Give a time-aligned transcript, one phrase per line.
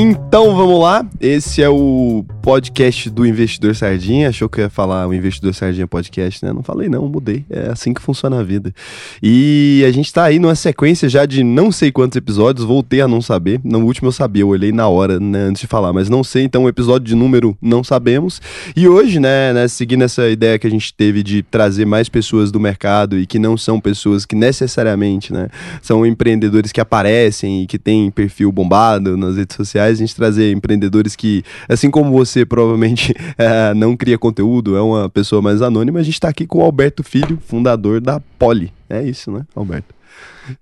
[0.00, 4.30] Então vamos lá, esse é o podcast do Investidor Sardinha.
[4.30, 6.50] Achou que eu ia falar o Investidor Sardinha podcast, né?
[6.50, 7.44] Não falei não, mudei.
[7.50, 8.74] É assim que funciona a vida.
[9.22, 13.06] E a gente tá aí numa sequência já de não sei quantos episódios, voltei a
[13.06, 13.60] não saber.
[13.62, 16.44] No último eu sabia, eu olhei na hora, né, antes de falar, mas não sei,
[16.44, 18.40] então episódio de número não sabemos.
[18.74, 22.50] E hoje, né, né, seguindo essa ideia que a gente teve de trazer mais pessoas
[22.50, 25.50] do mercado e que não são pessoas que necessariamente, né,
[25.82, 30.50] são empreendedores que aparecem e que têm perfil bombado nas redes sociais a gente trazer
[30.50, 36.00] empreendedores que, assim como você provavelmente é, não cria conteúdo, é uma pessoa mais anônima,
[36.00, 38.72] a gente está aqui com o Alberto Filho, fundador da Poli.
[38.88, 39.94] É isso, né, Alberto?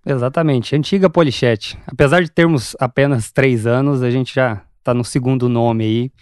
[0.05, 1.79] Exatamente, antiga Polichat.
[1.87, 6.13] Apesar de termos apenas três anos, a gente já está no segundo nome aí.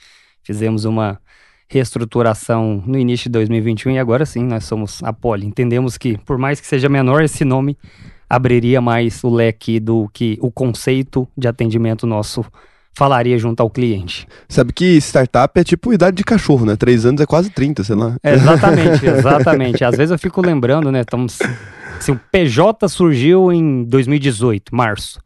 [0.43, 1.19] Fizemos uma
[1.69, 5.47] reestruturação no início de 2021 e agora sim nós somos a Poli.
[5.47, 7.77] Entendemos que, por mais que seja menor, esse nome
[8.29, 12.45] abriria mais o leque do que o conceito de atendimento nosso
[12.95, 14.27] falaria junto ao cliente.
[14.49, 16.77] Sabe que startup é tipo idade de cachorro, né?
[16.77, 18.17] Três anos é quase 30, sei lá.
[18.23, 19.85] exatamente, exatamente.
[19.85, 21.01] Às vezes eu fico lembrando, né?
[21.01, 21.39] Estamos,
[21.99, 25.21] assim, o PJ surgiu em 2018, março.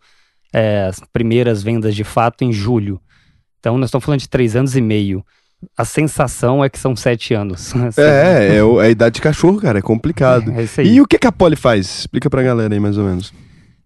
[0.52, 3.00] É, as primeiras vendas de fato em julho.
[3.60, 5.22] Então nós estamos falando de três anos e meio.
[5.76, 7.74] A sensação é que são sete anos.
[7.98, 10.50] É, é, é a idade de cachorro, cara, é complicado.
[10.52, 12.00] É, é e o que, que a Poli faz?
[12.00, 13.32] Explica pra galera aí, mais ou menos.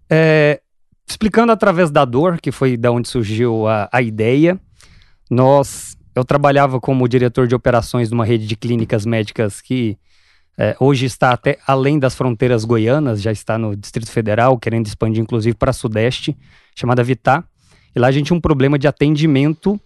[0.08, 0.60] É,
[1.06, 4.60] explicando através da dor, que foi da onde surgiu a, a ideia,
[5.30, 9.98] nós, eu trabalhava como diretor de operações numa rede de clínicas médicas que
[10.58, 15.22] é, hoje está até além das fronteiras goianas, já está no Distrito Federal, querendo expandir
[15.22, 16.36] inclusive para Sudeste,
[16.74, 17.44] chamada Vitar.
[17.94, 19.80] E lá a gente tinha um problema de atendimento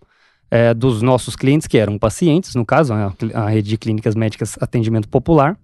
[0.50, 4.56] é, dos nossos clientes, que eram pacientes, no caso, a, a rede de clínicas médicas
[4.60, 5.56] Atendimento Popular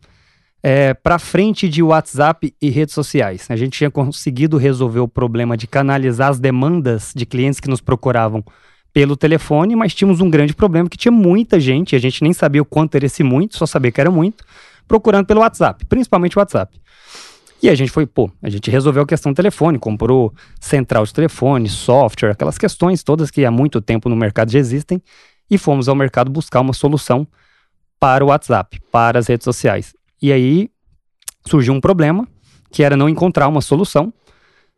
[0.62, 3.46] é, para frente de WhatsApp e redes sociais.
[3.50, 7.80] A gente tinha conseguido resolver o problema de canalizar as demandas de clientes que nos
[7.80, 8.44] procuravam
[8.92, 12.62] pelo telefone, mas tínhamos um grande problema que tinha muita gente, a gente nem sabia
[12.62, 14.44] o quanto era esse muito, só sabia que era muito,
[14.86, 16.78] procurando pelo WhatsApp, principalmente o WhatsApp.
[17.62, 21.14] E a gente foi, pô, a gente resolveu a questão do telefone, comprou central de
[21.14, 25.00] telefone, software, aquelas questões todas que há muito tempo no mercado já existem,
[25.50, 27.26] e fomos ao mercado buscar uma solução
[27.98, 29.94] para o WhatsApp, para as redes sociais.
[30.22, 30.70] E aí
[31.44, 32.28] surgiu um problema,
[32.70, 34.12] que era não encontrar uma solução.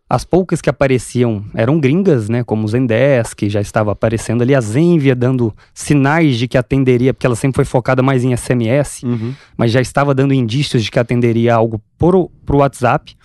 [0.08, 4.54] As poucas que apareciam eram gringas, né, como o Zendesk, que já estava aparecendo ali,
[4.54, 9.02] a Zenvia dando sinais de que atenderia, porque ela sempre foi focada mais em SMS,
[9.02, 9.34] uhum.
[9.56, 13.16] mas já estava dando indícios de que atenderia algo para o WhatsApp,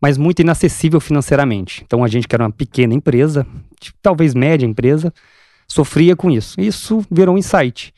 [0.00, 1.82] mas muito inacessível financeiramente.
[1.86, 3.46] Então a gente que era uma pequena empresa,
[3.80, 5.12] tipo, talvez média empresa,
[5.66, 6.60] sofria com isso.
[6.60, 7.94] Isso virou um insight.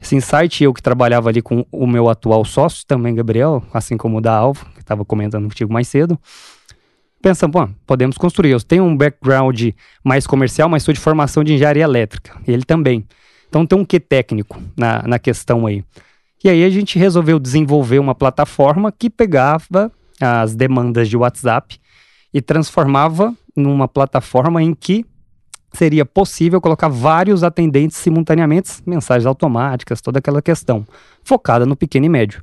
[0.00, 4.18] Esse insight, eu que trabalhava ali com o meu atual sócio, também Gabriel, assim como
[4.18, 6.18] o da Alvo, que estava comentando contigo mais cedo,
[7.20, 8.50] pensamos, pô, podemos construir.
[8.50, 9.70] Eu tenho um background
[10.02, 13.06] mais comercial, mas sou de formação de engenharia elétrica, ele também.
[13.48, 15.84] Então tem um quê técnico na, na questão aí.
[16.42, 21.78] E aí a gente resolveu desenvolver uma plataforma que pegava as demandas de WhatsApp
[22.32, 25.04] e transformava numa plataforma em que
[25.72, 30.86] seria possível colocar vários atendentes simultaneamente, mensagens automáticas, toda aquela questão,
[31.22, 32.42] focada no pequeno e médio.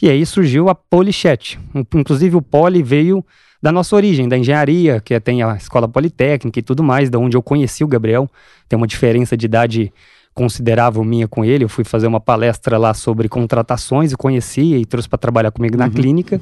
[0.00, 1.58] E aí surgiu a Polichat.
[1.94, 3.24] Inclusive o Poli veio
[3.62, 7.36] da nossa origem, da engenharia, que tem a escola politécnica e tudo mais, da onde
[7.36, 8.28] eu conheci o Gabriel.
[8.68, 9.92] Tem uma diferença de idade
[10.34, 11.64] considerável minha com ele.
[11.64, 15.76] Eu fui fazer uma palestra lá sobre contratações e conheci e trouxe para trabalhar comigo
[15.78, 15.92] na uhum.
[15.92, 16.40] clínica,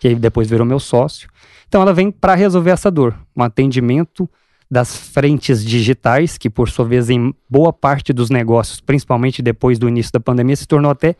[0.00, 1.28] que aí depois virou meu sócio.
[1.68, 4.28] Então ela vem para resolver essa dor, um atendimento
[4.72, 9.86] das frentes digitais, que por sua vez em boa parte dos negócios, principalmente depois do
[9.86, 11.14] início da pandemia, se tornou até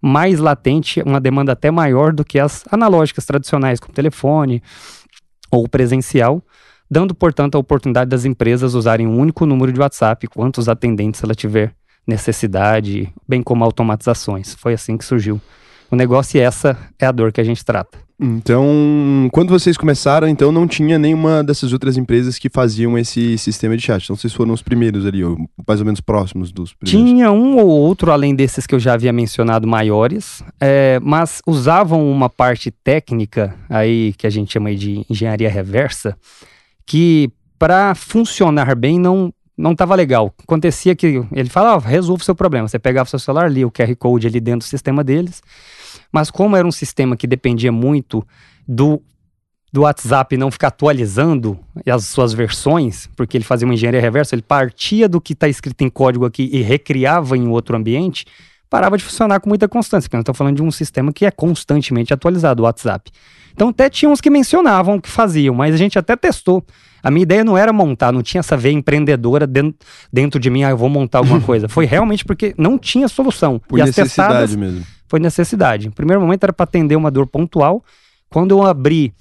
[0.00, 4.62] mais latente, uma demanda até maior do que as analógicas tradicionais, como telefone
[5.50, 6.40] ou presencial,
[6.88, 11.34] dando, portanto, a oportunidade das empresas usarem um único número de WhatsApp, quantos atendentes ela
[11.34, 11.74] tiver
[12.06, 14.54] necessidade, bem como automatizações.
[14.54, 15.40] Foi assim que surgiu
[15.92, 17.98] o negócio e essa é a dor que a gente trata.
[18.18, 23.76] Então, quando vocês começaram, então não tinha nenhuma dessas outras empresas que faziam esse sistema
[23.76, 24.04] de chat.
[24.04, 25.36] Então, vocês foram os primeiros ali, ou
[25.66, 27.10] mais ou menos próximos dos primeiros.
[27.10, 32.10] Tinha um ou outro, além desses que eu já havia mencionado, maiores, é, mas usavam
[32.10, 36.16] uma parte técnica aí que a gente chama de engenharia reversa,
[36.86, 40.32] que para funcionar bem não não estava legal.
[40.42, 42.66] Acontecia que ele falava, ah, resolve o seu problema.
[42.66, 45.42] Você pegava o seu celular, lia o QR Code ali dentro do sistema deles
[46.12, 48.24] mas como era um sistema que dependia muito
[48.68, 49.02] do,
[49.72, 54.42] do WhatsApp não ficar atualizando as suas versões, porque ele fazia uma engenharia reversa, ele
[54.42, 58.26] partia do que está escrito em código aqui e recriava em outro ambiente,
[58.68, 61.30] parava de funcionar com muita constância, porque nós estamos falando de um sistema que é
[61.30, 63.10] constantemente atualizado, o WhatsApp.
[63.54, 66.64] Então até tinha uns que mencionavam que faziam, mas a gente até testou.
[67.02, 70.62] A minha ideia não era montar, não tinha essa veia empreendedora dentro, dentro de mim,
[70.62, 71.68] ah, eu vou montar alguma coisa.
[71.68, 73.60] Foi realmente porque não tinha solução.
[73.68, 74.86] Por e necessidade mesmo.
[75.12, 75.88] Foi necessidade.
[75.88, 77.84] No primeiro momento era para atender uma dor pontual.
[78.30, 79.12] Quando eu abri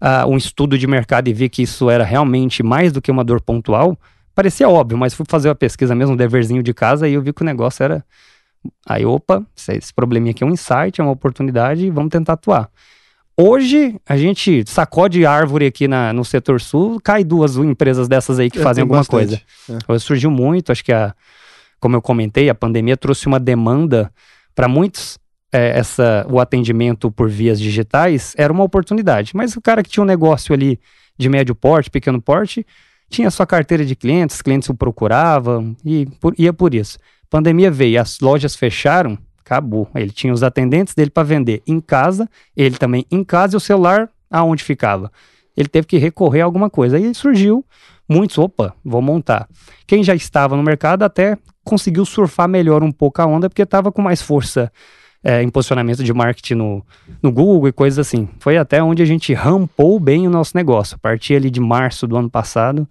[0.00, 3.22] uh, um estudo de mercado e vi que isso era realmente mais do que uma
[3.22, 3.94] dor pontual,
[4.34, 7.30] parecia óbvio, mas fui fazer uma pesquisa mesmo, um deverzinho de casa, e eu vi
[7.30, 8.02] que o negócio era.
[8.88, 12.70] Aí, opa, esse probleminha aqui é um insight, é uma oportunidade, vamos tentar atuar.
[13.36, 18.48] Hoje, a gente sacode árvore aqui na, no setor sul, cai duas empresas dessas aí
[18.50, 19.44] que É, fazem tem alguma bastante.
[19.66, 19.82] coisa.
[19.86, 21.14] Hoje surgiu muito, acho que a,
[21.78, 24.10] como eu comentei, a pandemia trouxe uma demanda
[24.54, 25.18] para muitos.
[25.54, 29.30] É, essa, o atendimento por vias digitais era uma oportunidade.
[29.36, 30.80] Mas o cara que tinha um negócio ali
[31.16, 32.66] de médio porte, pequeno porte,
[33.08, 36.98] tinha sua carteira de clientes, clientes o procuravam e por- ia por isso.
[37.30, 39.88] Pandemia veio, as lojas fecharam, acabou.
[39.94, 43.60] Ele tinha os atendentes dele para vender em casa, ele também em casa e o
[43.60, 45.12] celular aonde ficava.
[45.56, 46.96] Ele teve que recorrer a alguma coisa.
[46.96, 47.64] Aí surgiu
[48.08, 49.48] muitos, opa, vou montar.
[49.86, 53.92] Quem já estava no mercado até conseguiu surfar melhor um pouco a onda, porque estava
[53.92, 54.72] com mais força
[55.24, 56.86] é, em posicionamento de marketing no,
[57.22, 58.28] no Google e coisas assim.
[58.38, 60.96] Foi até onde a gente rampou bem o nosso negócio.
[60.96, 62.86] A partir ali de março do ano passado,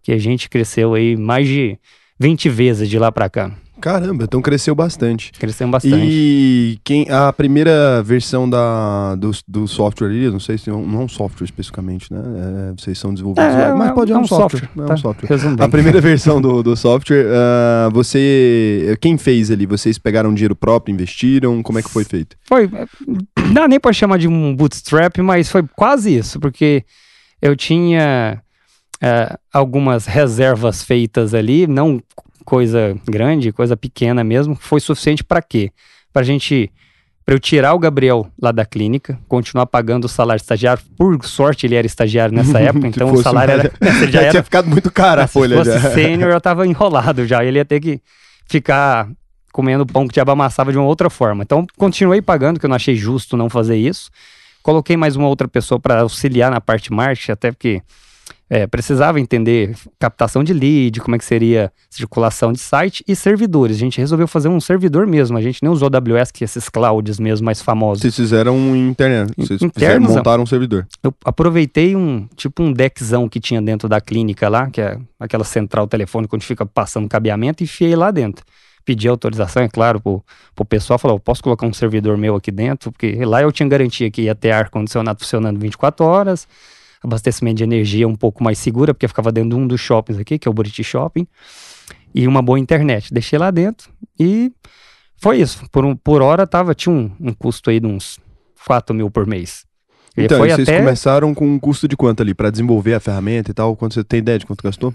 [0.00, 1.76] que a gente cresceu aí mais de
[2.20, 3.52] 20 vezes de lá para cá.
[3.80, 5.30] Caramba, então cresceu bastante.
[5.32, 5.96] Crescemos bastante.
[6.00, 10.86] E quem a primeira versão da, do, do software ali, não sei se é um-
[10.86, 12.20] não é um software especificamente, né?
[12.70, 14.68] É, vocês são desenvolvedores, É, mas é pode é um, software.
[14.76, 14.96] É um tá?
[14.96, 15.28] software.
[15.28, 18.96] Resumo A primeira versão do, do software, ah, você.
[19.00, 19.66] Quem fez ali?
[19.66, 21.62] Vocês pegaram dinheiro próprio, investiram?
[21.62, 22.36] Como é que foi feito?
[22.44, 26.82] Foi, é, não dá nem pra chamar de um bootstrap, mas foi quase isso, porque
[27.42, 28.40] eu tinha
[29.02, 32.00] é, algumas reservas feitas ali, não
[32.46, 35.72] coisa grande, coisa pequena mesmo, foi suficiente para quê?
[36.12, 36.70] Pra gente,
[37.24, 41.22] para eu tirar o Gabriel lá da clínica, continuar pagando o salário de estagiário, por
[41.24, 44.70] sorte ele era estagiário nessa época, então o salário era, Já, já era tinha ficado
[44.70, 47.44] muito cara a folha Se fosse sênior, eu tava enrolado já.
[47.44, 48.00] Ele ia ter que
[48.48, 49.08] ficar
[49.52, 51.42] comendo pão que o diabo amassava de uma outra forma.
[51.42, 54.08] Então, continuei pagando, que eu não achei justo não fazer isso.
[54.62, 57.82] Coloquei mais uma outra pessoa para auxiliar na parte marketing, até porque
[58.48, 63.76] é, precisava entender captação de lead, como é que seria circulação de site e servidores.
[63.76, 65.36] A gente resolveu fazer um servidor mesmo.
[65.36, 68.02] A gente nem usou AWS, que é esses clouds mesmo mais famosos.
[68.02, 69.32] Vocês fizeram um internet.
[69.36, 70.14] Vocês Internos, fizeram, não.
[70.14, 70.86] montaram um servidor.
[71.02, 75.44] Eu aproveitei um tipo um deckzão que tinha dentro da clínica lá, que é aquela
[75.44, 78.44] central telefônica onde fica passando cabeamento, e enfiei lá dentro.
[78.84, 82.92] Pedi autorização, é claro, pro, pro pessoal, falou, posso colocar um servidor meu aqui dentro?
[82.92, 86.46] Porque lá eu tinha garantia que ia ter ar-condicionado funcionando 24 horas,
[87.02, 90.38] abastecimento de energia um pouco mais segura, porque ficava dentro de um dos shoppings aqui,
[90.38, 91.26] que é o Buriti Shopping,
[92.14, 93.12] e uma boa internet.
[93.12, 94.52] Deixei lá dentro e
[95.18, 95.64] foi isso.
[95.70, 98.18] Por, um, por hora tava, tinha um, um custo aí de uns
[98.66, 99.64] 4 mil por mês.
[100.16, 100.78] E Então, foi e vocês até...
[100.78, 102.34] começaram com um custo de quanto ali?
[102.34, 103.76] Pra desenvolver a ferramenta e tal?
[103.76, 104.92] Quanto você tem ideia de quanto gastou?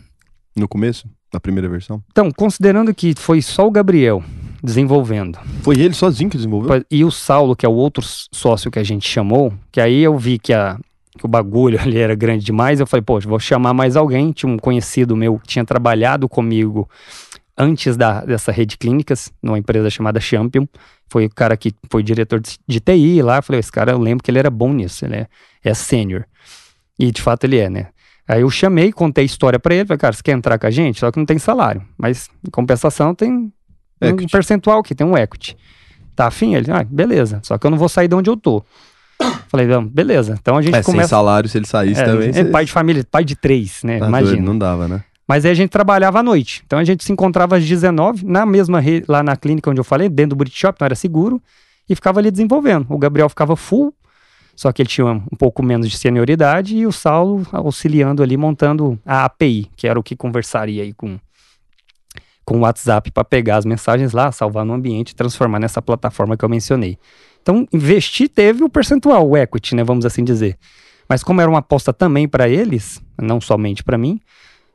[0.56, 1.07] No começo?
[1.33, 2.03] Na primeira versão?
[2.12, 4.24] Então, considerando que foi só o Gabriel
[4.63, 6.86] desenvolvendo, Foi ele sozinho que desenvolveu?
[6.92, 10.15] e o Saulo, que é o outro sócio que a gente chamou, que aí eu
[10.18, 10.77] vi que, a,
[11.17, 14.31] que o bagulho ali era grande demais, eu falei, pô, vou chamar mais alguém.
[14.31, 16.89] Tinha um conhecido meu que tinha trabalhado comigo
[17.57, 20.65] antes da, dessa rede de clínicas, numa empresa chamada Champion.
[21.07, 23.37] Foi o cara que foi diretor de, de TI lá.
[23.37, 25.27] Eu falei, esse cara, eu lembro que ele era bom nisso, ele é,
[25.63, 26.25] é sênior.
[26.97, 27.87] E de fato ele é, né?
[28.27, 30.71] Aí eu chamei, contei a história pra ele, falei, cara, você quer entrar com a
[30.71, 31.00] gente?
[31.00, 33.51] Só que não tem salário, mas em compensação tem um
[34.07, 34.31] Equity.
[34.31, 35.57] percentual que tem um equity.
[36.15, 36.55] Tá afim?
[36.55, 38.63] Ele, ah, beleza, só que eu não vou sair de onde eu tô.
[39.51, 40.38] Falei, não, beleza.
[40.41, 41.10] Então a gente É, sem começa.
[41.10, 42.29] salário, se ele saísse É, também.
[42.29, 44.00] é você- pai de família, pai de três, né?
[44.00, 44.31] tá Imagina.
[44.31, 45.03] doido, não dava, né?
[45.27, 46.63] Mas aí a gente trabalhava à noite.
[46.65, 49.84] Então a gente se encontrava às 19, na mesma rede, lá na clínica onde eu
[49.84, 51.41] falei, dentro do Brit Shop, não era seguro,
[51.89, 52.86] e ficava ali desenvolvendo.
[52.89, 53.93] O Gabriel ficava full,
[54.55, 58.98] só que ele tinha um pouco menos de senioridade, e o Saulo auxiliando ali, montando
[59.05, 61.17] a API, que era o que conversaria aí com,
[62.46, 66.36] com o WhatsApp para pegar as mensagens lá, salvar no ambiente e transformar nessa plataforma
[66.38, 66.98] que eu mencionei.
[67.41, 70.57] Então, investir teve o percentual, o equity, né, vamos assim dizer.
[71.10, 74.19] Mas como era uma aposta também para eles, não somente para mim,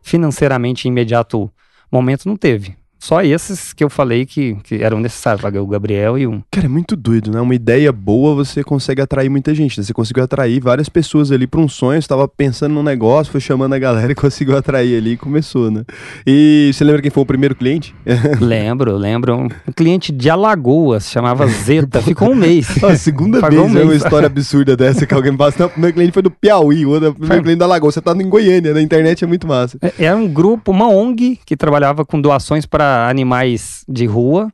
[0.02, 1.50] financeiramente em imediato
[1.90, 2.76] momento não teve.
[3.06, 6.42] Só esses que eu falei que, que eram necessários, o Gabriel e um.
[6.50, 7.40] Cara, é muito doido, né?
[7.40, 9.78] Uma ideia boa você consegue atrair muita gente.
[9.78, 9.84] Né?
[9.84, 12.02] Você conseguiu atrair várias pessoas ali para um sonho.
[12.02, 15.70] Você tava pensando num negócio, foi chamando a galera e conseguiu atrair ali e começou,
[15.70, 15.84] né?
[16.26, 17.94] E você lembra quem foi o primeiro cliente?
[18.40, 19.36] lembro, lembro.
[19.68, 22.82] Um cliente de Alagoas, chamava Zeta, ficou um mês.
[22.82, 25.60] A segunda vez um é uma história absurda dessa que alguém passa.
[25.60, 27.92] Não, o primeiro cliente foi do Piauí, o outro, primeiro cliente da Lagoa.
[27.92, 29.78] Você tá em Goiânia, na internet é muito massa.
[29.80, 34.52] É- Era um grupo, uma ONG, que trabalhava com doações para animais de rua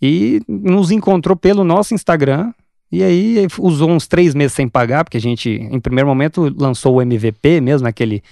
[0.00, 2.52] e nos encontrou pelo nosso Instagram
[2.90, 6.96] E aí usou uns três meses sem pagar, porque a gente, em primeiro momento, lançou
[6.96, 8.22] o MVP mesmo, aquele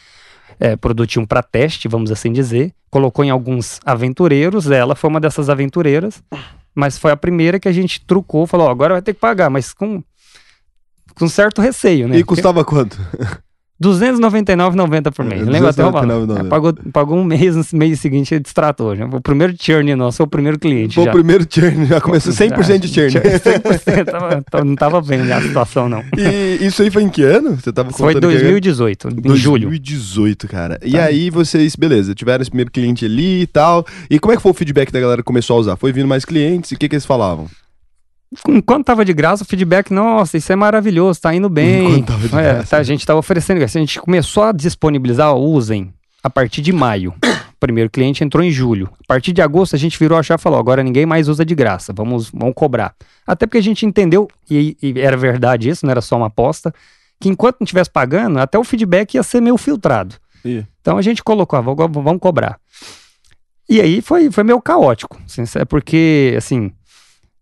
[0.59, 2.73] é, produtinho para teste, vamos assim dizer.
[2.91, 6.23] Colocou em alguns aventureiros, ela foi uma dessas aventureiras,
[6.75, 9.49] mas foi a primeira que a gente trucou, falou, ó, agora vai ter que pagar,
[9.49, 10.03] mas com,
[11.15, 12.19] com certo receio, né?
[12.19, 12.99] E custava quanto?
[13.83, 15.47] 299,90 por mês.
[15.47, 16.39] Lembra até o valor?
[16.39, 18.95] É, pagou, pagou um mês, no mês seguinte ele destratou.
[18.95, 19.07] Já.
[19.07, 20.95] O primeiro churn nosso, o primeiro cliente.
[20.95, 23.11] Foi o primeiro churn, já começou 100% de churn.
[23.41, 26.05] 100%, tava, não tava vendo a situação, não.
[26.17, 27.57] E isso aí foi em que ano?
[27.57, 29.15] Você tava foi 2018, que...
[29.15, 29.69] em 2018, julho.
[29.69, 30.79] 2018, cara.
[30.85, 31.05] E tá.
[31.05, 33.87] aí vocês, beleza, tiveram esse primeiro cliente ali e tal.
[34.11, 35.77] E como é que foi o feedback da galera que começou a usar?
[35.77, 37.47] Foi vindo mais clientes e o que, que eles falavam?
[38.49, 41.99] Enquanto tava de graça, o feedback, nossa, isso é maravilhoso, tá indo bem.
[41.99, 42.71] Enquanto tava de é, graça.
[42.71, 47.11] Tá, a gente tava oferecendo, a gente começou a disponibilizar, usem, a partir de maio.
[47.11, 48.89] O primeiro cliente entrou em julho.
[49.01, 51.45] A partir de agosto, a gente virou a chave e falou: agora ninguém mais usa
[51.45, 52.95] de graça, vamos, vamos cobrar.
[53.27, 56.73] Até porque a gente entendeu, e, e era verdade isso, não era só uma aposta,
[57.19, 60.15] que enquanto não estivesse pagando, até o feedback ia ser meio filtrado.
[60.45, 60.65] E?
[60.81, 62.59] Então a gente colocou, ah, vamos, cobrar.
[63.69, 66.73] E aí foi, foi meio caótico, assim, é porque, assim,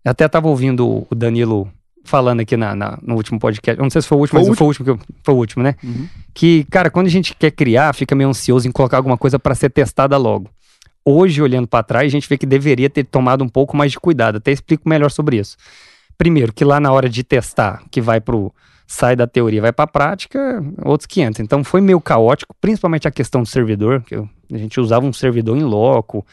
[0.09, 1.71] eu até estava ouvindo o Danilo
[2.03, 3.79] falando aqui na, na, no último podcast.
[3.79, 5.01] Eu não sei se foi o último, foi mas o foi o último que eu,
[5.23, 5.75] foi o último, né?
[5.85, 6.09] Uhum.
[6.33, 9.55] Que, cara, quando a gente quer criar, fica meio ansioso em colocar alguma coisa para
[9.55, 10.49] ser testada logo.
[11.05, 14.01] Hoje, olhando para trás, a gente vê que deveria ter tomado um pouco mais de
[14.01, 14.37] cuidado.
[14.37, 15.57] Até explico melhor sobre isso.
[16.17, 18.53] Primeiro, que lá na hora de testar, que vai pro
[18.87, 21.41] sai da teoria, vai para a prática, outros 500.
[21.41, 25.13] Então foi meio caótico, principalmente a questão do servidor, que eu, a gente usava um
[25.13, 26.25] servidor em loco,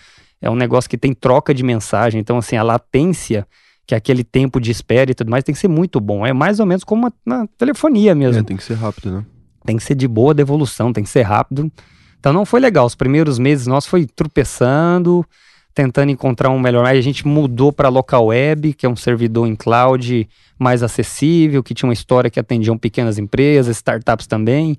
[0.41, 3.45] é um negócio que tem troca de mensagem, então assim, a latência
[3.85, 6.25] que é aquele tempo de espera e tudo mais tem que ser muito bom.
[6.25, 8.41] É mais ou menos como uma, na telefonia mesmo.
[8.41, 9.25] É, tem que ser rápido, né?
[9.65, 11.71] Tem que ser de boa devolução, tem que ser rápido.
[12.19, 12.85] Então não foi legal.
[12.85, 15.25] Os primeiros meses nós foi tropeçando,
[15.73, 16.85] tentando encontrar um melhor.
[16.85, 20.27] Aí a gente mudou para local web, que é um servidor em cloud
[20.57, 24.77] mais acessível, que tinha uma história que atendiam pequenas empresas, startups também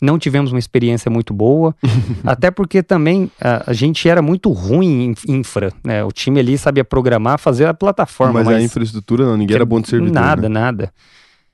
[0.00, 1.74] não tivemos uma experiência muito boa,
[2.24, 6.04] até porque também a, a, gente era muito ruim em infra, né?
[6.04, 8.34] O time ali sabia programar, fazer a plataforma.
[8.34, 10.14] Mas, mas a infraestrutura não, ninguém era bom de servidor.
[10.14, 10.60] Nada, né?
[10.60, 10.92] nada.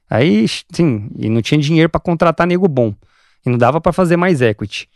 [0.08, 2.94] Aí, sim, e não tinha dinheiro para contratar nego bom.
[3.44, 4.88] E não dava para fazer mais equity.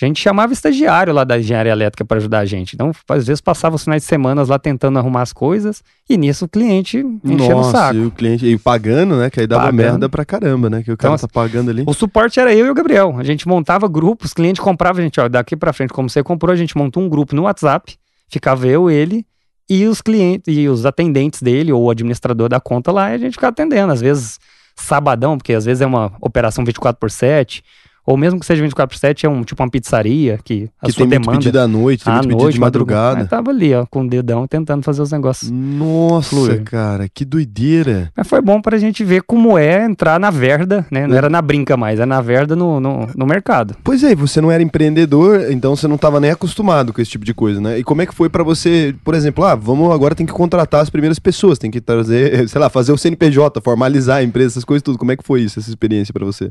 [0.00, 2.74] A gente chamava estagiário lá da engenharia elétrica para ajudar a gente.
[2.74, 6.46] Então, às vezes passava os finais de semana lá tentando arrumar as coisas e nisso
[6.46, 7.98] o cliente enchendo o saco.
[7.98, 9.28] E o cliente e pagando, né?
[9.28, 9.76] Que aí dava pagando.
[9.76, 10.82] merda pra caramba, né?
[10.82, 11.84] Que o cara então, tá pagando ali.
[11.86, 13.14] O suporte era eu e o Gabriel.
[13.18, 16.52] A gente montava grupos, cliente comprava, a gente, ó, daqui para frente, como você comprou,
[16.52, 17.94] a gente montou um grupo no WhatsApp,
[18.28, 19.26] ficava eu, ele
[19.68, 23.18] e os clientes e os atendentes dele ou o administrador da conta lá, e a
[23.18, 24.38] gente ficava atendendo, às vezes
[24.74, 27.62] sabadão, porque às vezes é uma operação 24 por 7,
[28.04, 30.92] ou mesmo que seja 24 por 7, é um, tipo uma pizzaria que a que
[30.92, 31.38] sua tem demanda...
[31.38, 33.18] pedido à noite, tem à muito noite, de madrugada.
[33.18, 33.28] madrugada.
[33.28, 36.64] tava ali, ó, com o dedão, tentando fazer os negócios Nossa, fluir.
[36.64, 38.10] cara, que doideira.
[38.16, 41.06] Mas foi bom pra gente ver como é entrar na verda, né?
[41.06, 41.18] Não é.
[41.18, 43.76] era na brinca mais, é na verda no, no, no, mercado.
[43.84, 47.24] Pois é, você não era empreendedor, então você não tava nem acostumado com esse tipo
[47.24, 47.78] de coisa, né?
[47.78, 50.80] E como é que foi para você, por exemplo, ah, vamos agora tem que contratar
[50.80, 54.64] as primeiras pessoas, tem que trazer, sei lá, fazer o CNPJ, formalizar a empresa, essas
[54.64, 54.98] coisas tudo.
[54.98, 56.50] Como é que foi isso, essa experiência para você?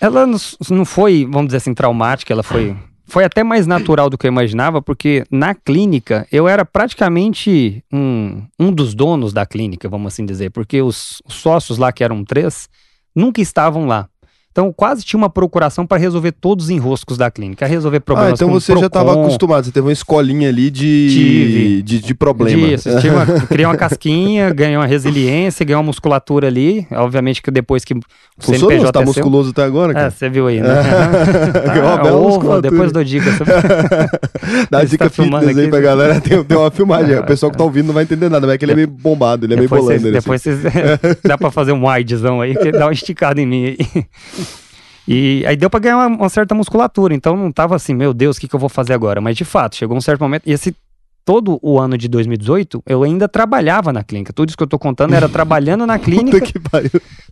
[0.00, 2.76] Ela não foi, vamos dizer assim, traumática, ela foi.
[3.06, 8.42] Foi até mais natural do que eu imaginava, porque na clínica eu era praticamente um,
[8.58, 12.24] um dos donos da clínica, vamos assim dizer, porque os, os sócios lá, que eram
[12.24, 12.66] três,
[13.14, 14.08] nunca estavam lá.
[14.54, 18.34] Então, quase tinha uma procuração para resolver todos os enroscos da clínica, resolver problemas Ah,
[18.36, 21.82] então você já estava acostumado, você teve uma escolinha ali de, Tive.
[21.82, 22.68] de, de problema.
[22.68, 26.86] Isso, uma, criei uma casquinha, ganhei uma resiliência, ganhei uma musculatura ali.
[26.92, 28.00] Obviamente que depois que o
[28.38, 30.06] Funcionou, CNPJ você tá musculoso até agora, cara?
[30.06, 30.68] É, você viu aí, né?
[31.84, 33.30] ah, ovo, depois dou dica.
[34.70, 37.16] Dá dica tá fitness aí pra galera, tem, tem uma filmagem.
[37.16, 38.88] o pessoal que tá ouvindo não vai entender nada, mas é que ele é meio
[38.88, 40.12] bombado, ele é depois meio bolando.
[40.12, 40.70] Cês, depois assim.
[41.00, 44.04] cês, dá pra fazer um widezão aí, que dá uma esticada em mim aí.
[45.06, 48.36] E aí deu para ganhar uma, uma, certa musculatura, então não tava assim, meu Deus,
[48.36, 49.20] o que, que eu vou fazer agora?
[49.20, 50.74] Mas de fato, chegou um certo momento, e esse
[51.24, 54.32] todo o ano de 2018, eu ainda trabalhava na clínica.
[54.32, 56.40] Tudo isso que eu tô contando era trabalhando na clínica.
[56.40, 56.54] que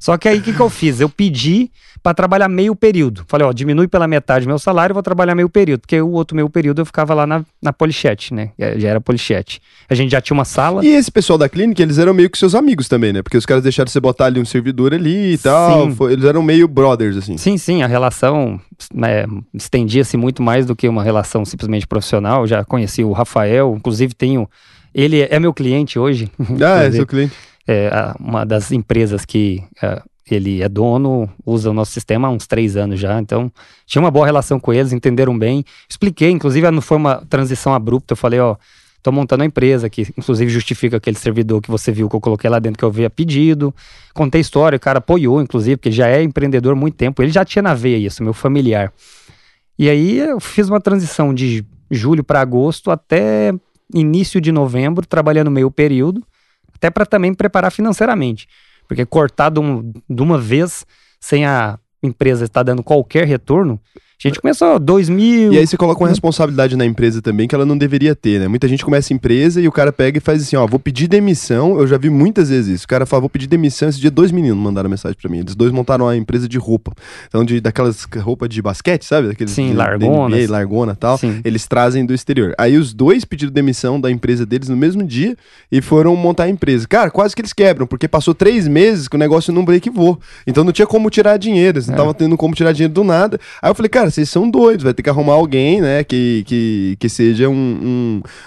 [0.00, 1.00] só que aí o que, que eu fiz?
[1.00, 1.70] Eu pedi
[2.02, 3.24] para trabalhar meio período.
[3.28, 5.80] Falei, ó, diminui pela metade meu salário, vou trabalhar meio período.
[5.82, 8.50] Porque o outro meio período eu ficava lá na, na Polichet, né?
[8.58, 9.60] Já era Polichet.
[9.88, 10.84] A gente já tinha uma sala.
[10.84, 13.22] E esse pessoal da clínica, eles eram meio que seus amigos também, né?
[13.22, 15.90] Porque os caras deixaram você botar ali um servidor ali e tal.
[15.92, 17.36] Foi, eles eram meio brothers, assim.
[17.36, 17.82] Sim, sim.
[17.82, 18.60] A relação
[18.92, 22.42] né, estendia-se muito mais do que uma relação simplesmente profissional.
[22.42, 24.48] Eu já conheci o Rafael, inclusive tenho.
[24.94, 26.30] Ele é meu cliente hoje.
[26.62, 27.34] Ah, é seu cliente.
[27.66, 32.46] É uma das empresas que é, ele é dono, usa o nosso sistema há uns
[32.46, 33.50] três anos já, então
[33.86, 35.64] tinha uma boa relação com eles, entenderam bem.
[35.88, 38.56] Expliquei, inclusive não foi uma transição abrupta, eu falei, ó,
[39.02, 42.48] Tô montando a empresa, que inclusive justifica aquele servidor que você viu que eu coloquei
[42.48, 43.74] lá dentro que eu havia pedido.
[44.14, 47.20] Contei história, o cara apoiou, inclusive, porque ele já é empreendedor há muito tempo.
[47.20, 48.92] Ele já tinha na veia isso, meu familiar.
[49.76, 53.52] E aí eu fiz uma transição de julho para agosto até
[53.92, 56.24] início de novembro, trabalhando meio período,
[56.74, 58.48] até para também preparar financeiramente.
[58.88, 60.84] Porque cortar de, um, de uma vez
[61.20, 63.80] sem a empresa estar dando qualquer retorno,
[64.28, 65.52] a gente começou 2000.
[65.52, 68.48] E aí você coloca uma responsabilidade na empresa também que ela não deveria ter, né?
[68.48, 71.08] Muita gente começa a empresa e o cara pega e faz assim, ó, vou pedir
[71.08, 71.78] demissão.
[71.78, 72.84] Eu já vi muitas vezes isso.
[72.84, 73.88] O cara fala, vou pedir demissão.
[73.88, 75.38] Esse dia dois meninos mandaram mensagem para mim.
[75.38, 76.92] Eles dois montaram uma empresa de roupa.
[77.28, 79.28] Então, de, daquelas roupas de basquete, sabe?
[79.28, 80.36] Daqueles Sim, largona.
[80.36, 81.18] NBA, largona e tal.
[81.18, 81.40] Sim.
[81.44, 82.54] Eles trazem do exterior.
[82.58, 85.36] Aí os dois pediram demissão da empresa deles no mesmo dia
[85.70, 86.86] e foram montar a empresa.
[86.86, 90.18] Cara, quase que eles quebram, porque passou três meses que o negócio não breakvou.
[90.46, 91.78] Então não tinha como tirar dinheiro.
[91.78, 91.96] Eles não É.
[91.96, 93.38] estavam tendo como tirar dinheiro do nada.
[93.60, 96.96] Aí eu falei, cara, vocês são doidos, vai ter que arrumar alguém, né, que, que,
[96.98, 97.52] que seja um,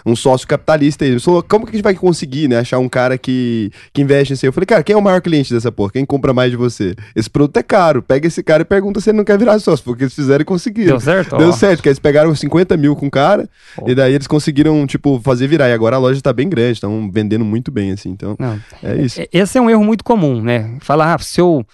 [0.05, 1.05] um, um sócio capitalista.
[1.05, 4.33] Ele falou, como que a gente vai conseguir, né, achar um cara que, que investe
[4.33, 4.45] assim?
[4.47, 5.91] Eu falei, cara, quem é o maior cliente dessa porra?
[5.93, 6.95] Quem compra mais de você?
[7.15, 8.01] Esse produto é caro.
[8.01, 10.45] Pega esse cara e pergunta se ele não quer virar sócio, porque eles fizeram e
[10.45, 10.91] conseguiram.
[10.91, 11.37] Deu certo?
[11.37, 11.51] Deu Ó.
[11.51, 13.49] certo, que eles pegaram 50 mil com o cara,
[13.81, 13.89] Ó.
[13.89, 15.69] e daí eles conseguiram, tipo, fazer virar.
[15.69, 18.09] E agora a loja tá bem grande, estão vendendo muito bem, assim.
[18.09, 18.59] Então, Não.
[18.83, 19.21] é isso.
[19.21, 20.75] E- Esse é um erro muito comum, né?
[20.81, 21.65] Falar, ah, se eu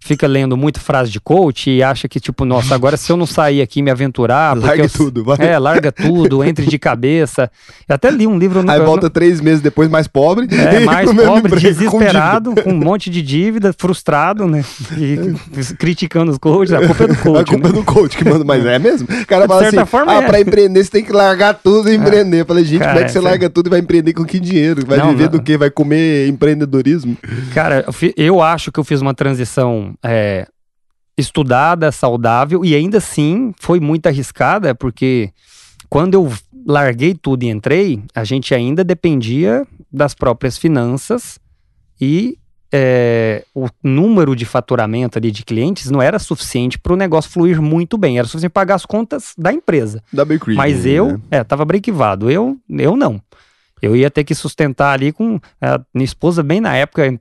[0.00, 3.26] fica lendo muito frase de coach e acha que, tipo, nossa, agora se eu não
[3.26, 4.56] sair aqui e me aventurar.
[4.58, 5.36] Larga eu- tudo, vai.
[5.40, 7.50] É, larga tudo, entre de cabeça.
[7.88, 10.48] Eu até li um livro no Aí volta três meses depois mais pobre.
[10.50, 14.64] É, mais pobre, com desesperado, com, um monte de dívida, frustrado, né?
[14.96, 15.34] E
[15.76, 17.40] criticando os coaches, a culpa é do coach.
[17.40, 17.74] A culpa né?
[17.74, 19.06] é do coach que manda, mas é mesmo?
[19.10, 20.26] O cara fala assim: forma, ah, é.
[20.26, 22.40] pra empreender você tem que largar tudo e empreender.
[22.40, 24.24] Eu falei, gente, Cara, como é que você essa- larga tudo e vai empreender com
[24.24, 24.84] que dinheiro?
[24.86, 25.32] Vai Não, viver não.
[25.32, 25.56] do quê?
[25.56, 27.16] Vai comer empreendedorismo?
[27.52, 27.84] Cara,
[28.16, 30.46] eu acho que eu fiz uma transição é,
[31.16, 35.30] estudada, saudável, e ainda assim foi muito arriscada, porque
[35.88, 36.32] quando eu
[36.66, 41.38] larguei tudo e entrei, a gente ainda dependia das próprias finanças
[42.00, 42.38] e
[42.72, 47.60] é, o número de faturamento ali de clientes não era suficiente para o negócio fluir
[47.60, 50.02] muito bem, era suficiente pagar as contas da empresa.
[50.12, 50.56] Da Bakery.
[50.56, 50.90] Mas né?
[50.92, 52.30] eu, é, tava brequivado.
[52.30, 53.20] Eu, eu não.
[53.80, 57.18] Eu ia ter que sustentar ali com a minha esposa bem na época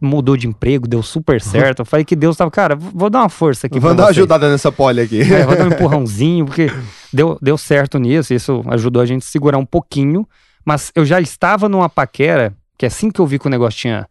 [0.00, 1.80] mudou de emprego, deu super certo.
[1.80, 4.50] Eu falei que Deus tava, cara, vou dar uma força aqui pra dar uma ajudada
[4.50, 5.20] nessa pole aqui.
[5.20, 6.70] É, vou dar um empurrãozinho, porque
[7.12, 10.28] deu, deu certo nisso, isso ajudou a gente a segurar um pouquinho,
[10.64, 14.06] mas eu já estava numa paquera, que assim que eu vi que o negócio tinha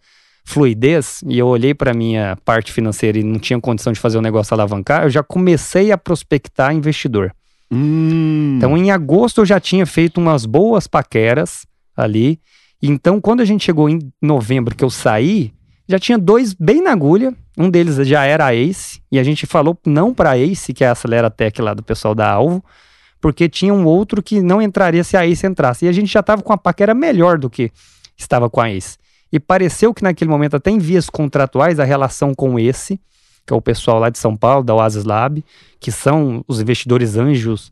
[0.45, 4.21] fluidez, e eu olhei para minha parte financeira e não tinha condição de fazer o
[4.21, 7.33] negócio alavancar, eu já comecei a prospectar investidor.
[7.71, 8.55] Hum.
[8.57, 12.39] Então, em agosto, eu já tinha feito umas boas paqueras ali.
[12.81, 15.53] Então, quando a gente chegou em novembro, que eu saí,
[15.87, 17.33] já tinha dois bem na agulha.
[17.57, 20.87] Um deles já era a Ace, e a gente falou não para Ace, que é
[20.87, 22.63] a Acelera Tech lá do pessoal da Alvo,
[23.21, 25.85] porque tinha um outro que não entraria se a Ace entrasse.
[25.85, 27.71] E a gente já estava com a paquera melhor do que
[28.17, 28.97] estava com a Ace.
[29.31, 32.99] E pareceu que naquele momento, até em vias contratuais, a relação com esse,
[33.45, 35.43] que é o pessoal lá de São Paulo, da Oasis Lab,
[35.79, 37.71] que são os investidores anjos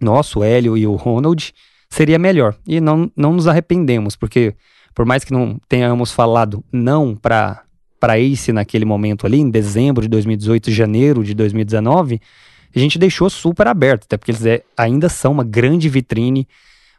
[0.00, 1.54] nosso, o Hélio e o Ronald,
[1.92, 2.56] seria melhor.
[2.66, 4.54] E não, não nos arrependemos, porque
[4.94, 7.62] por mais que não tenhamos falado não para
[8.00, 12.20] para Ace naquele momento ali, em dezembro de 2018, janeiro de 2019,
[12.74, 16.48] a gente deixou super aberto, até porque eles é- ainda são uma grande vitrine.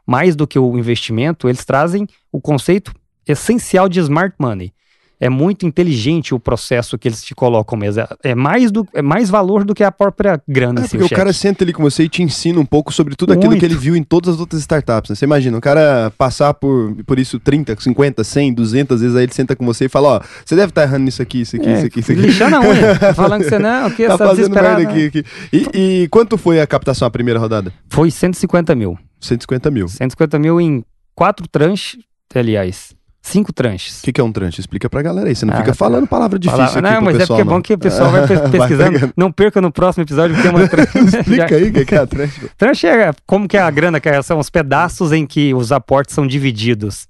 [0.07, 2.93] Mais do que o investimento, eles trazem o conceito
[3.27, 4.71] essencial de smart money.
[5.19, 8.01] É muito inteligente o processo que eles te colocam mesmo.
[8.01, 10.81] É- É mais, do, é mais valor do que a própria grana.
[10.81, 11.15] É assim, porque o cheque.
[11.19, 13.59] cara senta ali com você e te ensina um pouco sobre tudo aquilo Muito.
[13.59, 15.09] que ele viu em todas as outras startups.
[15.09, 15.15] né?
[15.15, 19.33] Você imagina, o cara passar por, por isso 30, 50, 100, 200 vezes, aí ele
[19.33, 21.73] senta com você e fala, ó, você deve estar errando nisso aqui, isso aqui, É,
[21.77, 22.21] isso aqui, isso aqui.
[22.21, 22.95] Lixando a unha.
[23.15, 25.23] falando que você não, que tá essa fazendo merda aqui, aqui.
[25.53, 27.71] E, e quanto foi a captação, a primeira rodada?
[27.89, 28.97] Foi 150 mil.
[29.21, 29.87] 150 mil.
[29.87, 30.83] 150 mil em
[31.15, 31.99] quatro tranches,
[32.35, 34.01] aliás, cinco tranches.
[34.01, 34.59] O que, que é um tranche?
[34.59, 35.35] Explica pra galera aí.
[35.35, 37.45] Você não Ah, fica falando palavra difícil Fala- aqui não, mas é pessoal, porque é
[37.45, 37.61] bom não.
[37.61, 38.91] que o pessoal vai pe- Vai pesquisando.
[38.93, 39.13] pegando.
[39.17, 40.99] não perca no próximo episódio, porque é uma tranche.
[40.99, 42.49] Explica aí o que que é a tranche.
[42.57, 45.71] Tranche é como que é a grana, que é- são os pedaços em que os
[45.71, 47.07] aportes são divididos.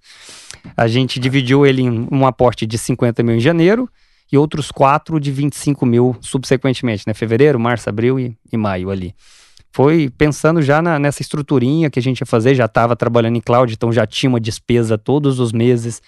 [0.77, 3.89] A gente dividiu ele em um aporte de 50 mil em janeiro
[4.31, 7.13] e outros quatro de 25 mil subsequentemente, né?
[7.13, 9.13] Fevereiro, março, abril e, e maio ali.
[9.75, 13.41] Foi pensando já na- nessa estruturinha que a gente ia fazer, já estava trabalhando em
[13.41, 15.99] cloud, então já tinha uma despesa todos os meses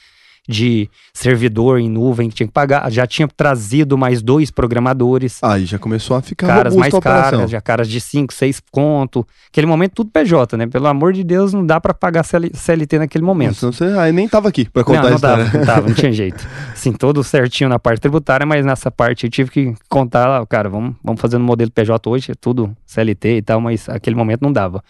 [0.47, 2.91] de servidor em nuvem que tinha que pagar.
[2.91, 7.61] Já tinha trazido mais dois programadores Aí já começou a ficar caras mais caras, já
[7.61, 9.25] caras de 5, 6 conto.
[9.49, 10.67] Aquele momento tudo PJ, né?
[10.67, 13.71] Pelo amor de Deus, não dá pra pagar CL CLT naquele momento.
[13.71, 16.47] Você aí nem tava aqui pra contar não, não dava, não dava, não tinha jeito.
[16.73, 20.69] Assim, todo certinho na parte tributária, mas nessa parte eu tive que contar, lá, cara,
[20.69, 24.41] vamos, vamos fazer no modelo PJ hoje, é tudo CLT e tal, mas aquele momento
[24.41, 24.83] não dava.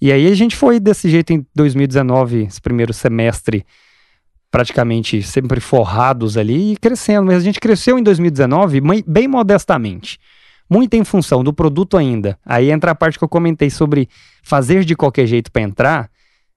[0.00, 3.64] E aí a gente foi desse jeito em 2019, esse primeiro semestre,
[4.50, 7.26] praticamente sempre forrados ali e crescendo.
[7.26, 10.18] Mas a gente cresceu em 2019 bem modestamente.
[10.68, 12.38] Muito em função do produto ainda.
[12.44, 14.08] Aí entra a parte que eu comentei sobre
[14.42, 16.10] fazer de qualquer jeito para entrar,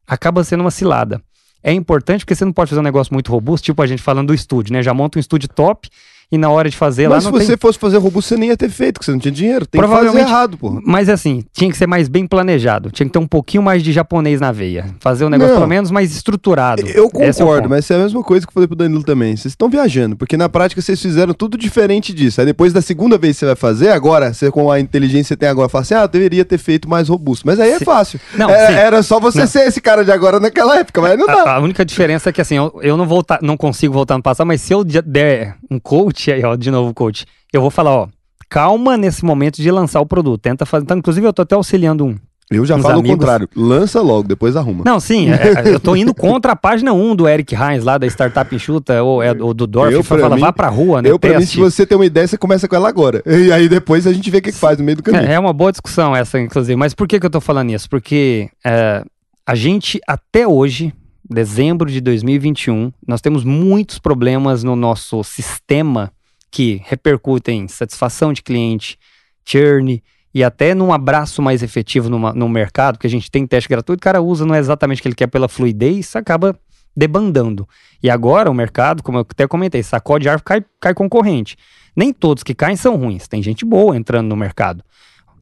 [0.08, 1.22] acaba sendo uma cilada.
[1.62, 4.28] É importante porque você não pode fazer um negócio muito robusto, tipo a gente falando
[4.28, 4.82] do estúdio, né?
[4.82, 5.90] Já monta um estúdio top,
[6.32, 7.58] e na hora de fazer mas lá não se você tem...
[7.58, 9.66] fosse fazer robô, você nem ia ter feito, porque você não tinha dinheiro.
[9.66, 10.80] Tem Provavelmente, que fazer errado, porra.
[10.86, 12.92] Mas assim, tinha que ser mais bem planejado.
[12.92, 14.86] Tinha que ter um pouquinho mais de japonês na veia.
[15.00, 16.84] Fazer um negócio não, pelo menos mais estruturado.
[16.88, 19.36] Eu é concordo, é mas é a mesma coisa que eu falei pro Danilo também.
[19.36, 22.42] Vocês estão viajando, porque na prática vocês fizeram tudo diferente disso.
[22.42, 25.28] Aí depois da segunda vez que você vai fazer, agora, você com a inteligência que
[25.30, 27.46] você tem agora, fala assim, ah, eu deveria ter feito mais robusto.
[27.46, 28.20] Mas aí é fácil.
[28.36, 29.48] Não, era, é, era, só você não.
[29.48, 31.44] ser esse cara de agora naquela época, mas não dá.
[31.44, 34.24] A, a única diferença é que assim, eu, eu não, voltar, não consigo voltar no
[34.24, 37.92] passado, mas se eu der um coach, aí ó, de novo coach, eu vou falar,
[37.92, 38.08] ó,
[38.50, 40.42] calma nesse momento de lançar o produto.
[40.42, 40.84] Tenta fazer.
[40.84, 42.16] Então, inclusive, eu tô até auxiliando um.
[42.50, 43.12] Eu já falo amigos.
[43.12, 43.50] o contrário.
[43.56, 44.84] Lança logo, depois arruma.
[44.84, 45.30] Não, sim.
[45.30, 48.56] É, é eu tô indo contra a página 1 do Eric Heinz, lá da Startup
[48.56, 51.12] Enxuta, ou, é, ou do Dorf, eu, fala, mim, vá pra rua, né?
[51.12, 53.22] Eu, pra mim, se você tem uma ideia, você começa com ela agora.
[53.40, 55.24] E aí depois a gente vê o que, que faz no meio do caminho.
[55.24, 56.76] É, é, uma boa discussão essa, inclusive.
[56.76, 57.90] Mas por que, que eu tô falando isso?
[57.90, 59.04] Porque é,
[59.46, 60.94] a gente, até hoje,
[61.30, 66.12] dezembro de 2021, nós temos muitos problemas no nosso sistema
[66.50, 68.98] que repercutem em satisfação de cliente,
[69.46, 70.02] churn
[70.34, 74.04] e até num abraço mais efetivo no mercado, que a gente tem teste gratuito, o
[74.04, 76.58] cara usa, não é exatamente o que ele quer pela fluidez, acaba
[76.96, 77.68] debandando.
[78.02, 81.58] E agora o mercado, como eu até comentei, sacode árvore, cai, cai concorrente.
[81.96, 84.84] Nem todos que caem são ruins, tem gente boa entrando no mercado.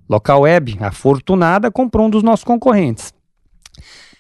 [0.10, 3.14] Local Web, afortunada, comprou um dos nossos concorrentes.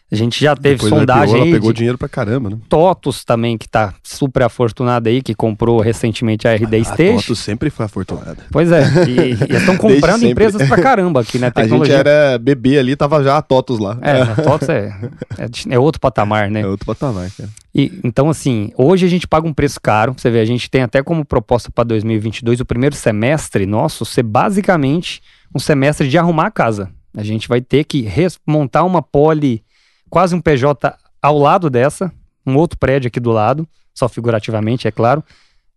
[0.10, 1.52] A gente já teve Depois sondagem IPO, aí.
[1.52, 1.78] pegou de...
[1.78, 2.58] dinheiro pra caramba, né?
[2.70, 7.12] TOTUS também, que tá super afortunada aí, que comprou recentemente a RD a, Stage.
[7.12, 8.38] A TOTUS sempre foi afortunada.
[8.50, 11.52] Pois é, e, estão comprando empresas pra caramba aqui, né?
[11.52, 11.96] Tecnologia.
[11.96, 13.98] A gente era bebê ali, tava já a TOTUS lá.
[14.02, 14.98] É, a TOTUS é,
[15.38, 16.62] é, é, outro patamar, né?
[16.62, 17.50] É outro patamar, cara.
[17.76, 20.16] E, então, assim, hoje a gente paga um preço caro.
[20.18, 24.24] Você vê, a gente tem até como proposta para 2022 o primeiro semestre nosso ser
[24.24, 25.22] basicamente
[25.54, 26.90] um semestre de arrumar a casa.
[27.16, 28.08] A gente vai ter que
[28.48, 29.64] montar uma poli
[30.10, 32.12] quase um PJ ao lado dessa,
[32.46, 35.24] um outro prédio aqui do lado, só figurativamente, é claro.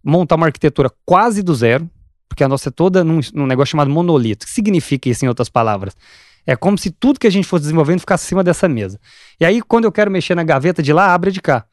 [0.02, 1.88] Montar uma arquitetura quase do zero,
[2.28, 4.44] porque a nossa é toda num, num negócio chamado monolito.
[4.44, 5.96] O que significa isso em outras palavras?
[6.46, 8.98] É como se tudo que a gente fosse desenvolvendo ficasse acima dessa mesa.
[9.38, 11.64] E aí, quando eu quero mexer na gaveta de lá, abre de cá.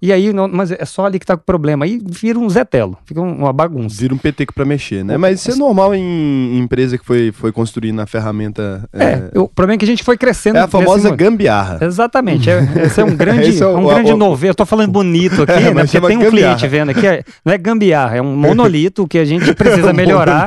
[0.00, 1.84] E aí, não, mas é só ali que tá com o problema.
[1.84, 4.00] Aí vira um Zetelo, fica uma bagunça.
[4.00, 5.16] Vira um peteco para mexer, né?
[5.16, 8.88] Mas isso é normal em empresa que foi, foi construindo na ferramenta.
[8.92, 9.38] É, é...
[9.38, 10.58] o problema é que a gente foi crescendo.
[10.58, 11.78] É a famosa gambiarra.
[11.84, 12.48] Exatamente.
[12.48, 14.52] É, esse é um grande, é um, grande novelo.
[14.52, 15.82] Eu tô falando bonito aqui, é, né?
[15.82, 16.30] Porque tem um gambiarra.
[16.30, 17.04] cliente vendo aqui.
[17.04, 20.46] É, não é gambiarra, é um monolito que a gente precisa melhorar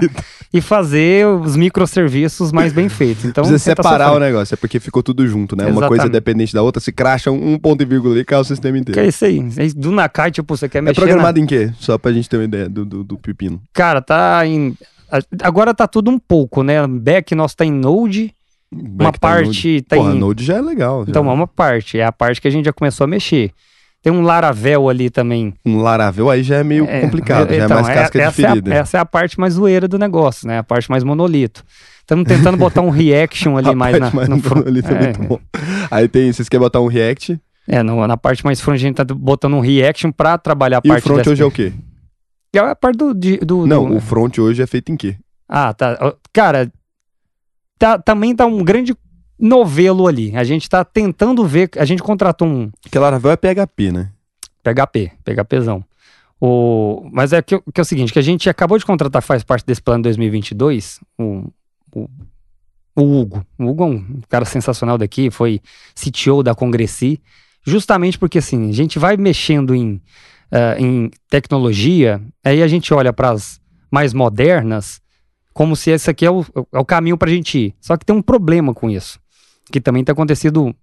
[0.54, 3.24] e fazer os microserviços mais bem feitos.
[3.24, 5.64] Então, precisa tá separar o negócio, é porque ficou tudo junto, né?
[5.64, 5.82] Exatamente.
[5.84, 8.44] Uma coisa é dependente da outra, se cracha um ponto e vírgula e cai o
[8.44, 9.00] sistema inteiro.
[9.00, 9.42] Que é isso aí.
[9.74, 11.00] Do Nakai, tipo, você quer é mexer.
[11.00, 11.44] É programado na...
[11.44, 11.72] em quê?
[11.80, 13.62] Só pra gente ter uma ideia do, do, do pepino.
[13.74, 14.76] Cara, tá em.
[15.42, 16.86] Agora tá tudo um pouco, né?
[16.88, 18.34] Back nosso tá em Node.
[18.74, 19.82] Back uma tá parte Node.
[19.84, 20.20] tá Porra, em.
[20.20, 21.04] Node já é legal.
[21.06, 21.10] Já.
[21.10, 21.98] Então, é uma parte.
[21.98, 23.52] É a parte que a gente já começou a mexer.
[24.02, 25.54] Tem um Laravel ali também.
[25.64, 28.28] Um Laravel aí já é meio é, complicado, já é então, é mais casca é,
[28.28, 28.74] de ferida.
[28.74, 30.58] É a, essa é a parte mais zoeira do negócio, né?
[30.58, 31.64] A parte mais monolito.
[32.00, 34.10] Estamos tentando botar um reaction ali mais na.
[34.10, 35.40] Mais no monolito é, é muito bom.
[35.92, 37.40] Aí tem, vocês querem botar um React?
[37.68, 40.82] É, no, na parte mais front a gente tá botando um reaction para trabalhar a
[40.84, 41.72] e parte E o front hoje é o quê?
[42.54, 43.96] É a parte do, de, do Não, do...
[43.96, 45.16] o front hoje é feito em quê?
[45.48, 46.16] Ah, tá.
[46.34, 46.72] Cara,
[47.78, 48.96] tá, também tá um grande
[49.42, 50.36] novelo ali.
[50.38, 52.72] A gente tá tentando ver, a gente contratou um...
[52.90, 54.12] Que Laravel é PHP, né?
[54.64, 55.84] PHP, PHPzão.
[56.40, 59.44] O, mas é que, que, é o seguinte, que a gente acabou de contratar, faz
[59.44, 61.52] parte desse plano 2022, o,
[61.94, 62.10] o,
[62.96, 63.46] o Hugo.
[63.60, 65.62] O Hugo é um cara sensacional daqui, foi
[65.94, 67.22] CTO da Congressi,
[67.64, 70.02] justamente porque assim, a gente vai mexendo em,
[70.52, 75.00] uh, em tecnologia, aí a gente olha para as mais modernas,
[75.54, 77.76] como se esse aqui é o, é o caminho para a gente ir.
[77.80, 79.20] Só que tem um problema com isso,
[79.72, 80.76] que também tem acontecido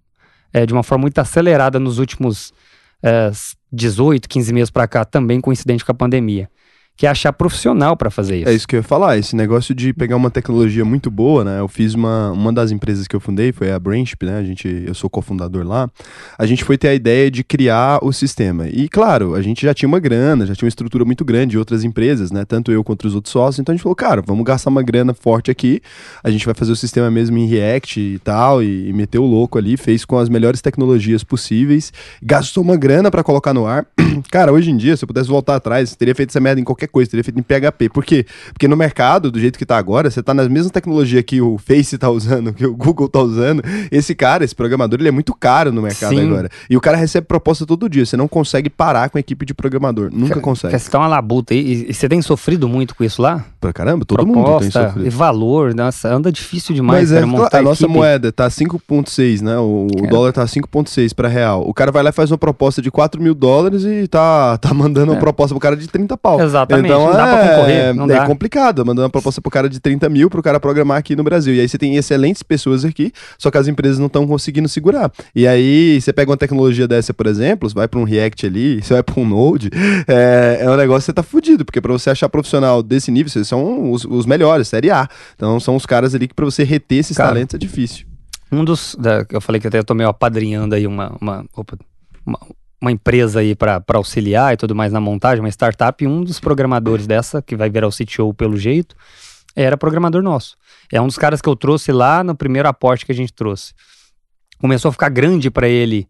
[0.51, 2.53] é, de uma forma muito acelerada nos últimos
[3.01, 3.31] é,
[3.71, 6.49] 18, 15 meses para cá, também coincidente com a pandemia
[6.99, 8.49] que é achar profissional para fazer isso.
[8.49, 11.61] É isso que eu ia falar, esse negócio de pegar uma tecnologia muito boa, né?
[11.61, 14.37] Eu fiz uma, uma das empresas que eu fundei, foi a Brainship, né?
[14.37, 15.89] A gente, eu sou cofundador lá.
[16.37, 18.67] A gente foi ter a ideia de criar o sistema.
[18.67, 21.57] E claro, a gente já tinha uma grana, já tinha uma estrutura muito grande de
[21.57, 22.43] outras empresas, né?
[22.43, 23.59] Tanto eu quanto os outros sócios.
[23.59, 25.81] Então a gente falou, cara, vamos gastar uma grana forte aqui.
[26.21, 29.25] A gente vai fazer o sistema mesmo em React e tal, e, e meter o
[29.25, 33.87] louco ali, fez com as melhores tecnologias possíveis, gastou uma grana para colocar no ar.
[34.29, 36.88] cara, hoje em dia, se eu pudesse voltar atrás, teria feito essa merda em qualquer
[36.89, 37.89] coisa, teria feito em PHP.
[37.89, 38.25] Por quê?
[38.53, 41.57] Porque no mercado, do jeito que tá agora, você tá nas mesmas tecnologias que o
[41.57, 43.63] Face tá usando, que o Google tá usando.
[43.91, 46.27] Esse cara, esse programador, ele é muito caro no mercado Sim.
[46.27, 46.49] agora.
[46.69, 48.05] E o cara recebe proposta todo dia.
[48.05, 50.09] Você não consegue parar com a equipe de programador.
[50.11, 50.71] Nunca Quer- consegue.
[50.71, 51.59] Quer citar uma labuta aí?
[51.59, 53.45] E, e você tem sofrido muito com isso lá?
[53.61, 55.05] Pra caramba, todo mundo tem Proposta sofrido.
[55.07, 59.57] e valor, nossa, anda difícil demais Mas é, montar a nossa moeda tá 5,6, né?
[59.57, 61.63] O, o dólar tá 5,6 para real.
[61.67, 64.73] O cara vai lá e faz uma proposta de 4 mil dólares e tá, tá
[64.73, 65.19] mandando uma É.
[65.19, 66.39] proposta pro cara de 30 pau.
[66.41, 68.25] Exatamente, Então não dá pra é, concorrer, não é dá.
[68.25, 71.53] complicado, mandando uma proposta pro cara de 30 mil pro cara programar aqui no Brasil.
[71.55, 75.11] E aí você tem excelentes pessoas aqui, só que as empresas não estão conseguindo segurar.
[75.35, 78.81] E aí você pega uma tecnologia dessa, por exemplo, você vai pra um React ali,
[78.83, 79.69] você vai pra um Node,
[80.07, 83.29] é, é um negócio que você tá fudido, porque pra você achar profissional desse nível,
[83.31, 85.07] vocês são os, os melhores, série A.
[85.35, 88.05] Então são os caras ali que pra você reter esses Cara, talentos é difícil.
[88.51, 88.95] Um dos.
[88.99, 91.77] da- eu falei que até eu tô meio apadrinhando aí uma, uma, opa,
[92.25, 92.39] uma,
[92.81, 96.39] uma empresa aí para auxiliar e tudo mais na montagem, uma startup, e um dos
[96.39, 98.95] programadores dessa, que vai virar o CTO pelo jeito,
[99.55, 100.55] era programador nosso.
[100.91, 103.73] É um dos caras que eu trouxe lá no primeiro aporte que a gente trouxe.
[104.59, 106.07] Começou a ficar grande para ele.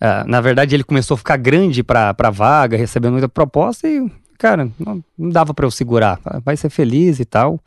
[0.00, 4.70] ah, na verdade, ele começou a ficar grande para vaga, recebendo muita proposta e, cara,
[4.78, 6.18] não, não dava para eu segurar.
[6.44, 7.60] Vai ser feliz e tal.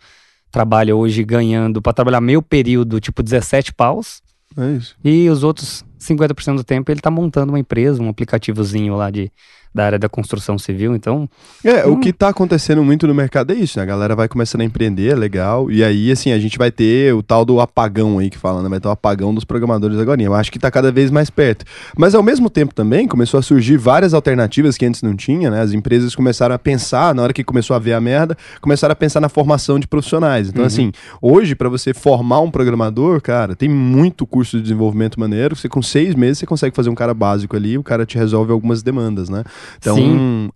[0.51, 4.21] Trabalha hoje ganhando, para trabalhar meio período, tipo 17 paus.
[4.57, 4.95] É isso.
[5.03, 9.31] E os outros 50% do tempo ele tá montando uma empresa, um aplicativozinho lá de,
[9.73, 10.95] da área da construção civil.
[10.95, 11.29] Então,
[11.63, 11.99] É, o Hum.
[11.99, 13.83] que tá acontecendo muito no mercado é isso, né?
[13.83, 15.71] A galera vai começando a empreender, é legal.
[15.71, 18.67] E aí, assim, a gente vai ter o tal do apagão aí que fala, né?
[18.69, 20.21] Vai ter o apagão dos programadores agora.
[20.21, 21.63] Eu acho que tá cada vez mais perto.
[21.97, 25.61] Mas ao mesmo tempo também começou a surgir várias alternativas que antes não tinha, né?
[25.61, 28.95] As empresas começaram a pensar, na hora que começou a ver a merda, começaram a
[28.95, 30.49] pensar na formação de profissionais.
[30.49, 30.67] Então, Uhum.
[30.67, 35.55] assim, hoje, para você formar um programador, cara, tem muito curso de desenvolvimento maneiro.
[35.55, 38.51] Você com seis meses você consegue fazer um cara básico ali, o cara te resolve
[38.51, 39.43] algumas demandas, né?
[39.77, 40.49] Então, Sim.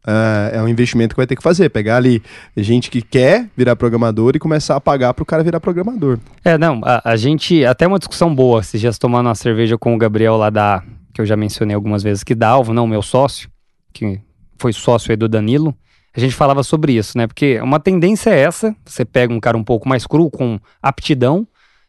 [0.54, 1.70] é, um investimento que vai ter que fazer.
[1.70, 2.22] Pegar ali
[2.56, 6.20] gente que quer virar programador e começar a pagar pro cara virar programador.
[6.44, 9.94] é, não, a, a gente, até uma discussão boa, esses dias tomando uma cerveja com
[9.94, 13.02] o Gabriel lá da, que eu já mencionei algumas vezes, que da Alvo, não, meu
[13.02, 13.50] sócio,
[13.94, 14.20] que
[14.58, 15.76] foi sócio aí do Danilo,
[16.16, 17.28] a gente falava sobre isso, né?
[17.28, 21.46] Porque uma tendência é essa, você pega um cara um pouco mais cru, com aptidão,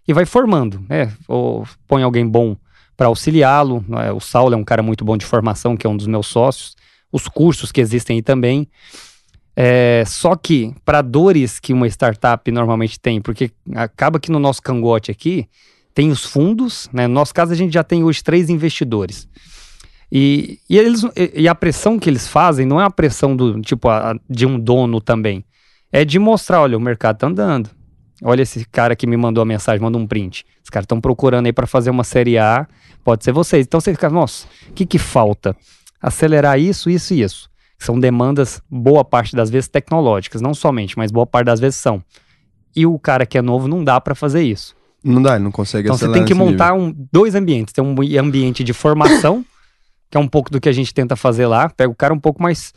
[0.07, 1.13] e vai formando, né?
[1.29, 2.57] Ou põe alguém bom
[2.97, 3.85] para auxiliá-lo.
[3.89, 4.11] né?
[4.13, 6.77] O Saulo é um cara muito bom de formação, que é um dos meus sócios.
[7.12, 8.69] Os cursos que existem aí também.
[9.55, 14.61] É, só que, para dores que uma startup normalmente tem, porque acaba que no nosso
[14.61, 15.49] cangote aqui
[15.95, 17.07] tem os fundos, né?
[17.07, 19.27] No nosso caso, a gente já tem hoje três investidores.
[20.12, 21.03] E, e, eles,
[21.35, 24.59] e, a pressão que eles fazem não é a pressão do tipo a- de um
[24.59, 25.45] dono também.
[25.90, 27.71] É de mostrar, olha, o mercado tá andando.
[28.23, 30.45] Olha esse cara que me mandou a mensagem, mandou um print.
[30.62, 32.66] Os caras estão procurando aí para fazer uma série A,
[33.03, 33.66] pode ser vocês.
[33.66, 35.57] Então você fica, nossa, o que que falta?
[36.01, 37.51] Acelerar isso, isso e isso.
[37.79, 42.03] São demandas, boa parte das vezes, tecnológicas, não somente, mas boa parte das vezes são.
[42.75, 44.75] E o cara que é novo não dá para fazer isso.
[45.05, 47.73] Não dá, ele não consegue Então você tem que montar um, dois ambientes.
[47.73, 49.45] Tem um ambiente de formação,
[50.11, 51.69] que é um pouco do que a gente tenta fazer lá.
[51.69, 52.73] Pega o cara um pouco mais,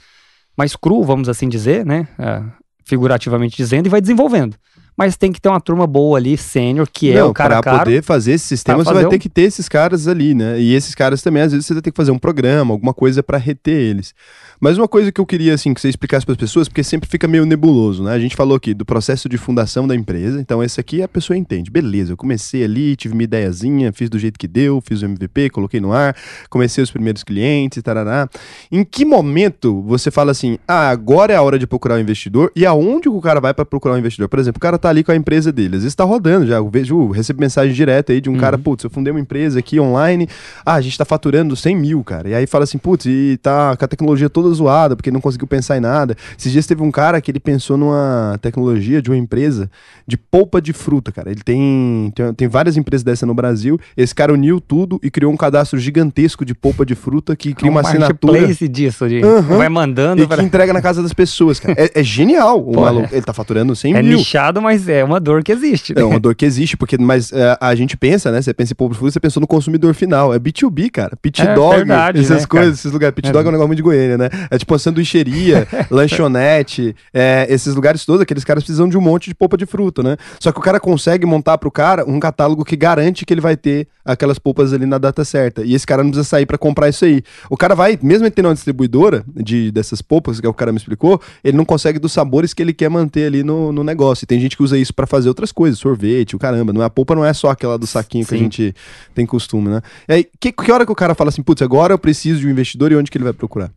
[0.56, 2.08] mais cru, vamos assim dizer, né?
[2.18, 2.46] Ah,
[2.86, 4.56] figurativamente dizendo, e vai desenvolvendo.
[5.00, 7.72] Mas tem que ter uma turma boa ali, sênior, que é Não, o cara pra
[7.72, 7.86] caro.
[7.86, 10.60] poder fazer esse sistema, você vai fazer ter um- que ter esses caras ali, né?
[10.60, 13.24] E esses caras também, às vezes, você vai ter que fazer um programa, alguma coisa
[13.24, 14.14] pra reter eles.
[14.60, 17.08] Mas uma coisa que eu queria, assim, que você explicasse para as pessoas, porque sempre
[17.10, 18.12] fica meio nebuloso, né?
[18.12, 21.38] A gente falou aqui do processo de fundação da empresa, então esse aqui a pessoa
[21.38, 21.72] entende.
[21.72, 25.50] Beleza, eu comecei ali, tive uma ideiazinha, fiz do jeito que deu, fiz o MVP,
[25.50, 26.14] coloquei no ar,
[26.50, 28.28] comecei os primeiros clientes, tarará.
[28.70, 32.52] Em que momento você fala assim, ah, agora é a hora de procurar um investidor,
[32.54, 34.28] e aonde o cara vai para procurar um investidor?
[34.28, 36.56] Por exemplo, o cara tá ali com a empresa dele, às vezes tá rodando já,
[36.58, 39.60] eu vejo, eu recebo mensagem direta aí de um cara, putz, eu fundei uma empresa
[39.60, 40.28] aqui online,
[40.66, 43.76] ah, a gente tá faturando 100 mil, cara, e aí fala assim, putz, e tá
[43.78, 46.16] com a tecnologia toda zoada, porque não conseguiu pensar em nada.
[46.38, 49.70] Esses dias teve um cara que ele pensou numa tecnologia de uma empresa
[50.08, 51.30] de polpa de fruta, cara.
[51.32, 53.80] Ele tem, tem, tem várias empresas dessa no Brasil.
[53.96, 57.70] Esse cara uniu tudo e criou um cadastro gigantesco de polpa de fruta que cria
[57.70, 58.48] um uma assinatura.
[58.70, 59.58] disso, de, Aham.
[59.58, 60.22] vai mandando.
[60.22, 61.76] E que pra- entrega na casa das pessoas, cara.
[61.78, 62.60] É, é genial.
[62.60, 63.18] O Pô, maluco, é.
[63.18, 64.18] ele tá faturando 100 É mil.
[64.18, 65.94] nichado, mas é uma dor que existe.
[65.98, 68.42] É uma dor que existe, porque mas é, a gente pensa, né?
[68.42, 70.34] Você pensa em fruta, você pensou no consumidor final.
[70.34, 71.16] É B2B, cara.
[71.22, 72.74] Pit É dog, verdade, essas né, coisas, cara?
[72.74, 73.16] esses lugares.
[73.16, 73.32] Pit É.
[73.32, 74.30] dog é um negócio muito de Goiânia, né?
[74.50, 79.30] É tipo uma sanduicheria, lanchonete, é, esses lugares todos, aqueles caras precisam de um monte
[79.30, 80.18] de polpa de fruta, né?
[80.40, 83.58] Só que o cara consegue montar pro cara um catálogo que garante que ele vai
[83.58, 85.64] ter aquelas polpas ali na data certa.
[85.64, 87.22] E esse cara não precisa sair pra comprar isso aí.
[87.50, 90.72] O cara vai, mesmo ele tendo uma distribuidora de, dessas polpas, que é o cara
[90.72, 94.24] me explicou, ele não consegue dos sabores que ele quer manter ali no, no negócio.
[94.24, 96.74] E tem gente que usa isso pra fazer outras coisas, sorvete, o caramba.
[96.74, 98.44] Não é, a polpa não é só aquela do saquinho que a Sim.
[98.44, 98.76] gente
[99.16, 99.82] tem costume, né?
[100.08, 102.48] E aí, que, que hora que o cara fala assim, putz, agora eu preciso de
[102.48, 103.72] um investidor e onde que ele vai procurar?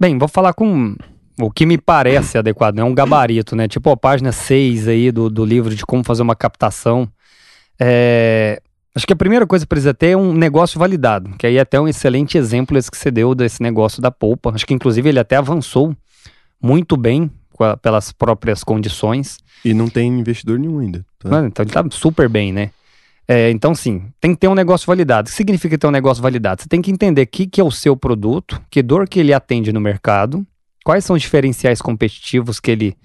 [0.00, 0.96] Bem, vou falar com
[1.40, 3.68] o que me parece adequado, é um gabarito, né?
[3.68, 7.08] Tipo a página 6 aí do, do livro de como fazer uma captação.
[7.78, 8.60] É,
[8.96, 11.60] acho que a primeira coisa que precisa ter é um negócio validado, que aí é
[11.60, 14.50] até um excelente exemplo esse que você deu desse negócio da polpa.
[14.52, 15.94] Acho que inclusive ele até avançou
[16.60, 17.30] muito bem
[17.62, 19.38] a, pelas próprias condições.
[19.64, 21.04] E não tem investidor nenhum ainda.
[21.18, 21.46] Tá?
[21.46, 22.70] Então ele tá super bem, né?
[23.26, 25.28] É, então, sim, tem que ter um negócio validado.
[25.28, 26.60] O que significa ter um negócio validado?
[26.60, 29.32] Você tem que entender o que, que é o seu produto, que dor que ele
[29.32, 30.44] atende no mercado,
[30.84, 32.96] quais são os diferenciais competitivos que ele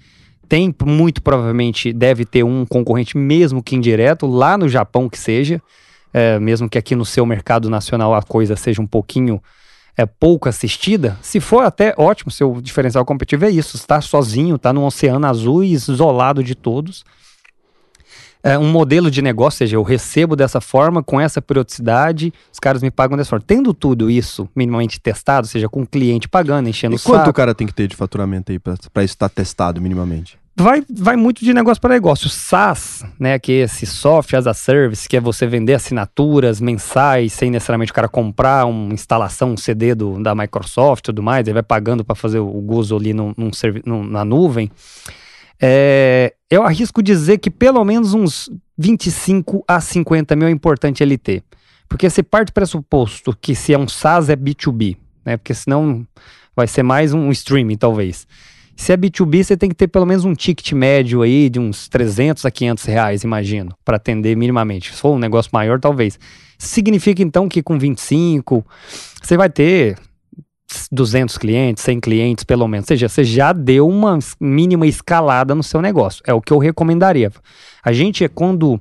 [0.48, 5.62] tem, muito provavelmente deve ter um concorrente, mesmo que indireto, lá no Japão que seja,
[6.12, 9.42] é, mesmo que aqui no seu mercado nacional a coisa seja um pouquinho
[9.98, 14.72] é, pouco assistida, se for até ótimo, seu diferencial competitivo é isso, estar sozinho, estar
[14.72, 17.04] no oceano azul e isolado de todos
[18.42, 22.58] é, um modelo de negócio, ou seja, eu recebo dessa forma, com essa periodicidade, os
[22.58, 23.44] caras me pagam dessa forma.
[23.46, 27.28] Tendo tudo isso minimamente testado, ou seja, com o cliente pagando, enchendo e o quanto
[27.28, 30.38] o cara tem que ter de faturamento aí para isso estar tá testado minimamente?
[30.60, 32.28] Vai, vai muito de negócio para negócio.
[32.28, 37.32] SaaS, né, que é esse software as a service, que é você vender assinaturas mensais
[37.32, 41.46] sem necessariamente o cara comprar uma instalação, um CD do, da Microsoft e tudo mais,
[41.46, 43.50] ele vai pagando para fazer o gozo ali num, num,
[43.86, 44.68] num, na nuvem.
[45.62, 51.16] É, eu arrisco dizer que pelo menos uns 25 a 50 mil é importante ele
[51.16, 51.44] ter.
[51.88, 55.36] Porque você parte do pressuposto que se é um SaaS é B2B, né?
[55.36, 56.04] Porque senão
[56.56, 58.26] vai ser mais um streaming, talvez.
[58.78, 61.88] Se é B2B, você tem que ter pelo menos um ticket médio aí de uns
[61.88, 64.94] 300 a 500 reais, imagino, para atender minimamente.
[64.94, 66.16] Se for um negócio maior, talvez.
[66.56, 68.64] Significa então que com 25
[69.20, 69.98] você vai ter
[70.92, 72.84] 200 clientes, 100 clientes, pelo menos.
[72.84, 76.22] Ou seja, você já deu uma mínima escalada no seu negócio.
[76.24, 77.32] É o que eu recomendaria.
[77.82, 78.80] A gente, quando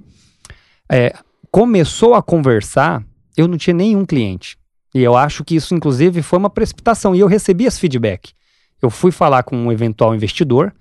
[0.92, 1.12] é,
[1.50, 3.04] começou a conversar,
[3.36, 4.60] eu não tinha nenhum cliente.
[4.94, 7.16] E eu acho que isso, inclusive, foi uma precipitação.
[7.16, 8.38] E eu recebi esse feedback.
[8.82, 10.74] Eu fui falar com um eventual investidor.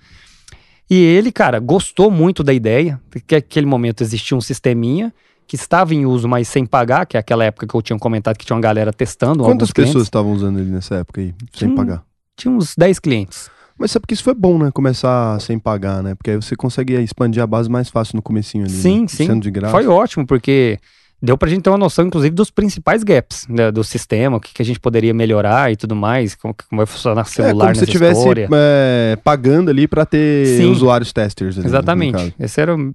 [0.88, 5.12] E ele, cara, gostou muito da ideia, porque naquele momento existia um sisteminha
[5.46, 8.36] que estava em uso, mas sem pagar, que é aquela época que eu tinha comentado
[8.36, 9.44] que tinha uma galera testando.
[9.44, 12.04] Quantas pessoas estavam usando ele nessa época aí, sem tinha, pagar?
[12.36, 13.48] Tinha uns 10 clientes.
[13.78, 14.70] Mas sabe que isso foi bom, né?
[14.72, 16.14] Começar sem pagar, né?
[16.14, 18.72] Porque aí você consegue expandir a base mais fácil no comecinho ali.
[18.72, 19.08] Sim, né?
[19.08, 19.26] sim.
[19.26, 19.72] Sendo de graça.
[19.72, 20.78] Foi ótimo, porque
[21.20, 24.52] deu pra gente ter uma noção, inclusive, dos principais gaps né, do sistema, o que,
[24.52, 27.76] que, a gente poderia melhorar e tudo mais, como, como vai funcionar celular é, como
[27.76, 31.58] se estivesse é, pagando ali para ter Sim, usuários testers.
[31.58, 32.34] Ali, exatamente.
[32.38, 32.94] Esse era o,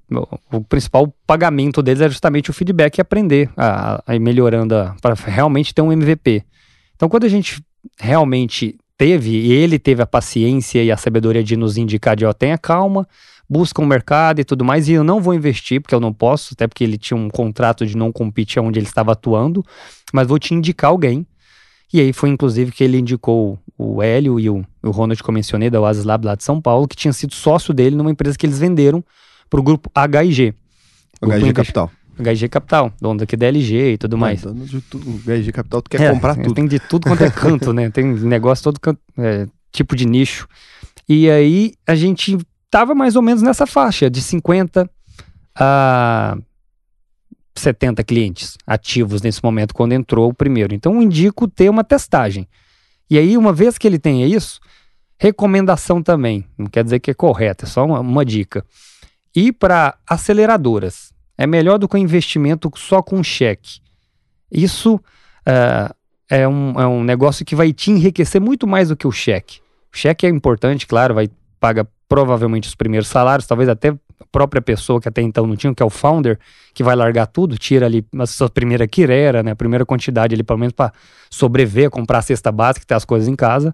[0.52, 5.16] o, principal pagamento deles, era justamente o feedback e aprender a, a ir melhorando para
[5.26, 6.44] realmente ter um MVP.
[6.96, 7.64] Então, quando a gente
[8.00, 12.32] realmente teve, e ele teve a paciência e a sabedoria de nos indicar de, ó,
[12.32, 13.08] tenha calma,
[13.52, 16.54] buscam um mercado e tudo mais, e eu não vou investir, porque eu não posso,
[16.54, 19.62] até porque ele tinha um contrato de não compete onde ele estava atuando,
[20.14, 21.28] mas vou te indicar alguém.
[21.94, 25.34] E aí foi inclusive que ele indicou o Hélio e o, o Ronald que eu
[25.34, 28.38] mencionei, da Oasis Lab lá de São Paulo, que tinha sido sócio dele numa empresa
[28.38, 29.04] que eles venderam
[29.50, 30.54] para o grupo HIG.
[31.22, 31.92] HIG Capital.
[32.18, 34.44] HG Capital, dono daqui da LG e tudo mais.
[34.44, 36.54] Dono de tudo, HG Capital, tu quer é, comprar tudo.
[36.54, 37.90] Tem de tudo quanto é canto, né?
[37.90, 40.48] Tem negócio todo canto, é, tipo de nicho.
[41.10, 42.38] E aí a gente
[42.72, 44.90] estava mais ou menos nessa faixa, de 50
[45.54, 46.38] a
[47.54, 50.74] 70 clientes ativos nesse momento, quando entrou o primeiro.
[50.74, 52.48] Então, indico ter uma testagem.
[53.10, 54.62] E aí, uma vez que ele tenha isso,
[55.20, 58.66] recomendação também, não quer dizer que é correta, é só uma, uma dica.
[59.36, 61.12] Ir para aceleradoras.
[61.38, 63.82] É melhor do que um investimento só com cheque.
[64.50, 65.94] Isso uh,
[66.30, 69.60] é, um, é um negócio que vai te enriquecer muito mais do que o cheque.
[69.94, 71.30] O cheque é importante, claro, vai
[71.60, 73.96] paga provavelmente os primeiros salários, talvez até a
[74.30, 76.38] própria pessoa que até então não tinha, que é o founder,
[76.74, 80.44] que vai largar tudo, tira ali a sua primeira quirera, né, a primeira quantidade ali,
[80.44, 80.92] pelo menos para
[81.30, 83.74] sobreviver, comprar a cesta básica, ter as coisas em casa.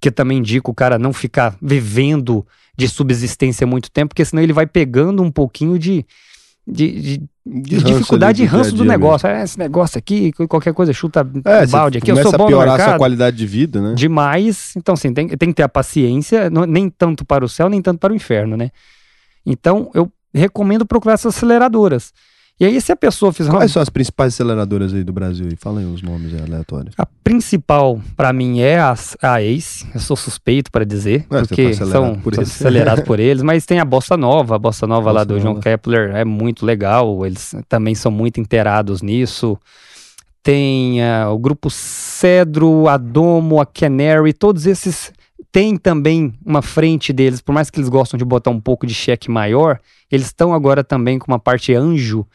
[0.00, 4.54] Que também indico o cara não ficar vivendo de subsistência muito tempo, porque senão ele
[4.54, 6.06] vai pegando um pouquinho de,
[6.66, 9.28] de, de, de dificuldade e ranço do negócio.
[9.28, 12.10] É, esse negócio aqui, qualquer coisa chuta é, balde aqui.
[12.10, 13.94] Eu sou bom a piorar no mercado, sua qualidade de vida, né?
[13.94, 14.72] Demais.
[14.76, 17.80] Então, assim, tem, tem que ter a paciência, não, nem tanto para o céu, nem
[17.80, 18.70] tanto para o inferno, né?
[19.44, 22.12] Então, eu recomendo procurar essas aceleradoras.
[22.58, 23.50] E aí, se a pessoa fizer.
[23.50, 25.46] Quais são as principais aceleradoras aí do Brasil?
[25.58, 26.94] Fala aí os nomes aleatórios.
[26.96, 29.86] A principal, para mim, é a, a ACE.
[29.92, 33.42] Eu sou suspeito para dizer, é, porque são, por acelerados por eles.
[33.42, 34.56] Mas tem a Bossa Nova.
[34.56, 35.42] A Bossa Nova Bossa lá do Nova.
[35.42, 37.26] João Kepler é muito legal.
[37.26, 39.58] Eles também são muito inteirados nisso.
[40.42, 45.12] Tem uh, o grupo Cedro, a Domo, a Canary, todos esses
[45.56, 48.92] tem também uma frente deles, por mais que eles gostam de botar um pouco de
[48.92, 49.80] cheque maior,
[50.12, 52.26] eles estão agora também com uma parte anjo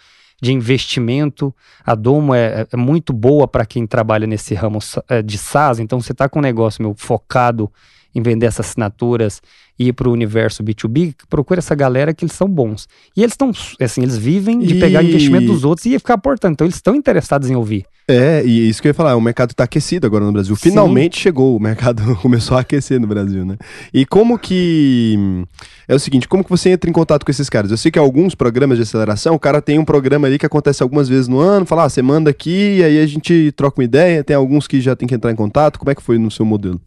[0.42, 1.54] de investimento.
[1.86, 6.02] A Domo é, é muito boa para quem trabalha nesse ramo é, de SaaS, então
[6.02, 7.72] você está com um negócio meu, focado
[8.14, 9.42] em vender essas assinaturas
[9.80, 12.88] e ir para o universo B2B, procura essa galera que eles são bons.
[13.16, 16.54] E eles estão, assim, eles vivem de E- pegar investimento dos outros e ficar aportando.
[16.54, 17.86] Então eles estão interessados em ouvir.
[18.08, 20.56] É, e isso que eu ia falar, o mercado tá aquecido agora no Brasil.
[20.56, 20.70] Sim.
[20.70, 23.56] Finalmente chegou, o mercado começou a aquecer no Brasil, né?
[23.94, 25.46] E como que.
[25.88, 27.72] É o seguinte, como que você entra em contato com esses caras?
[27.72, 30.84] Eu sei que alguns programas de aceleração, o cara tem um programa ali que acontece
[30.84, 33.86] algumas vezes no ano, fala, ah, você manda aqui, e aí a gente troca uma
[33.86, 34.24] ideia.
[34.24, 35.80] Tem alguns que já tem que entrar em contato.
[35.80, 36.80] Como é que foi no seu modelo?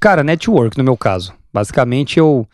[0.00, 1.34] Cara, network no meu caso.
[1.52, 2.46] Basicamente eu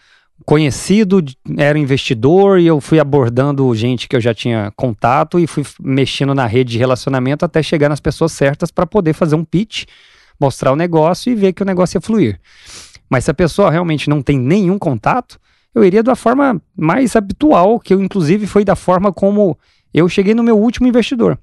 [0.45, 1.23] conhecido,
[1.57, 6.35] era investidor e eu fui abordando gente que eu já tinha contato e fui mexendo
[6.35, 9.85] na rede de relacionamento até chegar nas pessoas certas para poder fazer um pitch,
[10.41, 12.41] mostrar o negócio e ver que o negócio ia fluir.
[13.09, 15.39] Mas se a pessoa realmente não tem nenhum contato,
[15.75, 19.57] eu iria da forma mais habitual, que eu inclusive foi da forma como
[19.93, 21.39] eu cheguei no meu último investidor.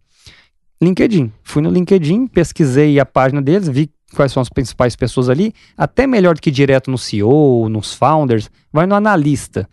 [0.81, 1.31] LinkedIn.
[1.43, 6.05] Fui no LinkedIn, pesquisei a página deles, vi quais são as principais pessoas ali, até
[6.07, 9.67] melhor do que direto no CEO, nos founders, vai no analista.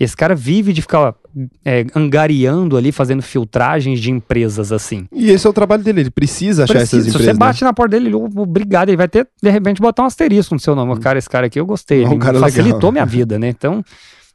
[0.00, 1.12] Esse cara vive de ficar
[1.64, 5.06] é, angariando ali, fazendo filtragens de empresas assim.
[5.12, 7.26] E esse é o trabalho dele, ele precisa achar Precisa, essas se empresas.
[7.26, 7.38] você né?
[7.38, 10.60] bate na porta dele, "Ô, obrigado, ele vai ter, de repente, botar um asterisco no
[10.60, 11.00] seu nome.
[11.00, 12.92] Cara, esse cara aqui eu gostei, É um ele cara facilitou legal.
[12.92, 13.48] minha vida, né?
[13.48, 13.82] Então,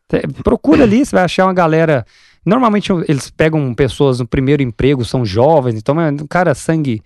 [0.09, 2.05] te- procura ali, você vai achar uma galera.
[2.45, 7.01] Normalmente eles pegam pessoas no primeiro emprego, são jovens, então é um cara sangue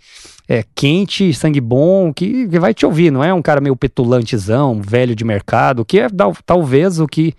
[0.47, 4.81] é, quente, sangue bom, que, que vai te ouvir, não é um cara meio petulantezão,
[4.81, 7.33] velho de mercado, que é tal- talvez o que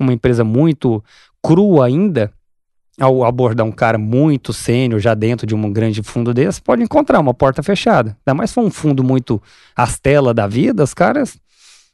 [0.00, 1.02] uma empresa muito
[1.42, 2.32] crua ainda,
[2.98, 7.20] ao abordar um cara muito sênior já dentro de um grande fundo desse, pode encontrar
[7.20, 8.16] uma porta fechada.
[8.26, 9.40] Ainda mais se for um fundo muito
[9.74, 11.36] astela da vida, os caras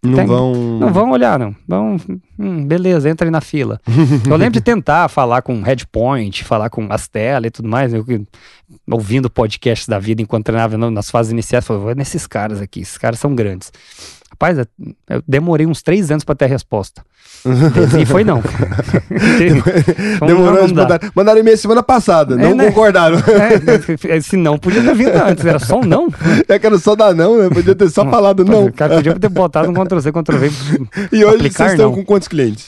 [0.04, 0.52] Não Tem- vão.
[0.80, 1.54] não vão olhar, não.
[1.66, 1.96] Vão,
[2.36, 3.80] hum, beleza, entra aí na fila.
[4.28, 8.04] Eu lembro de tentar falar com Headpoint, falar com Astela e tudo mais, eu,
[8.90, 12.98] ouvindo podcasts da vida enquanto treinava nas fases iniciais, falei, vou nesses caras aqui, esses
[12.98, 13.70] caras são grandes.
[14.32, 14.66] Rapaz, eu-
[15.10, 17.02] eu demorei uns três anos pra ter a resposta.
[18.00, 18.42] E foi não.
[20.26, 20.98] Demorou, não eles dá.
[21.14, 22.66] mandaram, e-mail semana passada, É, não né?
[22.66, 23.18] concordaram.
[24.08, 26.08] É, se não, podia ter vindo antes, era só um não.
[26.48, 27.48] É que era só dar não, né?
[27.50, 28.66] Podia ter só falado não.
[28.66, 30.50] O cara podia ter botado um Ctrl-C, Ctrl-V.
[31.12, 31.94] E hoje vocês estão não.
[31.94, 32.66] com quantos clientes?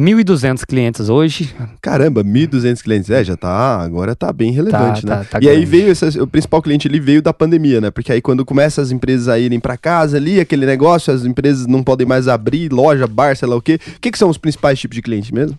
[0.00, 3.10] 1.200 clientes hoje, Caramba, 1.200 clientes.
[3.10, 5.24] É, já tá, agora tá bem relevante, Tá, né?
[5.24, 5.66] tá, tá e aí grande.
[5.70, 7.90] veio, essa, o principal cliente ali veio da pandemia, né?
[7.90, 11.66] Porque aí quando começa as empresas a irem pra casa ali, aquele negócio, as empresas
[11.66, 13.80] não podem mais abrir, loja, bar, sei lá o quê.
[13.96, 15.58] O que, que são os principais tipos de cliente mesmo?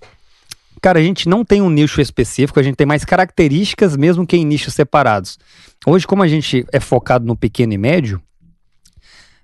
[0.81, 4.37] Cara, a gente não tem um nicho específico, a gente tem mais características mesmo que
[4.37, 5.37] em nichos separados.
[5.85, 8.21] Hoje, como a gente é focado no pequeno e médio,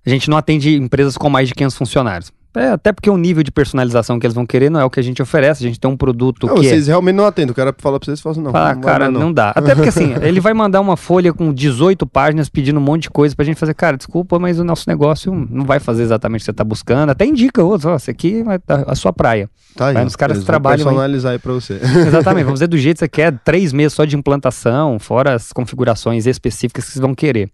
[0.05, 2.31] a gente não atende empresas com mais de 500 funcionários.
[2.55, 4.99] É, até porque o nível de personalização que eles vão querer não é o que
[4.99, 6.69] a gente oferece, a gente tem um produto Não, que é...
[6.69, 7.51] vocês realmente não atendem.
[7.51, 9.33] O cara fala pra vocês e fala assim, não, Fala, não cara, dar, não.
[9.33, 9.49] dá.
[9.49, 13.09] Até porque assim, ele vai mandar uma folha com 18 páginas pedindo um monte de
[13.09, 13.73] coisa pra gente fazer.
[13.73, 17.09] Cara, desculpa, mas o nosso negócio não vai fazer exatamente o que você tá buscando.
[17.09, 19.49] Até indica outros, ó, esse aqui dar a sua praia.
[19.75, 20.03] Tá aí, ó.
[20.03, 21.73] nos caras trabalham personalizar aí pra você.
[22.07, 25.51] Exatamente, vamos dizer do jeito que você quer, três meses só de implantação, fora as
[25.51, 27.49] configurações específicas que vocês vão querer.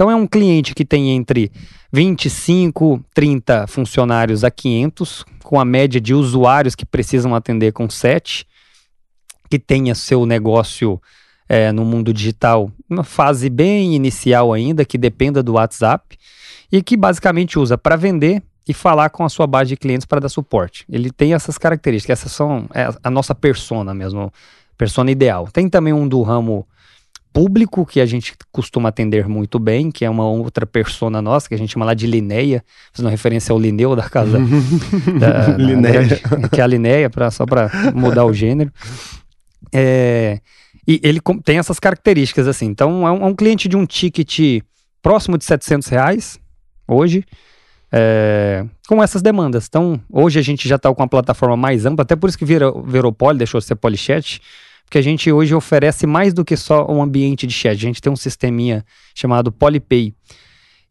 [0.00, 1.52] Então é um cliente que tem entre
[1.92, 8.46] 25, 30 funcionários a 500, com a média de usuários que precisam atender com 7,
[9.50, 10.98] que tenha seu negócio
[11.46, 16.16] é, no mundo digital, uma fase bem inicial ainda, que dependa do WhatsApp,
[16.72, 20.22] e que basicamente usa para vender e falar com a sua base de clientes para
[20.22, 20.86] dar suporte.
[20.88, 24.32] Ele tem essas características, essas são é, a nossa persona mesmo,
[24.78, 25.46] persona ideal.
[25.52, 26.66] Tem também um do ramo
[27.32, 31.54] público que a gente costuma atender muito bem, que é uma outra persona nossa, que
[31.54, 34.38] a gente chama lá de Lineia, fazendo referência ao Lineu da casa
[35.18, 36.20] da, Lineia.
[36.52, 38.72] que é a Lineia, pra, só para mudar o gênero.
[39.72, 40.40] É,
[40.86, 42.66] e ele tem essas características assim.
[42.66, 44.62] Então é um, é um cliente de um ticket
[45.02, 46.40] próximo de 700 reais
[46.86, 47.24] hoje.
[47.92, 49.66] é, com essas demandas.
[49.68, 52.44] Então, hoje a gente já está com uma plataforma mais ampla, até por isso que
[52.44, 54.40] virou, virou Poly, deixou de ser Polychat,
[54.90, 57.74] porque a gente hoje oferece mais do que só um ambiente de chat.
[57.76, 58.84] A gente tem um sisteminha
[59.14, 60.12] chamado Polypay.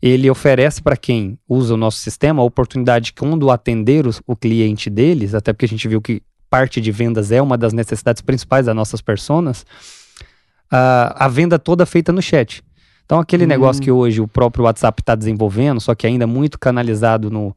[0.02, 4.38] Ele oferece para quem usa o nosso sistema a oportunidade de quando atender os- o
[4.38, 8.22] cliente deles, até porque a gente viu que parte de vendas é uma das necessidades
[8.22, 9.66] principais das nossas personas,
[10.72, 12.64] a, a venda toda feita no chat.
[13.06, 13.48] Então, aquele Hum.
[13.48, 17.54] negócio que hoje o próprio WhatsApp está desenvolvendo, só que ainda muito canalizado no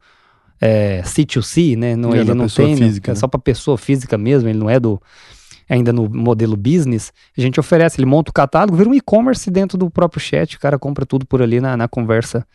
[0.59, 1.95] é, C2C, né?
[1.95, 3.19] Não, É, ele não tem, física, é né?
[3.19, 5.01] só para pessoa física mesmo, ele não é do
[5.73, 7.11] ainda no modelo business.
[7.37, 10.59] A gente oferece, ele monta o catálogo, vira um e-commerce dentro do próprio chat, o
[10.59, 12.45] cara compra tudo por ali na, na conversa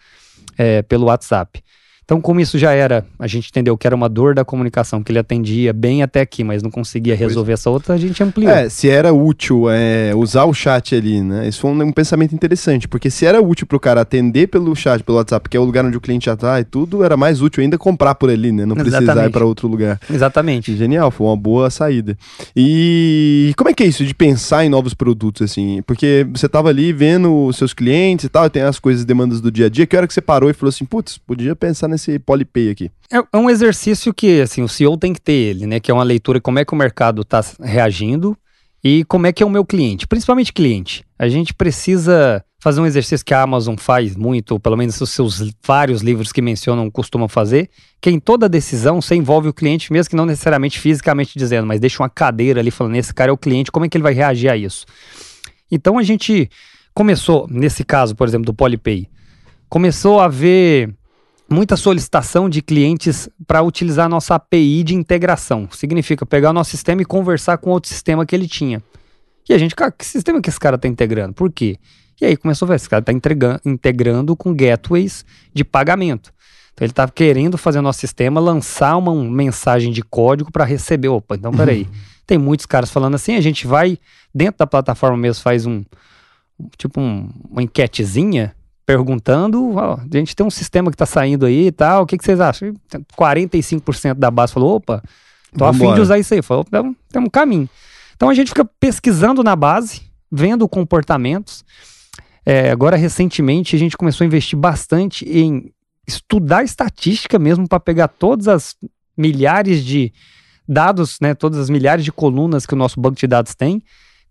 [0.56, 1.62] é, pelo WhatsApp.
[2.08, 5.12] Então, como isso já era, a gente entendeu que era uma dor da comunicação, que
[5.12, 8.50] ele atendia bem até aqui, mas não conseguia resolver essa outra, a gente ampliou.
[8.50, 11.46] É, se era útil é, usar o chat ali, né?
[11.46, 15.04] Isso foi um, um pensamento interessante, porque se era útil pro cara atender pelo chat,
[15.04, 17.42] pelo WhatsApp, que é o lugar onde o cliente já tá e tudo, era mais
[17.42, 18.64] útil ainda comprar por ali, né?
[18.64, 19.28] Não precisar Exatamente.
[19.28, 20.00] ir para outro lugar.
[20.10, 20.74] Exatamente.
[20.74, 22.16] Genial, foi uma boa saída.
[22.56, 25.82] E como é que é isso de pensar em novos produtos, assim?
[25.82, 29.42] Porque você tava ali vendo os seus clientes e tal, e tem as coisas, demandas
[29.42, 29.86] do dia a dia.
[29.86, 32.90] Que hora que você parou e falou assim, putz, podia pensar nesse Polipay aqui?
[33.10, 35.80] É, é um exercício que, assim, o CEO tem que ter ele, né?
[35.80, 38.36] Que é uma leitura como é que o mercado está reagindo
[38.82, 41.04] e como é que é o meu cliente, principalmente cliente.
[41.18, 45.10] A gente precisa fazer um exercício que a Amazon faz muito, ou pelo menos os
[45.10, 47.70] seus vários livros que mencionam costumam fazer,
[48.00, 51.80] que em toda decisão você envolve o cliente, mesmo que não necessariamente fisicamente dizendo, mas
[51.80, 54.12] deixa uma cadeira ali falando, esse cara é o cliente, como é que ele vai
[54.12, 54.86] reagir a isso?
[55.70, 56.50] Então a gente
[56.92, 59.08] começou, nesse caso, por exemplo, do Polipay,
[59.68, 60.92] começou a haver
[61.50, 65.68] muita solicitação de clientes para utilizar a nossa API de integração.
[65.72, 68.82] Significa pegar o nosso sistema e conversar com outro sistema que ele tinha.
[69.48, 71.32] E a gente, cara, que sistema que esse cara está integrando?
[71.32, 71.78] Por quê?
[72.20, 73.12] E aí começou a ver, esse cara está
[73.64, 75.24] integrando com gateways
[75.54, 76.32] de pagamento.
[76.74, 80.64] Então ele está querendo fazer o nosso sistema lançar uma, uma mensagem de código para
[80.64, 81.08] receber.
[81.08, 81.88] Opa, então peraí.
[82.26, 83.98] Tem muitos caras falando assim, a gente vai
[84.34, 85.82] dentro da plataforma mesmo, faz um,
[86.76, 88.54] tipo um, uma enquetezinha
[88.88, 92.16] perguntando, ó, a gente tem um sistema que está saindo aí e tal, o que,
[92.16, 92.72] que vocês acham?
[93.18, 95.02] 45% da base falou, opa,
[95.54, 95.96] tô afim Vambora.
[95.96, 96.40] de usar isso aí.
[96.40, 97.68] Falou, tem, tem um caminho.
[98.16, 100.00] Então a gente fica pesquisando na base,
[100.32, 101.66] vendo comportamentos.
[102.46, 105.70] É, agora, recentemente, a gente começou a investir bastante em
[106.06, 108.74] estudar estatística mesmo para pegar todas as
[109.14, 110.14] milhares de
[110.66, 113.82] dados, né, todas as milhares de colunas que o nosso banco de dados tem,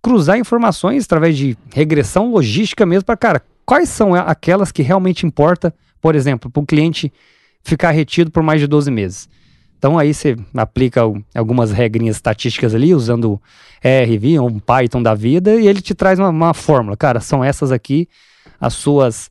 [0.02, 5.76] cruzar informações através de regressão logística mesmo para, cara, quais são aquelas que realmente importa,
[6.02, 7.12] por exemplo, para o cliente
[7.62, 9.30] ficar retido por mais de 12 meses.
[9.78, 11.02] Então aí você aplica
[11.36, 13.40] algumas regrinhas estatísticas ali, usando
[13.84, 16.96] ERV, um Python da vida, e ele te traz uma, uma fórmula.
[16.96, 18.08] Cara, são essas aqui
[18.60, 19.30] as suas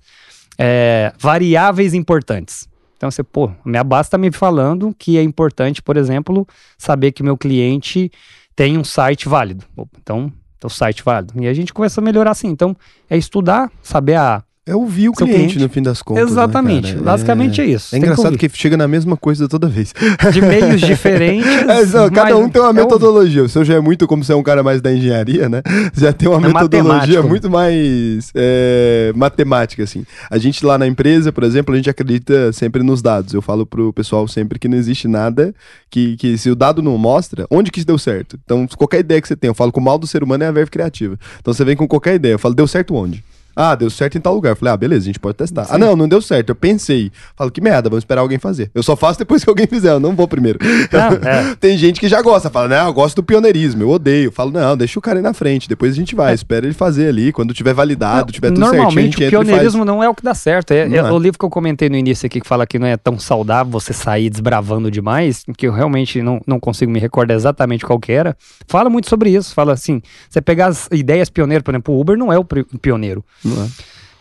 [0.59, 2.69] é, variáveis importantes.
[2.97, 7.23] Então você, pô, minha base está me falando que é importante, por exemplo, saber que
[7.23, 8.13] meu cliente
[8.55, 9.65] tem um site válido.
[9.99, 10.31] Então,
[10.67, 11.35] o site válido.
[11.41, 12.49] E a gente começa a melhorar assim.
[12.49, 12.77] Então,
[13.09, 14.43] é estudar, saber a.
[14.69, 15.59] É ouvir o Seu cliente, cliente.
[15.61, 16.25] no fim das contas.
[16.25, 16.93] né, Exatamente.
[16.93, 17.05] cara?
[17.05, 17.87] Basicamente é, isso.
[17.87, 18.51] É Tem que engraçado ouvir.
[18.51, 19.95] que chega na mesma coisa toda vez.
[20.33, 21.47] de meios diferentes.
[21.67, 23.45] É, só, cada um tem uma é metodologia.
[23.45, 25.63] O seu já é muito, como você é um cara mais da engenharia, né?
[25.95, 30.05] Já tem uma É metodologia muito mais é, matemática, assim.
[30.31, 33.35] A gente lá na empresa, por exemplo, a gente acredita sempre nos dados.
[33.35, 35.55] Eu falo pro pessoal sempre que não existe nada
[35.91, 38.39] que, que se o dado não mostra, onde que isso deu certo?
[38.45, 40.47] Então, qualquer ideia que você tem, eu falo que o mal do ser humano é
[40.47, 41.19] a verve criativa.
[41.41, 42.35] Então, você vem com qualquer ideia.
[42.35, 43.23] Eu falo, deu certo onde?
[43.57, 44.51] Ah, deu certo em tal lugar.
[44.51, 45.67] Eu falei, ah, beleza, a gente pode testar.
[45.71, 46.51] Ah, não, não deu certo.
[46.51, 47.11] Eu pensei.
[47.35, 48.71] Falo, que merda, vamos esperar alguém fazer.
[48.75, 50.59] Eu só faço depois que alguém fizer, eu não vou primeiro.
[50.93, 51.57] Não, é.
[51.59, 54.27] Tem gente que já gosta, fala, não, eu gosto do pioneirismo, eu odeio.
[54.27, 56.75] Eu falo, não, deixa o cara ir na frente, depois a gente vai, espera ele
[56.75, 60.15] fazer ali, quando tiver validado, tiver tudo certinho, a Normalmente o pioneirismo não é o
[60.15, 60.73] que dá certo.
[60.73, 61.13] É, Não é é.
[61.13, 63.73] O livro que eu comentei no início aqui que fala que não é tão saudável
[63.73, 68.13] você sair desbravando demais, que eu realmente não, não consigo me recordar exatamente qual que
[68.13, 68.37] era.
[68.69, 69.55] Fala muito sobre isso.
[69.55, 73.25] Fala assim: você pegar as ideias pioneiras, por exemplo, o Uber não é o pioneiro.
[73.47, 73.71] Não é?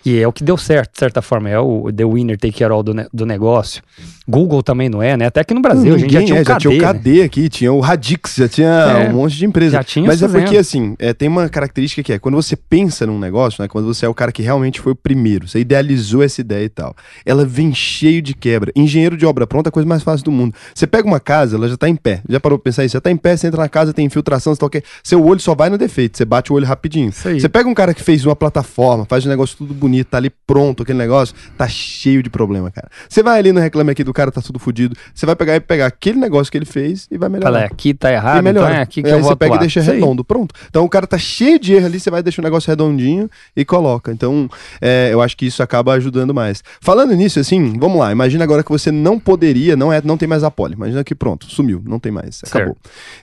[0.05, 1.49] E é o que deu certo, de certa forma.
[1.49, 3.81] É o the winner take care all do, ne- do negócio.
[4.27, 5.25] Google também não é, né?
[5.27, 6.93] Até aqui no Brasil, a gente já tinha é, um já tinha o KD, né?
[6.93, 9.71] KD aqui, tinha o Radix, já tinha É, um monte de empresa.
[9.77, 13.05] já tinha Mas é porque, assim, é, tem uma característica que é, quando você pensa
[13.05, 16.23] num negócio, né, quando você é o cara que realmente foi o primeiro, você idealizou
[16.23, 18.71] essa ideia e tal, ela vem cheio de quebra.
[18.75, 20.55] Engenheiro de obra pronta é a coisa mais fácil do mundo.
[20.73, 22.21] Você pega uma casa, ela já tá em pé.
[22.27, 22.93] Já parou pra pensar isso?
[22.93, 24.83] Já tá em pé, você entra na casa, tem infiltração, você tá ok.
[25.03, 27.11] Seu olho só vai no defeito, você bate o olho rapidinho.
[27.11, 30.29] Você pega um cara que fez uma plataforma, faz um negócio tudo bonito, tá ali
[30.29, 32.89] pronto, aquele negócio, tá cheio de problema, cara.
[33.09, 34.95] Você vai ali no reclame aqui do cara, tá tudo fodido.
[35.13, 37.51] Você vai pegar e pegar aquele negócio que ele fez e vai melhorar.
[37.51, 38.75] Fala, é, aqui tá errado, então melhora.
[38.75, 39.57] é aqui que E eu aí vou você pega atuar.
[39.57, 39.99] e deixa Isso aí.
[39.99, 40.53] redondo, pronto.
[40.69, 43.63] Então o cara tá cheio de erro ali, você vai deixar o negócio redondinho e
[43.65, 44.11] coloca.
[44.11, 44.49] Então
[44.81, 46.63] é, eu acho que isso acaba ajudando mais.
[46.81, 48.11] Falando nisso, assim, vamos lá.
[48.11, 50.73] Imagina agora que você não poderia, não é, não tem mais a pole.
[50.73, 52.75] Imagina que pronto, sumiu, não tem mais, acabou.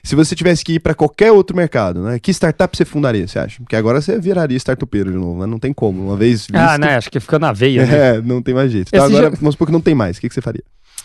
[0.03, 2.19] Se você tivesse que ir para qualquer outro mercado, né?
[2.19, 3.57] Que startup você fundaria, você acha?
[3.61, 5.45] Porque agora você viraria startupeiro de novo, né?
[5.45, 6.03] Não tem como.
[6.07, 6.95] Uma vez visto, Ah, né?
[6.97, 8.17] Acho que fica na veia, né?
[8.17, 8.87] É, não tem mais jeito.
[8.93, 10.17] Então Esse agora, já- vamos supor que não tem mais.
[10.17, 10.63] O que, que você faria?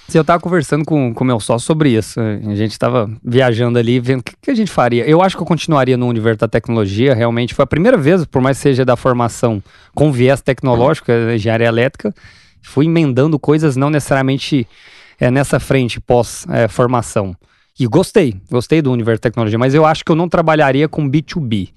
[0.08, 4.00] Se eu tava conversando com o meu sócio sobre isso, a gente tava viajando ali,
[4.00, 5.04] vendo o que, que a gente faria.
[5.06, 8.40] Eu acho que eu continuaria no universo da tecnologia, realmente foi a primeira vez, por
[8.40, 9.62] mais que seja da formação
[9.94, 12.14] com viés tecnológico, é engenharia elétrica,
[12.62, 14.66] fui emendando coisas não necessariamente
[15.20, 17.36] é, nessa frente pós-formação.
[17.78, 21.08] e gostei, gostei do universo da tecnologia, mas eu acho que eu não trabalharia com
[21.08, 21.68] B2B.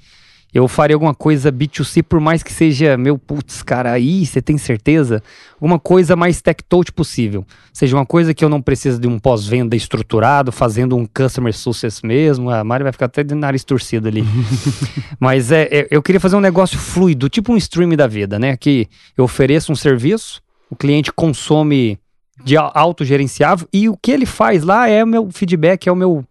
[0.53, 4.57] Eu faria alguma coisa B2C, por mais que seja, meu, putz, cara, aí você tem
[4.57, 5.23] certeza?
[5.55, 7.45] Alguma coisa mais tech-touch possível.
[7.71, 12.01] Seja uma coisa que eu não preciso de um pós-venda estruturado, fazendo um customer success
[12.01, 12.49] mesmo.
[12.49, 14.25] A Mari vai ficar até de nariz torcido ali.
[15.17, 18.57] Mas é, é, eu queria fazer um negócio fluido, tipo um stream da vida, né?
[18.57, 18.87] Que
[19.17, 21.97] eu ofereço um serviço, o cliente consome
[22.43, 26.25] de autogerenciável e o que ele faz lá é o meu feedback, é o meu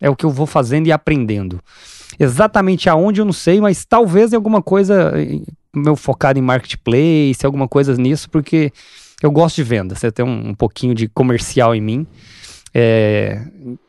[0.00, 1.60] é o que eu vou fazendo e aprendendo.
[2.18, 5.12] Exatamente aonde eu não sei, mas talvez em alguma coisa
[5.74, 8.72] meu focado em marketplace, alguma coisa nisso, porque
[9.22, 9.94] eu gosto de venda.
[9.94, 12.06] Você tem um, um pouquinho de comercial em mim.
[12.74, 13.42] É,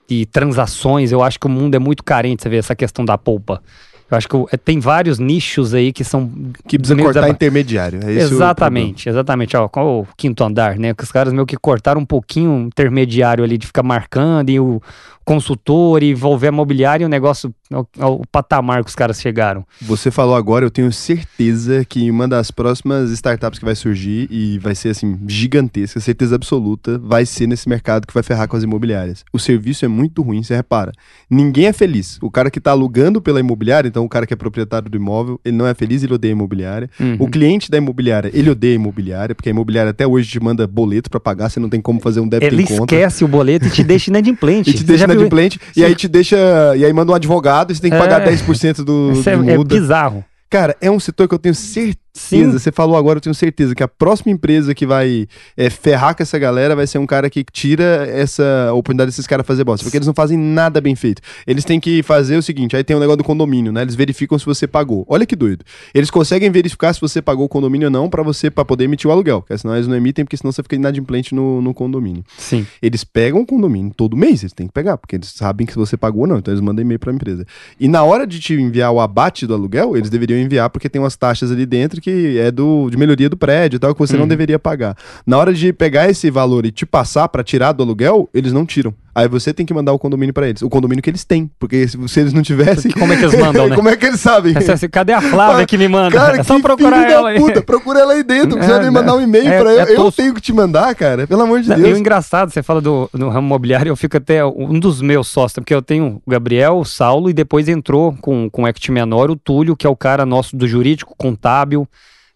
[0.10, 3.18] e transações, eu acho que o mundo é muito carente, você vê essa questão da
[3.18, 3.62] polpa.
[4.10, 6.32] Eu acho que é, tem vários nichos aí que são.
[6.68, 8.00] Que precisa cortar intermediário.
[8.04, 9.58] É exatamente, exatamente.
[9.58, 10.94] Ó, qual o quinto andar, né?
[10.94, 14.60] Que os caras meio que cortaram um pouquinho o intermediário ali de ficar marcando e
[14.60, 14.82] o,
[15.28, 17.86] consultor e envolver a mobiliária e o negócio, o,
[18.22, 19.66] o, patamar que os caras chegaram.
[19.82, 24.58] Você falou agora, eu tenho certeza que uma das próximas startups que vai surgir e
[24.60, 28.64] vai ser assim, gigantesca, certeza absoluta, vai ser nesse mercado que vai ferrar com as
[28.64, 29.26] imobiliárias.
[29.34, 30.94] O serviço é muito ruim, você repara.
[31.30, 32.18] Ninguém é feliz.
[32.22, 35.40] O cara que está alugando pela imobiliária, então o cara que é proprietário do imóvel,
[35.44, 36.90] ele não é feliz, ele odeia a imobiliária.
[37.00, 37.18] Uhum.
[37.20, 40.66] O cliente da imobiliária, ele odeia a imobiliária, porque a imobiliária até hoje te manda
[40.66, 42.94] boleto para pagar, você não tem como fazer um débito ele em conta.
[42.96, 44.70] Ele esquece o boleto e te deixa inadimplente.
[44.70, 46.38] e te deixa inadimplente, e aí te deixa.
[46.78, 49.54] E aí manda um advogado e você tem que pagar é, 10% do, do é,
[49.54, 50.24] é bizarro.
[50.50, 52.52] Cara, é um setor que eu tenho certeza Sim.
[52.52, 56.24] Você falou agora, eu tenho certeza que a próxima empresa que vai é, ferrar com
[56.24, 59.84] essa galera vai ser um cara que tira essa oportunidade desses caras fazer bosta.
[59.84, 61.22] Porque eles não fazem nada bem feito.
[61.46, 63.84] Eles têm que fazer o seguinte: aí tem o um negócio do condomínio, né?
[63.84, 65.06] Eles verificam se você pagou.
[65.08, 65.64] Olha que doido.
[65.94, 69.08] Eles conseguem verificar se você pagou o condomínio ou não para você para poder emitir
[69.08, 69.42] o aluguel.
[69.42, 72.24] Porque senão eles não emitem, porque senão você fica inadimplente no, no condomínio.
[72.38, 72.66] Sim.
[72.82, 75.96] Eles pegam o condomínio todo mês, eles têm que pegar, porque eles sabem que você
[75.96, 76.40] pagou ou não.
[76.40, 77.46] Então eles mandam e-mail pra empresa.
[77.80, 81.00] E na hora de te enviar o abate do aluguel, eles deveriam enviar, porque tem
[81.00, 84.14] umas taxas ali dentro que é do de melhoria do prédio e tal, que você
[84.14, 84.22] uhum.
[84.22, 84.96] não deveria pagar.
[85.26, 88.66] Na hora de pegar esse valor e te passar para tirar do aluguel, eles não
[88.66, 88.94] tiram.
[89.18, 90.62] Aí você tem que mandar o condomínio para eles.
[90.62, 91.50] O condomínio que eles têm.
[91.58, 92.92] Porque se, se eles não tivessem.
[92.92, 93.76] Como é que eles mandam, né?
[93.76, 94.54] como é que eles sabem?
[94.56, 96.16] Essa, cadê a Flávia que me manda?
[96.16, 97.40] Cara, é só procurar ela aí.
[97.40, 98.60] Puta, procura ela aí dentro.
[98.60, 99.80] Precisa é, me mandar um e-mail é, pra eu.
[99.80, 101.26] É eu tenho que te mandar, cara.
[101.26, 101.98] Pelo amor de Deus.
[101.98, 104.46] É engraçado, você fala do, do ramo imobiliário, eu fico até.
[104.46, 108.48] Um dos meus sócios, porque eu tenho o Gabriel, o Saulo, e depois entrou com,
[108.52, 111.88] com o Equity Menor o Túlio, que é o cara nosso do jurídico, contábil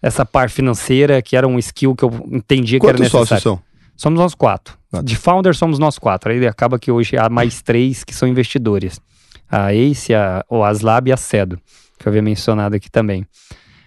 [0.01, 3.27] essa parte financeira, que era um skill que eu entendia Quantos que era necessário.
[3.27, 3.59] sócios são?
[3.95, 4.80] Somos nós quatro.
[5.03, 6.31] De founder somos nós quatro.
[6.31, 8.99] Aí acaba que hoje há mais três que são investidores.
[9.49, 11.59] A Ace, a, o Aslab e a Cedo,
[11.97, 13.25] que eu havia mencionado aqui também.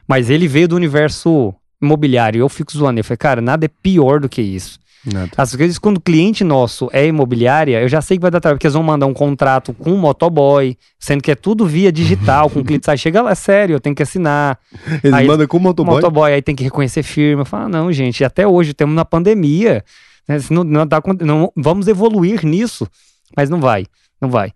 [0.08, 2.40] Mas ele veio do universo imobiliário.
[2.40, 3.00] Eu fico zoando.
[3.00, 4.78] Eu falei, cara, nada é pior do que isso.
[5.04, 5.30] Nada.
[5.36, 8.56] Às vezes, quando o cliente nosso é imobiliária, eu já sei que vai dar trabalho,
[8.56, 12.48] porque eles vão mandar um contrato com um motoboy, sendo que é tudo via digital,
[12.48, 14.58] com o cliente sai, chega lá, é sério, eu tenho que assinar.
[15.02, 15.96] Eles aí, mandam com o motoboy?
[15.96, 17.42] Motoboy, aí tem que reconhecer firma.
[17.42, 19.84] Eu falo, ah, não, gente, até hoje, temos na pandemia,
[20.50, 22.88] não, não, dá, não, vamos evoluir nisso,
[23.36, 23.86] mas não vai,
[24.24, 24.52] não vai.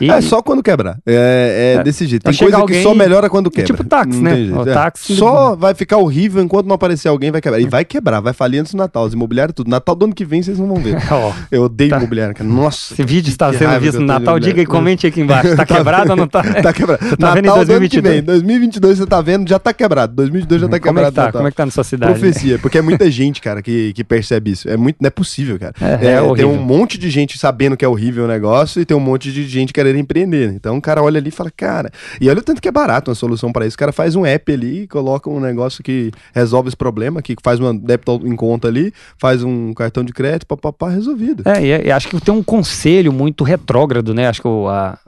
[0.00, 0.10] E...
[0.10, 0.98] É só quando quebrar.
[1.04, 1.82] É, é, é.
[1.82, 2.22] desse jeito.
[2.22, 2.78] Tem coisa alguém...
[2.78, 3.64] que só melhora quando quebra.
[3.64, 4.32] É tipo táxi, né?
[4.54, 4.72] O é.
[4.72, 7.60] táxi só vai ficar horrível enquanto não aparecer alguém, vai quebrar.
[7.60, 9.04] E vai quebrar, vai falir antes do Natal.
[9.04, 9.68] Os imobiliários, tudo.
[9.68, 10.96] Natal do ano que vem vocês não vão ver.
[11.50, 11.96] eu odeio tá.
[11.96, 12.48] imobiliário, cara.
[12.48, 12.94] Nossa.
[12.94, 14.38] Esse vídeo está sendo visto no Natal.
[14.38, 15.56] Diga e comente aqui embaixo.
[15.56, 16.42] Tá, tá quebrado ou não tá?
[16.62, 17.04] tá quebrado.
[17.04, 18.14] Você tá Natal vendo em 2022?
[18.14, 18.22] Vem.
[18.22, 20.14] 2022 você tá vendo, já tá quebrado.
[20.14, 21.08] 2022 já tá Como quebrado.
[21.08, 21.32] É que tá?
[21.32, 22.12] Como é que tá na sua cidade?
[22.12, 24.68] Profecia, porque é muita gente, cara, que, que percebe isso.
[24.68, 25.74] É muito, não é possível, cara.
[25.80, 28.96] É, é, tem um monte de gente sabendo que é horrível o negócio e tem
[28.96, 30.52] um monte de gente querendo empreender.
[30.52, 31.90] Então o cara olha ali e fala, cara.
[32.20, 33.74] E olha o tanto que é barato uma solução para isso.
[33.74, 37.58] O cara faz um app ali, coloca um negócio que resolve esse problema, que faz
[37.60, 41.42] uma débito em conta ali, faz um cartão de crédito, papapá, resolvido.
[41.46, 44.28] É, e, e acho que tem um conselho muito retrógrado, né?
[44.28, 44.98] Acho que o, a,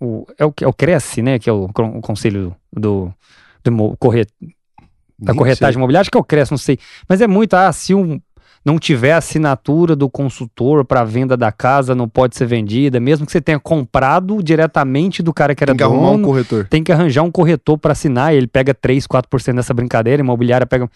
[0.00, 1.38] o, é, o, é o Cresce, né?
[1.38, 3.12] Que é o, o conselho do,
[3.64, 4.28] do corret,
[5.18, 6.02] da corretagem imobiliária.
[6.02, 6.78] Acho que é o Cresce, não sei.
[7.08, 8.20] Mas é muito, ah, se um
[8.64, 13.32] não tiver assinatura do consultor para venda da casa, não pode ser vendida, mesmo que
[13.32, 15.96] você tenha comprado diretamente do cara que era tem que dono.
[15.96, 16.66] Arrumar um corretor.
[16.68, 20.88] Tem que arranjar um corretor para assinar, ele pega 3, 4% dessa brincadeira, imobiliária pega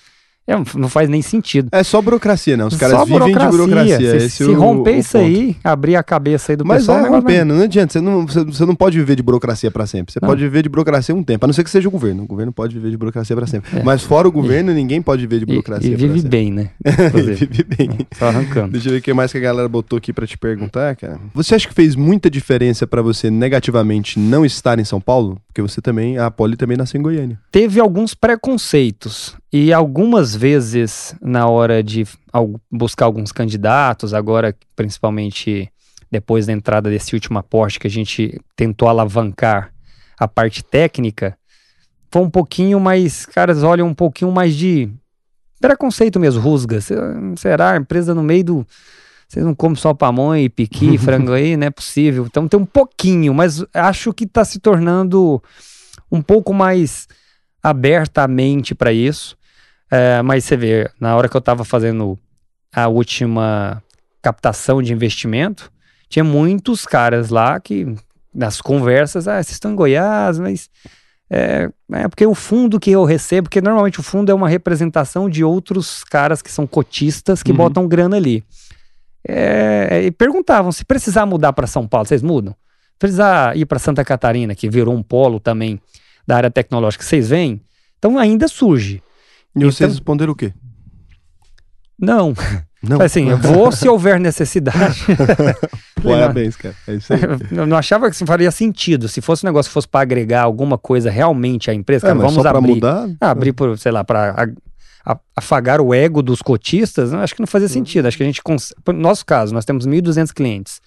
[0.47, 1.69] é, não faz nem sentido.
[1.73, 2.65] É só burocracia, né?
[2.65, 3.51] Os caras só vivem burocracia.
[3.51, 4.21] de burocracia.
[4.21, 7.01] Se, se é o, romper o isso aí, abrir a cabeça aí do Mas pessoal...
[7.01, 7.93] Mas vai rompendo, não adianta.
[7.93, 10.13] Você não, você, não pode viver de burocracia para sempre.
[10.13, 10.29] Você não.
[10.29, 12.23] pode viver de burocracia um tempo, a não ser que seja o governo.
[12.23, 13.77] O governo pode viver de burocracia para sempre.
[13.77, 13.83] É.
[13.83, 16.71] Mas fora o governo, e, ninguém pode viver de burocracia E, e vive bem, né?
[17.13, 18.07] vive bem.
[18.17, 18.73] Só arrancando.
[18.73, 21.19] Deixa eu ver o que mais que a galera botou aqui para te perguntar, cara.
[21.35, 25.41] Você acha que fez muita diferença para você negativamente não estar em São Paulo?
[25.49, 27.41] Porque você também, a Poli também nasceu em Goiânia.
[27.51, 29.35] Teve alguns preconceitos.
[29.53, 32.07] E algumas vezes, na hora de
[32.71, 35.71] buscar alguns candidatos, agora principalmente
[36.11, 39.73] depois da entrada desse último aporte que a gente tentou alavancar
[40.19, 41.37] a parte técnica,
[42.11, 44.89] foi um pouquinho mais, caras olham um pouquinho mais de
[45.61, 46.81] preconceito mesmo, rusga.
[47.37, 47.73] Será?
[47.73, 48.67] A empresa no meio do.
[49.29, 52.25] Vocês não comem só pamonha e piqui, frango aí, não é possível.
[52.27, 55.43] Então tem um pouquinho, mas acho que está se tornando
[56.11, 57.09] um pouco mais
[57.69, 59.37] aberta a mente para isso.
[59.91, 62.19] É, mas você vê, na hora que eu estava fazendo
[62.73, 63.83] a última
[64.23, 65.71] captação de investimento,
[66.09, 67.95] tinha muitos caras lá que,
[68.33, 70.71] nas conversas, ah, vocês estão em Goiás, mas
[71.29, 75.29] é, é, porque o fundo que eu recebo, porque normalmente o fundo é uma representação
[75.29, 77.57] de outros caras que são cotistas que uhum.
[77.57, 78.45] botam grana ali.
[79.29, 82.55] É, e perguntavam se precisar mudar para São Paulo, vocês mudam?
[82.97, 85.81] Precisar ir para Santa Catarina, que virou um polo também
[86.27, 87.61] da área tecnológica, vocês veem?
[87.99, 88.97] Então ainda surge.
[89.55, 90.53] E então, vocês responderam o quê?
[91.99, 92.35] Não.
[92.83, 93.01] Não.
[93.01, 95.05] Assim, eu vou se houver necessidade.
[96.03, 96.75] Parabéns, cara.
[96.87, 97.21] É isso aí.
[97.51, 99.09] Eu não achava que faria sentido.
[99.09, 102.21] Se fosse um negócio que fosse para agregar alguma coisa realmente à empresa, é, cara,
[102.21, 102.75] vamos abrir.
[102.75, 103.09] Mudar?
[103.21, 104.53] Ah, abrir por, sei lá, para
[105.35, 108.07] afagar o ego dos cotistas, acho que não fazia sentido.
[108.07, 108.43] Acho que a gente,
[108.87, 110.81] no nosso caso, nós temos 1.200 clientes.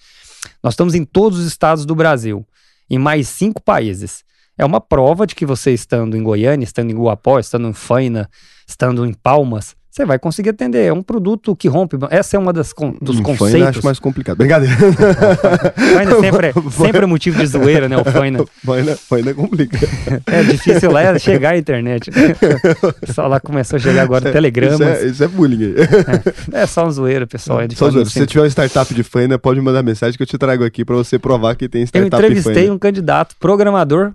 [0.64, 2.46] Nós estamos em todos os estados do Brasil,
[2.90, 4.24] em mais cinco países.
[4.60, 8.30] É uma prova de que você estando em Goiânia, estando em Guapó, estando em Faina,
[8.68, 10.86] estando em Palmas, você vai conseguir atender.
[10.86, 11.98] É um produto que rompe.
[12.10, 13.52] Essa é uma das dos hum, conceitos.
[13.52, 14.38] Faina acho mais complicado.
[14.38, 14.76] Brincadeira.
[14.76, 17.98] Faina sempre, é, sempre é motivo de zoeira, né?
[17.98, 18.46] O Faina.
[18.66, 19.88] Faina, Faina é complicado.
[20.26, 22.12] É difícil lá é chegar à internet.
[23.14, 24.76] Só lá começou a chegar agora o Telegrama.
[24.76, 25.74] Isso, é, isso é bullying.
[26.54, 27.62] É, é só um zoeira, pessoal.
[27.62, 28.10] É só zoeira.
[28.10, 30.86] Se você tiver uma startup de Faina, pode mandar mensagem que eu te trago aqui
[30.86, 34.14] para você provar que tem startup Eu entrevistei um candidato programador.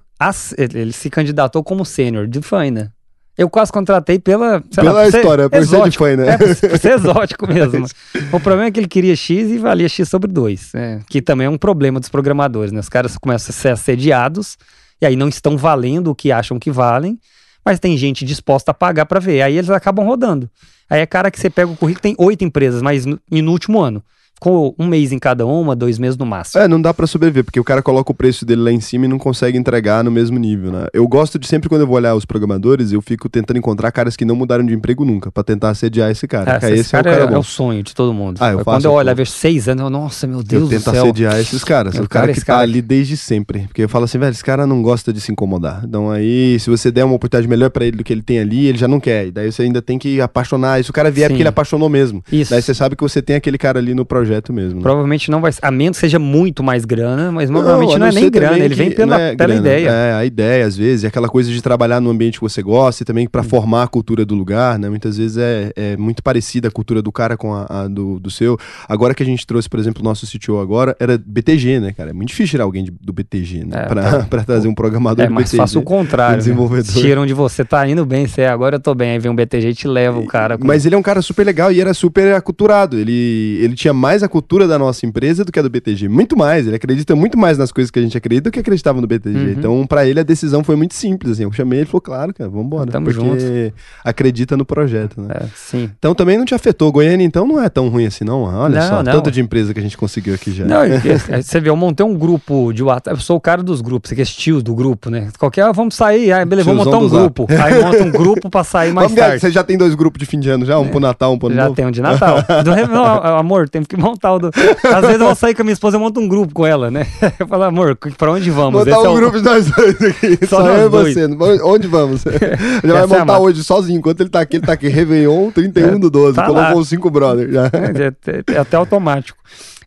[0.56, 2.92] Ele se candidatou como sênior de Faina.
[3.36, 4.60] Eu quase contratei pela.
[4.74, 6.34] Pela lá, história, por exótico, ser de fã, né?
[6.34, 7.86] É, por ser exótico mesmo.
[8.32, 10.74] o problema é que ele queria X e valia X sobre 2.
[10.74, 12.78] É, que também é um problema dos programadores, né?
[12.78, 14.56] Os caras começam a ser assediados
[15.02, 17.18] e aí não estão valendo o que acham que valem,
[17.64, 19.42] mas tem gente disposta a pagar para ver.
[19.42, 20.48] Aí eles acabam rodando.
[20.88, 23.80] Aí é cara que você pega o currículo, tem oito empresas, mas no, no último
[23.80, 24.02] ano
[24.34, 26.62] ficou um mês em cada uma, dois meses no máximo.
[26.62, 29.06] É, não dá para sobreviver, porque o cara coloca o preço dele lá em cima
[29.06, 30.86] e não consegue entregar no mesmo nível, né?
[30.92, 34.16] Eu gosto de sempre quando eu vou olhar os programadores, eu fico tentando encontrar caras
[34.16, 36.54] que não mudaram de emprego nunca, para tentar assediar esse cara.
[36.54, 38.38] É, esse, esse cara é o cara é, é, o sonho de todo mundo.
[38.40, 40.78] Ah, eu faço, quando eu olho, eu vejo seis anos, eu, nossa, meu Deus eu
[40.78, 40.94] do céu.
[40.94, 42.62] Eu tento assediar esses caras, o cara, cara que tá cara...
[42.62, 43.60] ali desde sempre.
[43.60, 45.82] Porque eu falo assim, velho, esse cara não gosta de se incomodar.
[45.84, 48.66] Então aí, se você der uma oportunidade melhor para ele do que ele tem ali,
[48.66, 49.28] ele já não quer.
[49.28, 50.80] E daí você ainda tem que apaixonar.
[50.80, 51.34] E se o cara vier Sim.
[51.34, 52.22] porque ele apaixonou mesmo.
[52.30, 52.50] Isso.
[52.50, 54.76] Daí você sabe que você tem aquele cara ali no projeto mesmo.
[54.76, 54.82] Né?
[54.82, 55.52] Provavelmente não vai.
[55.60, 58.74] A menos que seja muito mais grana, mas normalmente não, não é nem grana, ele
[58.74, 59.88] vem pela, é pela ideia.
[59.88, 63.02] É, a ideia, às vezes, é aquela coisa de trabalhar no ambiente que você gosta
[63.02, 63.44] e também para hum.
[63.44, 64.88] formar a cultura do lugar, né?
[64.88, 68.30] Muitas vezes é, é muito parecida a cultura do cara com a, a do, do,
[68.30, 68.58] seu.
[68.88, 72.10] Agora que a gente trouxe, por exemplo, o nosso CTO agora, era BTG, né, cara?
[72.10, 73.82] É muito difícil tirar alguém de, do BTG, né?
[73.82, 74.44] É, pra, é.
[74.44, 75.56] trazer um programador é, do BTG.
[75.56, 76.32] faça o contrário.
[76.32, 76.38] Né?
[76.38, 76.94] desenvolvedor.
[76.94, 77.00] Né?
[77.00, 79.68] Tiram de você, tá indo bem, você agora eu tô bem, aí vem um BTG
[79.68, 80.58] e te leva o cara.
[80.58, 80.66] Com...
[80.66, 82.98] Mas ele é um cara super legal e era super aculturado.
[82.98, 86.08] Ele, ele tinha mais a cultura da nossa empresa do que a do BTG.
[86.08, 86.66] Muito mais.
[86.66, 89.36] Ele acredita muito mais nas coisas que a gente acredita do que acreditava no BTG.
[89.36, 89.50] Uhum.
[89.50, 91.32] Então, para ele, a decisão foi muito simples.
[91.32, 91.44] Assim.
[91.44, 92.90] Eu chamei ele e falou, claro, cara, vamos embora.
[92.90, 93.74] Tamo porque junto.
[94.04, 95.34] acredita no projeto, né?
[95.34, 95.90] É, sim.
[95.98, 96.92] Então, também não te afetou.
[96.92, 98.42] Goiânia, então, não é tão ruim assim, não.
[98.42, 99.12] Olha não, só, não.
[99.12, 100.64] tanto de empresa que a gente conseguiu aqui já.
[100.64, 100.80] Não,
[101.42, 103.16] você vê, eu montei um grupo de WhatsApp.
[103.16, 105.28] Eu sou o cara dos grupos, é tio do grupo, né?
[105.38, 106.32] Qualquer, ah, vamos sair.
[106.32, 107.46] Aí, beleza, vamos montar um grupo.
[107.50, 109.40] Aí monta um grupo pra sair mais vamos tarde.
[109.40, 110.78] Você já tem dois grupos de fim de ano já?
[110.78, 110.88] Um é.
[110.88, 111.76] pro Natal, um pro ano Já novo?
[111.76, 112.38] tem um de Natal.
[112.62, 113.04] do, não,
[113.36, 114.48] amor, temos que montar o do...
[114.48, 116.90] Às vezes eu vou sair com a minha esposa, eu monto um grupo com ela,
[116.90, 117.06] né?
[117.38, 118.84] Eu falo, amor, pra onde vamos?
[118.84, 119.14] Montar um é o...
[119.14, 120.38] grupo de nós dois aqui.
[120.46, 121.26] Só, Só eu e você.
[121.62, 122.22] Onde vamos?
[122.84, 123.98] Já vai é montar é hoje sozinho.
[123.98, 124.88] Enquanto ele tá aqui, ele tá aqui.
[124.88, 126.36] Réveillon 31 é, do 12.
[126.36, 127.52] Tá colocou os cinco brothers.
[127.52, 127.66] Já.
[127.66, 129.38] É, é, até automático.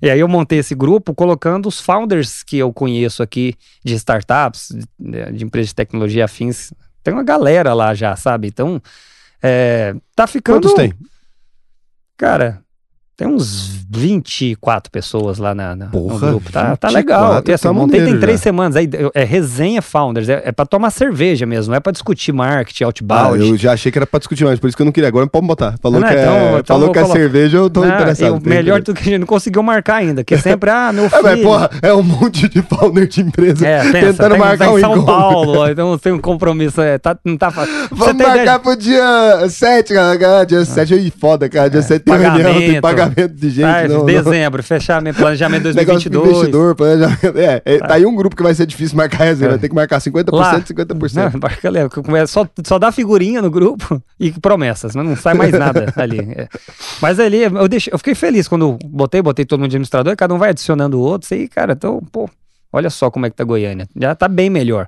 [0.01, 4.69] E aí eu montei esse grupo colocando os founders que eu conheço aqui de startups,
[4.99, 6.71] de, de empresas de tecnologia afins.
[7.03, 8.47] Tem uma galera lá já, sabe?
[8.47, 8.81] Então,
[9.41, 10.61] é, tá ficando...
[10.61, 10.93] Quantos tem?
[12.17, 12.61] Cara,
[13.17, 16.51] tem uns 24 pessoas lá na, na Porra, no grupo.
[16.51, 17.41] Tá, tá legal.
[17.43, 18.43] E, assim, tá montei tem três já.
[18.43, 18.75] semanas.
[18.75, 20.29] Aí, é resenha Founders.
[20.29, 23.41] É, é pra tomar cerveja mesmo, não é pra discutir marketing, outbound.
[23.41, 25.07] Ah, eu já achei que era pra discutir mais, por isso que eu não queria.
[25.07, 25.73] Agora pode botar.
[25.81, 28.35] Falou não, que, então, é, então falou que é cerveja, eu tô não, interessado.
[28.35, 31.19] Eu, melhor do que a gente não conseguiu marcar ainda, que sempre, ah, meu filho.
[31.19, 34.69] É, mas, porra, é um monte de founder de empresa é, pensa, tentando tem, marcar
[34.69, 36.79] um em São Paulo, então tem um compromisso.
[36.81, 37.73] É, tá, não tá fácil.
[37.89, 38.59] Vamos marcar ideia?
[38.59, 40.43] pro dia 7, cara.
[40.43, 41.67] Dia 7 é foda, cara.
[41.67, 43.63] Dia 7 tem reunião, tem pagamento de gente.
[43.63, 44.63] Ah, não, dezembro, não.
[44.63, 46.11] fechamento, planejamento 2022.
[46.11, 47.37] Negócio investidor, planejamento.
[47.37, 47.87] É, é tá.
[47.87, 49.49] tá aí um grupo que vai ser difícil marcar reserva, é.
[49.49, 51.33] vai ter que marcar 50%, Lá, 50%.
[51.33, 55.93] Não, marca, só, só dá figurinha no grupo e promessas, não, não sai mais nada
[55.95, 56.19] ali.
[56.19, 56.47] É.
[57.01, 60.33] Mas ali, eu, deixei, eu fiquei feliz quando botei, botei todo mundo de administrador, cada
[60.33, 62.29] um vai adicionando o outro, e cara, então, pô,
[62.71, 64.87] olha só como é que tá Goiânia, já tá bem melhor.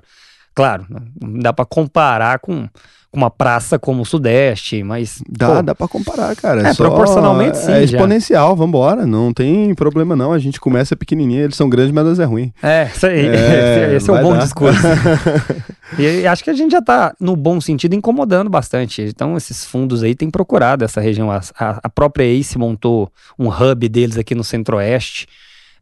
[0.54, 0.86] claro,
[1.20, 2.68] não dá para comparar com
[3.12, 5.20] uma praça como o Sudeste, mas.
[5.28, 6.68] Dá, pô, dá pra comparar, cara.
[6.68, 7.96] É, Só- proporcionalmente, sim, É já.
[7.96, 9.04] exponencial, vambora.
[9.06, 10.32] Não tem problema, não.
[10.32, 12.52] A gente começa pequenininho, eles são grandes, mas é ruim.
[12.62, 13.26] É, isso aí.
[13.26, 14.42] É, Esse é o vai bom dar.
[14.44, 14.78] discurso.
[15.98, 19.02] e acho que a gente já tá, no bom sentido, incomodando bastante.
[19.02, 21.30] Então, esses fundos aí têm procurado essa região.
[21.30, 25.26] A, a- a própria ACE montou um hub deles aqui no Centro-Oeste,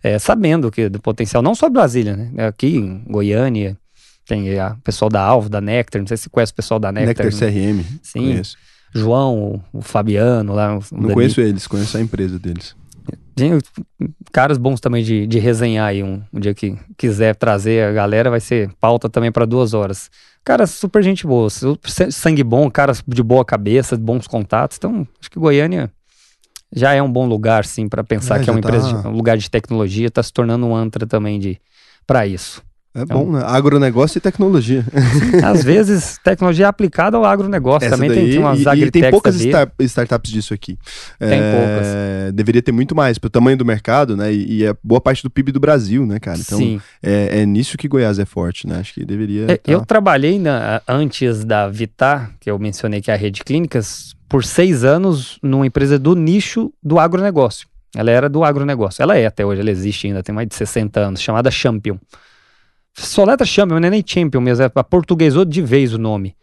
[0.03, 2.47] é, sabendo que do potencial, não só Brasília, né?
[2.47, 3.77] Aqui em Goiânia,
[4.29, 6.93] tem a pessoal da Alvo, da Nectar, não sei se você conhece o pessoal da
[6.93, 7.25] Nectar.
[7.27, 7.53] Nectar né?
[7.53, 7.85] CRM.
[8.03, 8.19] Sim.
[8.21, 8.57] Conheço.
[8.95, 10.79] João, o, Fabiano lá.
[10.79, 12.77] o Não conheço eles, conheço a empresa deles.
[13.35, 13.59] Tem
[14.33, 18.29] caras bons também de, de resenhar aí um, um dia que quiser trazer a galera,
[18.29, 20.11] vai ser pauta também para duas horas.
[20.45, 21.49] Cara, super gente boa,
[22.11, 24.77] sangue bom, caras de boa cabeça, bons contatos.
[24.77, 25.91] Então, acho que Goiânia
[26.75, 29.03] já é um bom lugar, sim, para pensar É, que é uma já empresa, tá-
[29.03, 31.59] de, um lugar de tecnologia, tá se tornando um antra também de
[32.07, 32.63] para isso.
[32.99, 33.43] É Então- bom, né?
[33.45, 34.85] Agronegócio e tecnologia.
[35.45, 37.87] Às vezes, tecnologia é aplicada ao agronegócio.
[37.87, 39.37] Essa também daí, tem, tem umas e, e tem poucas
[39.81, 40.79] startups disso aqui.
[41.19, 44.33] Tem É, Deveria ter muito mais, pelo tamanho do mercado, né?
[44.33, 46.39] E, e é boa parte do PIB do Brasil, né, cara?
[46.39, 46.81] Então, Sim.
[47.03, 48.79] é, é nisso que Goiás é forte, né?
[48.81, 49.45] Acho que deveria.
[49.51, 53.37] É, tá- Eu trabalhei na- antes da Vitar, que eu mencionei que é a rede
[53.39, 57.67] de clínicas, por seis anos numa empresa do nicho do agronegócio.
[57.97, 59.03] Ela era do agronegócio.
[59.03, 61.97] Ela é até hoje, ela existe ainda, tem mais de 60 anos, chamada Champion.
[62.99, 66.35] Só letra Champion, não é nem Champion mesmo, é portuguesou de vez o nome.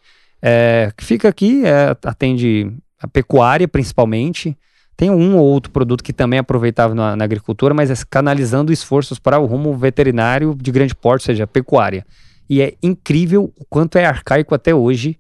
[0.41, 4.57] É, fica aqui, é, atende a pecuária principalmente.
[4.97, 8.71] Tem um ou outro produto que também é aproveitável na, na agricultura, mas é canalizando
[8.71, 12.05] esforços para o rumo veterinário de grande porte, ou seja, pecuária.
[12.49, 15.19] E é incrível o quanto é arcaico até hoje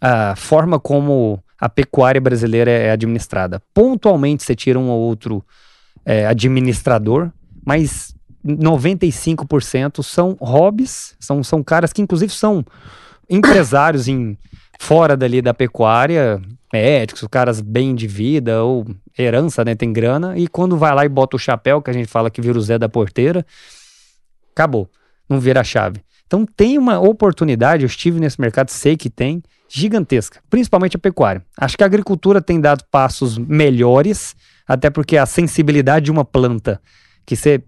[0.00, 3.62] a forma como a pecuária brasileira é administrada.
[3.72, 5.44] Pontualmente você tira um ou outro
[6.04, 7.30] é, administrador,
[7.64, 8.12] mas
[8.44, 12.64] 95% são hobbies, são, são caras que inclusive são
[13.28, 14.36] empresários em
[14.78, 16.40] fora dali da pecuária,
[16.72, 18.86] médicos, caras bem de vida ou
[19.16, 22.08] herança, né, tem grana, e quando vai lá e bota o chapéu, que a gente
[22.08, 23.46] fala que vira o Zé da porteira,
[24.52, 24.90] acabou,
[25.28, 26.02] não vira a chave.
[26.26, 31.44] Então tem uma oportunidade, eu estive nesse mercado, sei que tem, gigantesca, principalmente a pecuária.
[31.58, 34.34] Acho que a agricultura tem dado passos melhores,
[34.66, 36.80] até porque a sensibilidade de uma planta,
[37.24, 37.60] que você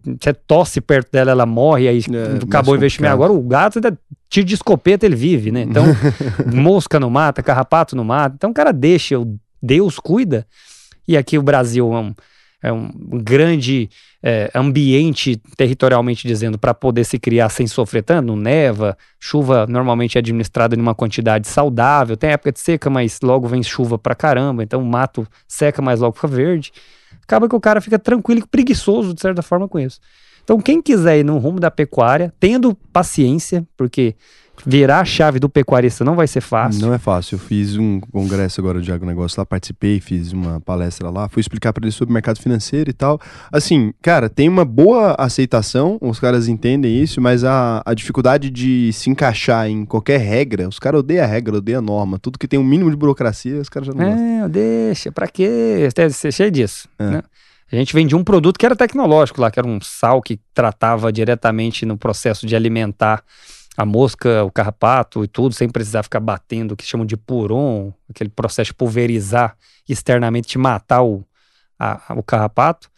[0.46, 3.12] tosse perto dela, ela morre, aí É, acabou o investimento.
[3.12, 3.12] complicado.
[3.12, 3.98] Agora o gato, ainda
[4.28, 5.62] tiro de escopeta, ele vive, né?
[5.62, 5.84] Então,
[6.52, 8.34] mosca não mata, carrapato não mata.
[8.36, 10.46] Então o cara deixa, o Deus cuida.
[11.06, 12.14] E aqui o Brasil é um,
[12.62, 12.88] é um
[13.22, 13.88] grande
[14.22, 18.34] é, ambiente, territorialmente dizendo, para poder se criar sem sofrer tanto.
[18.34, 22.16] Neva, chuva normalmente é administrada em uma quantidade saudável.
[22.16, 24.62] Tem época de seca, mas logo vem chuva pra caramba.
[24.62, 26.72] Então o mato seca, mas logo fica verde.
[27.24, 29.98] Acaba que o cara fica tranquilo e preguiçoso, de certa forma, com isso.
[30.44, 34.14] Então, quem quiser ir no rumo da pecuária, tendo paciência, porque
[34.66, 36.80] virar a chave do pecuarista não vai ser fácil.
[36.80, 37.36] Não é fácil.
[37.36, 41.72] Eu fiz um congresso agora de agronegócio lá, participei, fiz uma palestra lá, fui explicar
[41.72, 43.20] para eles sobre mercado financeiro e tal.
[43.52, 48.92] Assim, cara, tem uma boa aceitação, os caras entendem isso, mas a, a dificuldade de
[48.92, 52.18] se encaixar em qualquer regra, os caras odeiam a regra, odeiam a norma.
[52.18, 54.44] Tudo que tem um mínimo de burocracia, os caras já não gostam.
[54.44, 55.88] É, deixa, pra quê?
[55.94, 56.88] Deve ser cheio disso.
[56.98, 57.10] É.
[57.10, 57.22] né?
[57.72, 61.12] A gente vendia um produto que era tecnológico lá, que era um sal que tratava
[61.12, 63.24] diretamente no processo de alimentar
[63.76, 67.92] a mosca, o carrapato e tudo, sem precisar ficar batendo, o que chamam de puron,
[68.08, 69.56] aquele processo de pulverizar
[69.88, 71.24] externamente, te matar o,
[71.78, 72.88] a- o carrapato.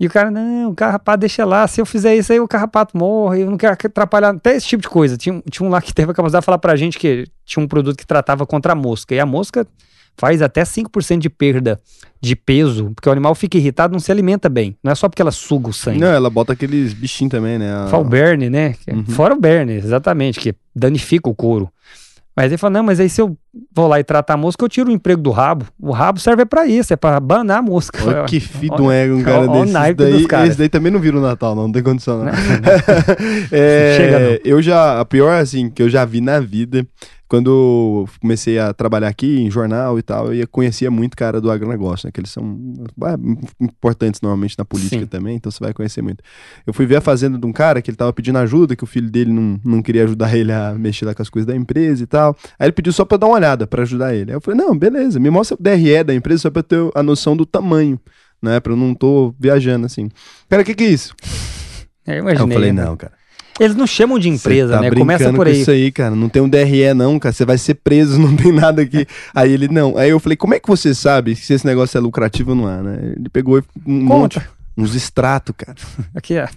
[0.00, 2.96] E o cara, não, o carrapato deixa lá, se eu fizer isso aí o carrapato
[2.96, 5.16] morre, eu não quero atrapalhar, até esse tipo de coisa.
[5.16, 7.66] Tinha, tinha um lá que teve a capacidade de falar pra gente que tinha um
[7.66, 9.66] produto que tratava contra a mosca, e a mosca
[10.18, 11.80] faz até 5% de perda
[12.20, 14.76] de peso, porque o animal fica irritado, não se alimenta bem.
[14.82, 16.00] Não é só porque ela suga o sangue.
[16.00, 17.72] Não, ela bota aqueles bichinhos também, né?
[17.72, 18.74] A- Fala o berne, né?
[18.86, 19.04] É- Uhum.
[19.06, 21.68] Fora o berne, exatamente, que danifica o couro.
[22.36, 23.36] Mas ele fala, não, mas aí se eu
[23.74, 25.66] vou lá e tratar a mosca, eu tiro o emprego do rabo.
[25.76, 27.98] O rabo serve pra isso, é pra banar a mosca.
[28.04, 30.26] Olha que de Olha- um ego, um cara olha desse.
[30.28, 32.26] daí, esse daí também não vira o Natal, não, não tem condição, não.
[32.30, 32.32] Não.
[33.50, 34.38] É, Chega, não.
[34.44, 36.86] Eu já, a pior, assim, que eu já vi na vida,
[37.28, 41.40] quando eu comecei a trabalhar aqui em jornal e tal, eu ia- conhecia muito cara
[41.40, 42.10] do agronegócio, né?
[42.12, 42.58] Que eles são
[43.04, 43.14] é,
[43.64, 45.06] importantes normalmente na política Sim.
[45.06, 46.22] também, então você vai conhecer muito.
[46.66, 48.86] Eu fui ver a fazenda de um cara que ele tava pedindo ajuda, que o
[48.86, 52.02] filho dele não, não queria ajudar ele a mexer lá com as coisas da empresa
[52.02, 52.36] e tal.
[52.58, 54.30] Aí ele pediu só pra dar uma olhada, pra ajudar ele.
[54.30, 56.90] Aí eu falei, não, beleza, me mostra o DRE da empresa só pra eu ter
[56.94, 58.00] a noção do tamanho,
[58.42, 58.58] né?
[58.60, 60.08] Pra eu não tô viajando assim.
[60.48, 61.14] Cara, o que que é isso?
[62.06, 62.46] Eu Aí imaginei.
[62.48, 62.84] eu falei, né?
[62.84, 63.17] não, cara.
[63.58, 64.90] Eles não chamam de empresa, tá né?
[64.90, 65.60] Começa por com aí.
[65.60, 66.14] isso aí, cara.
[66.14, 67.32] Não tem um DRE, não, cara.
[67.32, 69.06] Você vai ser preso, não tem nada aqui.
[69.34, 69.96] aí ele, não.
[69.96, 72.70] Aí eu falei, como é que você sabe se esse negócio é lucrativo ou não
[72.70, 73.12] é, né?
[73.16, 74.40] Ele pegou e um Conta.
[74.40, 74.40] monte,
[74.76, 75.76] uns extratos, cara.
[76.14, 76.48] Aqui é.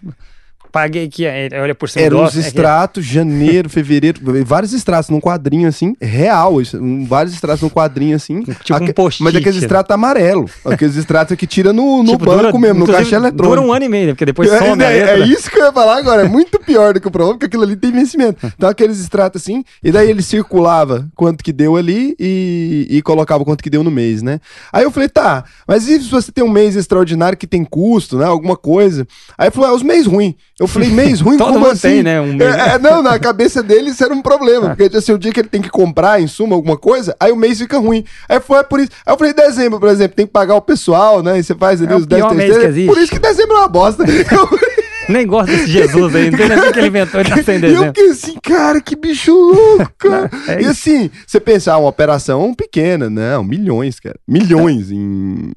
[0.72, 4.19] Paguei aqui, aí ele olha por cima do uns outro, é que- extratos, janeiro, fevereiro,
[4.45, 8.41] vários extratos num quadrinho assim, real, um- vários extratos num quadrinho assim.
[8.43, 9.61] Tipo um Aque- post-it, Mas aqueles né?
[9.63, 13.55] extratos amarelo, aqueles extratos que tira no, no Tipo, banco dura- mesmo, no caixa eletrônico.
[13.55, 14.13] Dura um ano e meio, né?
[14.13, 16.93] Porque depois É, some é, é isso que eu ia falar agora, é muito pior
[16.93, 18.45] do que o problema, porque aquilo ali tem vencimento.
[18.57, 23.43] Então aqueles extratos assim, e daí ele circulava quanto que deu ali e, e colocava
[23.43, 24.39] quanto que deu no mês, né?
[24.72, 28.17] Aí eu falei, tá, mas e se você tem um mês extraordinário que tem custo,
[28.17, 28.26] né?
[28.26, 29.07] Alguma coisa?
[29.38, 30.36] Aí falou, é os mês ruins.
[30.62, 31.82] Eu falei, mês ruim, Todo como assim?
[31.82, 34.95] tem, né, um mês- É, é, não, na cabeça dele isso era um problema, porque
[34.95, 37.57] assim, o dia que ele tem que comprar, em suma, alguma coisa, aí o mês
[37.57, 38.05] fica ruim.
[38.30, 38.91] Aí foi é por isso.
[39.03, 41.39] Aí eu falei, dezembro, por exemplo, tem que pagar o pessoal, né?
[41.39, 42.93] E você faz ali É os 10 pior mês terceiros.
[42.93, 44.03] Por isso que dezembro é uma bosta.
[45.09, 47.57] Nem gosto desse Jesus aí, não tem nem o que ele inventou, ele tá sem
[47.59, 50.30] E eu fiquei assim, cara, que bicho louco, cara.
[50.47, 54.18] É e assim, você pensar uma operação pequena, não, milhões, cara.
[54.28, 55.51] Milhões em.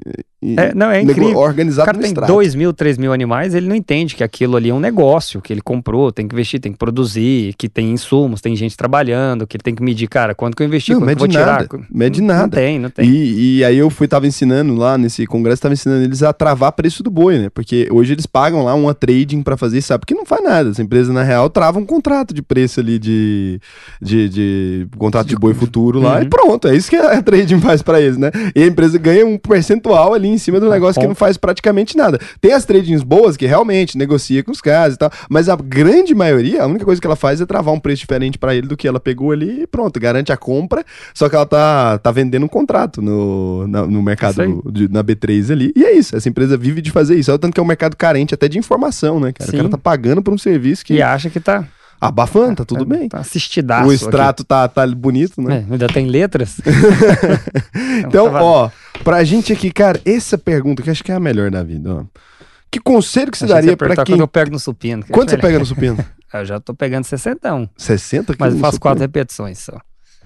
[0.57, 1.37] É, não, é incrível.
[1.37, 2.33] O Organizado cara no tem extrato.
[2.33, 5.53] 2 mil, 3 mil animais, ele não entende que aquilo ali é um negócio, que
[5.53, 9.57] ele comprou, tem que investir, tem que produzir, que tem insumos, tem gente trabalhando, que
[9.57, 11.39] ele tem que medir, cara, quanto que eu investi, Não, quanto que eu vou mede
[11.39, 11.61] tirar.
[11.61, 12.57] nada, mede Não- Não nada.
[12.57, 13.09] tem, não tem.
[13.09, 16.73] E, e aí eu fui, tava ensinando lá nesse congresso, tava ensinando eles a travar
[16.73, 17.49] preço do boi, né?
[17.49, 20.01] Porque hoje eles pagam lá uma trading pra fazer isso, sabe?
[20.01, 20.71] Porque não faz nada.
[20.71, 23.61] Essa empresa, na real, trava um contrato de preço ali de.
[24.01, 26.23] de, de contrato de boi futuro lá Uhum.
[26.23, 26.69] e pronto.
[26.69, 28.31] É isso que a trading faz pra eles, né?
[28.55, 31.97] E a empresa ganha um percentual ali em cima do negócio que não faz praticamente
[31.97, 32.19] nada.
[32.41, 36.15] Tem as tradings boas que realmente negocia com os caras e tal, mas a grande
[36.15, 38.77] maioria, a única coisa que ela faz é travar um preço diferente pra ele do
[38.77, 42.45] que ela pegou ali e pronto, garante a compra, só que ela tá, tá vendendo
[42.45, 44.35] um contrato no, na- no mercado,
[44.71, 45.73] de- na B3 ali.
[45.77, 47.31] E é isso, essa empresa vive de fazer isso.
[47.31, 49.51] É o tanto que é um mercado carente até de informação, né, cara?
[49.51, 49.57] Sim.
[49.57, 51.65] O cara tá pagando por um serviço que E acha que tá,
[52.09, 53.09] abafando, tá tudo bem.
[53.09, 53.89] tá assistidaço.
[53.89, 53.95] O aqui.
[53.95, 55.65] extrato tá, tá bonito, né?
[55.69, 56.61] É, ainda tem letras.
[58.07, 58.71] Então, tá ó,
[59.05, 62.05] pra gente aqui, cara, essa pergunta que acho que é a melhor da vida, ó.
[62.71, 64.05] Que conselho que você daria ia pra quem...
[64.05, 65.05] quando eu pego no supino.
[65.09, 66.05] Quanto você pega no supino?
[66.35, 69.79] Eu já tô pegando 61, 60 mas eu faço quatro repetições só.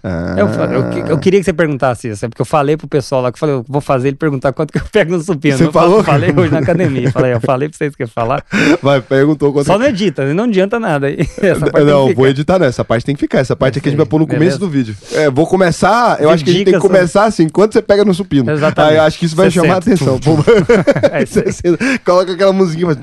[0.02, 0.34] Ah.
[0.38, 3.30] Eu, eu, eu queria que você perguntasse isso, é porque eu falei pro pessoal lá
[3.32, 5.56] que eu falei, eu vou fazer ele perguntar quanto que eu pego no supino.
[5.58, 6.04] Você eu fa- falou?
[6.04, 7.10] falei hoje na academia.
[7.10, 8.44] Falei, eu falei pra vocês que ia falar.
[8.82, 11.06] Vai, perguntou quanto Só não edita, não adianta nada.
[11.08, 11.18] aí.
[11.84, 12.66] Não, vou editar, não.
[12.66, 13.38] Essa parte tem que ficar.
[13.38, 14.58] Essa parte aqui a gente vai pôr no começo Beleza.
[14.58, 14.94] do vídeo.
[15.12, 16.20] É, vou começar.
[16.20, 18.04] Eu De acho que a gente tem que dicas sobre- começar assim, quanto você pega
[18.04, 18.50] no supino.
[18.50, 18.92] Exatamente.
[18.92, 19.66] Aí eu acho que isso vai 60.
[19.66, 20.18] chamar a atenção.
[21.12, 21.52] É isso aí.
[21.52, 21.78] 60.
[22.04, 22.86] Coloca aquela musiquinha.
[22.86, 22.96] mas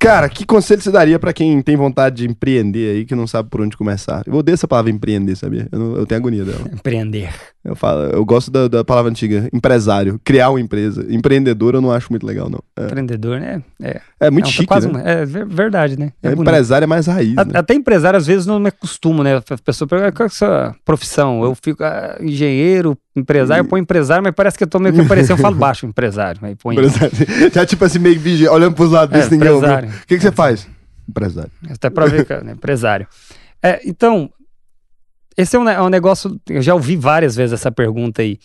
[0.00, 3.48] Cara, que conselho você daria pra quem tem vontade de empreender aí, que não sabe
[3.50, 4.22] por onde começar?
[4.26, 5.68] Eu odeio essa palavra empreender, sabia?
[5.72, 6.68] Eu, não- eu tenho agonia dela.
[6.72, 7.32] Empreender.
[7.68, 11.04] Eu, falo, eu gosto da, da palavra antiga, empresário, criar uma empresa.
[11.10, 12.60] Empreendedor eu não acho muito legal, não.
[12.76, 13.62] É, Empreendedor, né?
[13.82, 15.02] É, é muito Não, tá chique, quase né?
[15.04, 16.12] é ver- verdade, né?
[16.22, 17.52] É É, empresário é mais raiz, A- né?
[17.54, 19.36] Até empresário, às vezes, não me acostumo, né?
[19.36, 21.42] A pessoa pergunta qual é a sua profissão.
[21.44, 25.00] Eu fico ah, engenheiro, empresário, eu põe empresário, mas parece que eu tô meio que
[25.02, 26.40] aparecendo, eu falo baixo empresário.
[26.42, 27.10] Aí põe Empresário.
[27.52, 29.68] Já tipo assim, meio que vigia, olhando pros lados, É, ninguém ouviu.
[29.68, 29.88] empresário.
[29.90, 30.66] O que, que você faz?
[31.06, 31.50] Empresário.
[31.70, 32.52] Até pra ver, cara, né?
[32.52, 33.06] empresário.
[33.62, 34.30] É, então,
[35.38, 36.38] esse é um, é um negócio.
[36.48, 38.38] Eu já ouvi várias vezes essa pergunta aí.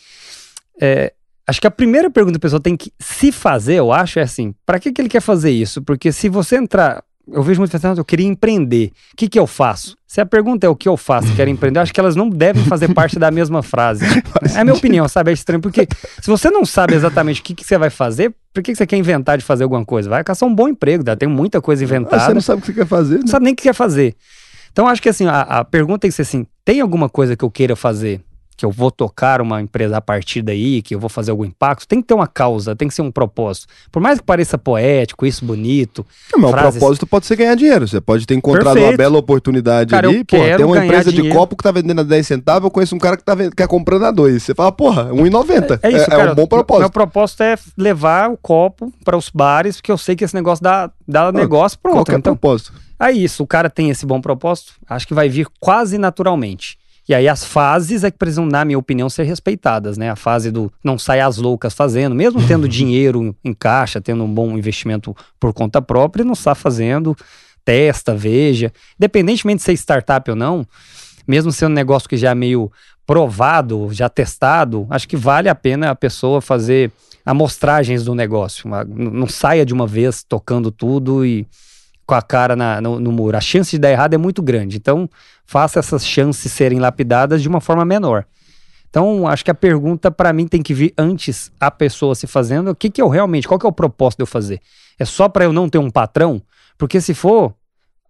[0.79, 1.11] É,
[1.47, 4.21] acho que a primeira pergunta que a pessoa tem que se fazer, eu acho, é
[4.21, 5.81] assim: pra que, que ele quer fazer isso?
[5.81, 7.03] Porque se você entrar.
[7.25, 8.91] Eu vejo muitas pessoas, eu queria empreender.
[9.13, 9.95] O que, que eu faço?
[10.05, 12.29] Se a pergunta é o que eu faço, quero empreender, eu acho que elas não
[12.29, 14.03] devem fazer parte da mesma frase.
[14.53, 15.31] É a minha opinião, sabe?
[15.31, 15.87] É estranho, porque
[16.21, 18.85] se você não sabe exatamente o que, que você vai fazer, por que, que você
[18.85, 20.09] quer inventar de fazer alguma coisa?
[20.09, 22.61] Vai caçar um bom emprego, dá, tem muita coisa Ah, inventada você não sabe o
[22.61, 23.21] que você quer fazer, né?
[23.21, 24.15] não sabe nem o que quer fazer.
[24.73, 27.43] Então, acho que assim, a, a pergunta tem que ser assim: tem alguma coisa que
[27.43, 28.21] eu queira fazer?
[28.55, 31.87] Que eu vou tocar uma empresa a partir daí, que eu vou fazer algum impacto?
[31.87, 33.65] Tem que ter uma causa, tem que ser um propósito.
[33.91, 36.05] Por mais que pareça poético, isso bonito.
[36.31, 37.87] Não, mas frases- o propósito pode ser ganhar dinheiro.
[37.87, 38.89] Você pode ter encontrado Perfeito.
[38.91, 40.23] uma bela oportunidade Cara, ali.
[40.23, 41.35] Pô, tem uma empresa de dinheiro.
[41.35, 43.67] copo que tá vendendo a 10 centavos, eu conheço um cara que tá que é
[43.67, 44.43] comprando a 2.
[44.43, 45.79] Você fala, porra, 1,90.
[45.81, 46.31] É isso, é, cara.
[46.31, 46.81] um bom propósito.
[46.81, 50.63] Meu propósito é levar o copo para os bares, porque eu sei que esse negócio
[50.63, 52.05] dá, dá negócio, pronto.
[52.05, 52.71] Qual é o Então, propósito?
[53.03, 56.77] É isso, o cara tem esse bom propósito, acho que vai vir quase naturalmente.
[57.07, 60.09] E aí as fases é que precisam, na minha opinião, ser respeitadas, né?
[60.09, 64.33] A fase do não sair às loucas fazendo, mesmo tendo dinheiro em caixa, tendo um
[64.33, 67.13] bom investimento por conta própria, não está fazendo,
[67.65, 68.71] testa, veja.
[68.97, 70.65] Independentemente de ser startup ou não,
[71.27, 72.71] mesmo sendo um negócio que já é meio
[73.05, 76.89] provado, já testado, acho que vale a pena a pessoa fazer
[77.25, 78.69] amostragens do negócio.
[78.87, 81.45] Não saia de uma vez tocando tudo e
[82.13, 83.35] com a cara na- no, no muro.
[83.35, 84.77] A chance de dar errado é muito grande.
[84.77, 85.09] Então,
[85.45, 88.25] faça essas chances serem lapidadas de uma forma menor.
[88.89, 92.69] Então, acho que a pergunta para mim tem que vir antes a pessoa se fazendo,
[92.69, 94.59] o que que eu realmente, qual que é o propósito de eu fazer?
[94.99, 96.39] É só para eu não ter um patrão?
[96.77, 97.55] Porque se for,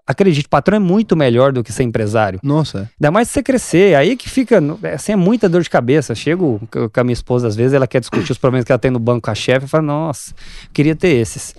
[0.05, 2.37] acredite, patrão é muito melhor do que ser empresário.
[2.43, 2.81] Nossa, é.
[2.99, 6.13] Ainda mais se você crescer, aí que fica, é, assim, é muita dor de cabeça.
[6.13, 8.79] Chego com com a minha esposa, às vezes, ela quer discutir os problemas que ela
[8.79, 10.33] tem no banco com a chefe, eu falo, nossa,
[10.73, 11.55] queria ter esses.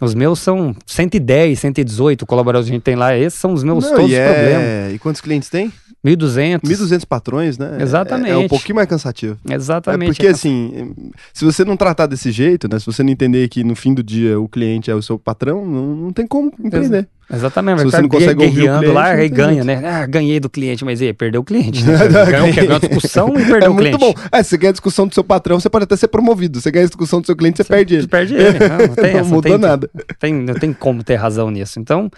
[0.00, 3.16] Os meus são 110, 118 colaboradores que a gente tem lá.
[3.16, 4.94] Esses são os meus Não, todos e os é- problemas.
[4.94, 5.72] E quantos clientes tem?
[6.04, 6.60] 1.200.
[6.62, 7.76] 1.200 patrões, né?
[7.78, 8.30] É- Exatamente.
[8.30, 9.38] É, um pouquinho mais cansativo.
[9.48, 10.10] Exatamente.
[10.10, 10.92] É porque, assim,
[11.32, 12.78] se você não tratar desse jeito, né?
[12.78, 15.64] Se você não entender que no fim do dia o cliente é o seu patrão,
[15.64, 17.06] não, não tem como empreender.
[17.32, 17.78] Exatamente.
[17.78, 19.80] Se você ficar não consegue ouvir o cliente, lá e tem ganha, né?
[19.86, 21.82] Ah, ganhei do cliente, mas e aí, perdeu o cliente.
[21.84, 21.96] Né?
[22.30, 24.14] Ganhou, ganhou a discussão e perdeu É o muito cliente.
[24.20, 24.28] bom.
[24.30, 26.60] É, se você ganha a discussão do seu patrão, você pode até ser promovido.
[26.60, 28.02] Você ganha a discussão do seu cliente, você, perde ele.
[28.02, 28.58] Você perde ele.
[28.58, 29.90] Não, não tem Não essa, mudou tem, nada.
[30.18, 31.80] Tem, não tem como ter razão nisso.
[31.80, 32.10] Então,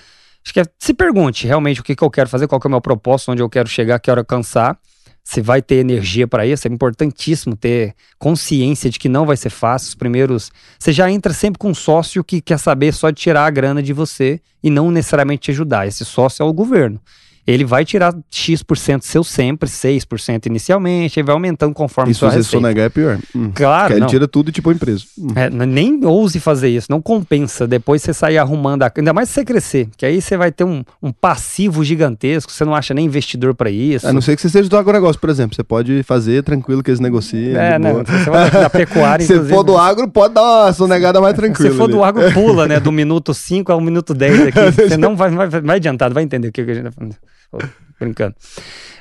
[0.45, 2.69] acho que é, se pergunte realmente o que, que eu quero fazer, qual que é
[2.69, 4.79] o meu propósito, onde eu quero chegar, que hora alcançar.
[5.27, 9.49] Se vai ter energia para isso, é importantíssimo ter consciência de que não vai ser
[9.49, 9.89] fácil.
[9.89, 10.53] Os primeiros.
[10.79, 13.83] Você já entra sempre com um sócio que quer saber só de tirar a grana
[13.83, 15.87] de você e não necessariamente te ajudar.
[15.87, 17.01] Esse sócio é o governo.
[17.47, 22.31] Ele vai tirar X% seu sempre, 6% inicialmente, e vai aumentando conforme E se sua
[22.31, 22.57] você receita.
[22.57, 23.19] sonegar é pior.
[23.35, 23.51] Hum.
[23.55, 25.07] Claro, Porque ele tira tudo e te põe preso.
[25.19, 25.29] Hum.
[25.35, 28.93] É, nem ouse fazer isso, não compensa depois você sair arrumando, a...
[28.97, 32.65] ainda mais se você crescer, que aí você vai ter um, um passivo gigantesco, você
[32.65, 34.07] não acha nem investidor para isso.
[34.07, 35.55] A não ser que você seja do agronegócio, por exemplo.
[35.55, 37.55] Você pode fazer tranquilo que eles negociem.
[37.55, 37.93] é, né?
[37.93, 41.71] Você vai na pecuária, Se for do agro, pode dar uma sonegada mais tranquila.
[41.71, 42.81] Se for do agro, pula, né?
[42.81, 44.71] Do minuto 5 ao minuto 10 aqui.
[44.89, 47.17] Você não vai, vai, vai adiantar, vai entender o que, que a gente tá falando.
[47.59, 48.35] Pô, brincando.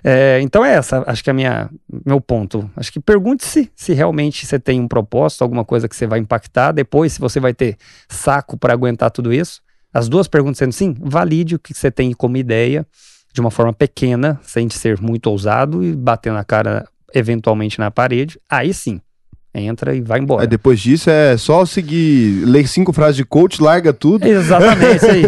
[0.03, 1.69] É, então é essa, acho que é minha,
[2.05, 2.69] meu ponto.
[2.75, 6.71] Acho que pergunte-se se realmente você tem um propósito, alguma coisa que você vai impactar.
[6.71, 7.77] Depois, se você vai ter
[8.07, 9.61] saco para aguentar tudo isso.
[9.93, 12.85] As duas perguntas sendo sim, valide o que você tem como ideia
[13.31, 18.39] de uma forma pequena, sem ser muito ousado e bater na cara eventualmente na parede.
[18.49, 18.99] Aí sim,
[19.53, 20.41] entra e vai embora.
[20.41, 25.05] Aí depois disso é só seguir, ler cinco frases de coach, larga tudo, Exatamente, isso
[25.05, 25.23] aí.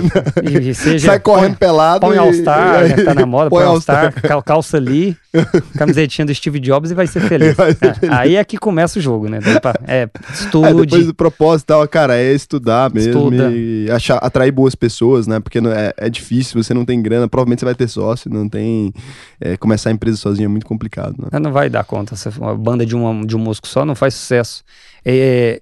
[0.70, 2.00] E, seja, sai correndo põe- pelado.
[2.02, 5.16] Põe All-Star, né, tá na moda, põe põe All-Star, cal- calça ali,
[5.78, 7.56] camisetinha do Steve Jobs e vai ser feliz.
[7.58, 9.40] Vai ser É, aí é que começa o jogo, né?
[9.62, 10.74] Pra- É, É, estude.
[10.86, 13.52] depois do propósito e tal, cara, é estudar mesmo Estuda.
[13.52, 15.40] e achar, atrair boas pessoas, né?
[15.40, 18.94] Porque é, é difícil, você não tem grana, provavelmente você vai ter sócio, não tem.
[19.40, 21.40] é, começar a empresa sozinho é muito complicado, né?
[21.40, 22.16] Não vai dar conta.
[22.16, 24.64] Você- Uma banda de, uma, de um músico só não faz sucesso.
[25.04, 25.62] É,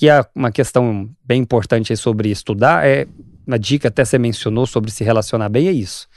[0.00, 3.06] e- há uma questão bem importante sobre estudar é
[3.46, 6.08] uma dica até você mencionou sobre se relacionar bem é isso.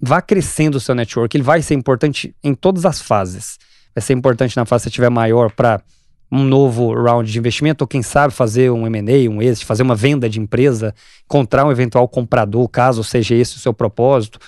[0.00, 1.36] Vá crescendo o seu network.
[1.36, 3.58] Ele vai ser importante em todas as fases.
[3.94, 5.82] Vai ser importante na fase que você tiver maior para
[6.30, 9.94] um novo round de investimento, ou quem sabe fazer um M&A, um exit, fazer uma
[9.94, 14.38] venda de empresa, encontrar um eventual comprador, caso seja esse o seu propósito,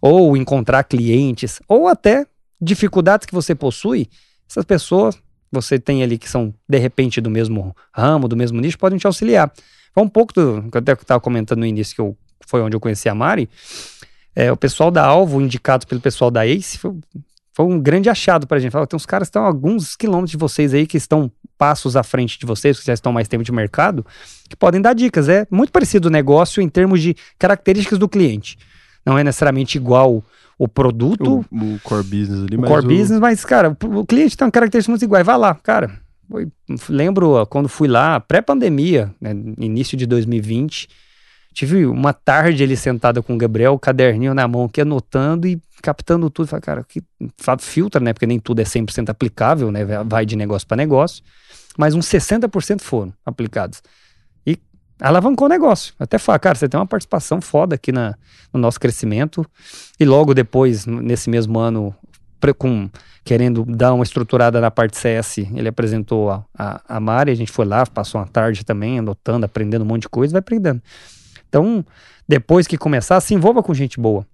[0.00, 2.24] ou encontrar clientes, ou até
[2.60, 4.08] dificuldades que você possui,
[4.48, 5.18] essas pessoas
[5.54, 9.06] você tem ali que são de repente do mesmo ramo, do mesmo nicho, podem te
[9.06, 9.50] auxiliar.
[9.94, 12.76] Foi um pouco do que eu até estava comentando no início, que eu, foi onde
[12.76, 13.48] eu conheci a Mari.
[14.34, 16.92] É, o pessoal da Alvo, indicado pelo pessoal da Ace, foi,
[17.52, 18.72] foi um grande achado pra gente.
[18.72, 21.96] Falou, tem uns caras que estão a alguns quilômetros de vocês aí, que estão passos
[21.96, 24.04] à frente de vocês, que já estão mais tempo de mercado,
[24.48, 25.28] que podem dar dicas.
[25.28, 28.58] É muito parecido o negócio em termos de características do cliente.
[29.06, 30.24] Não é necessariamente igual
[30.58, 34.06] o produto, O, o core business ali, o mas core o- business, mas, cara, o
[34.06, 35.24] cliente tem uma característica muito igual.
[35.24, 35.90] Vai lá, cara.
[36.88, 40.88] Lembro quando fui lá, pré-pandemia, né, início de 2020,
[41.52, 46.28] tive uma tarde ali sentada com o Gabriel, caderninho na mão aqui, anotando e captando
[46.30, 46.48] tudo.
[46.48, 47.02] Falei, cara, que
[47.60, 48.12] filtra, né?
[48.12, 49.84] Porque nem tudo é 100% aplicável, né?
[50.04, 51.22] Vai de negócio para negócio.
[51.76, 53.82] Mas uns 60% foram aplicados.
[55.00, 55.92] Alavancou o negócio.
[55.98, 58.14] Até falar, cara, você tem uma participação foda aqui na,
[58.52, 59.44] no nosso crescimento.
[59.98, 61.94] E logo depois, nesse mesmo ano,
[62.52, 62.90] com,
[63.24, 67.50] querendo dar uma estruturada na parte CS, ele apresentou a, a, a Mari, a gente
[67.50, 70.82] foi lá, passou uma tarde também, anotando, aprendendo um monte de coisa, vai aprendendo.
[71.48, 71.84] Então,
[72.28, 74.26] depois que começar, se envolva com gente boa.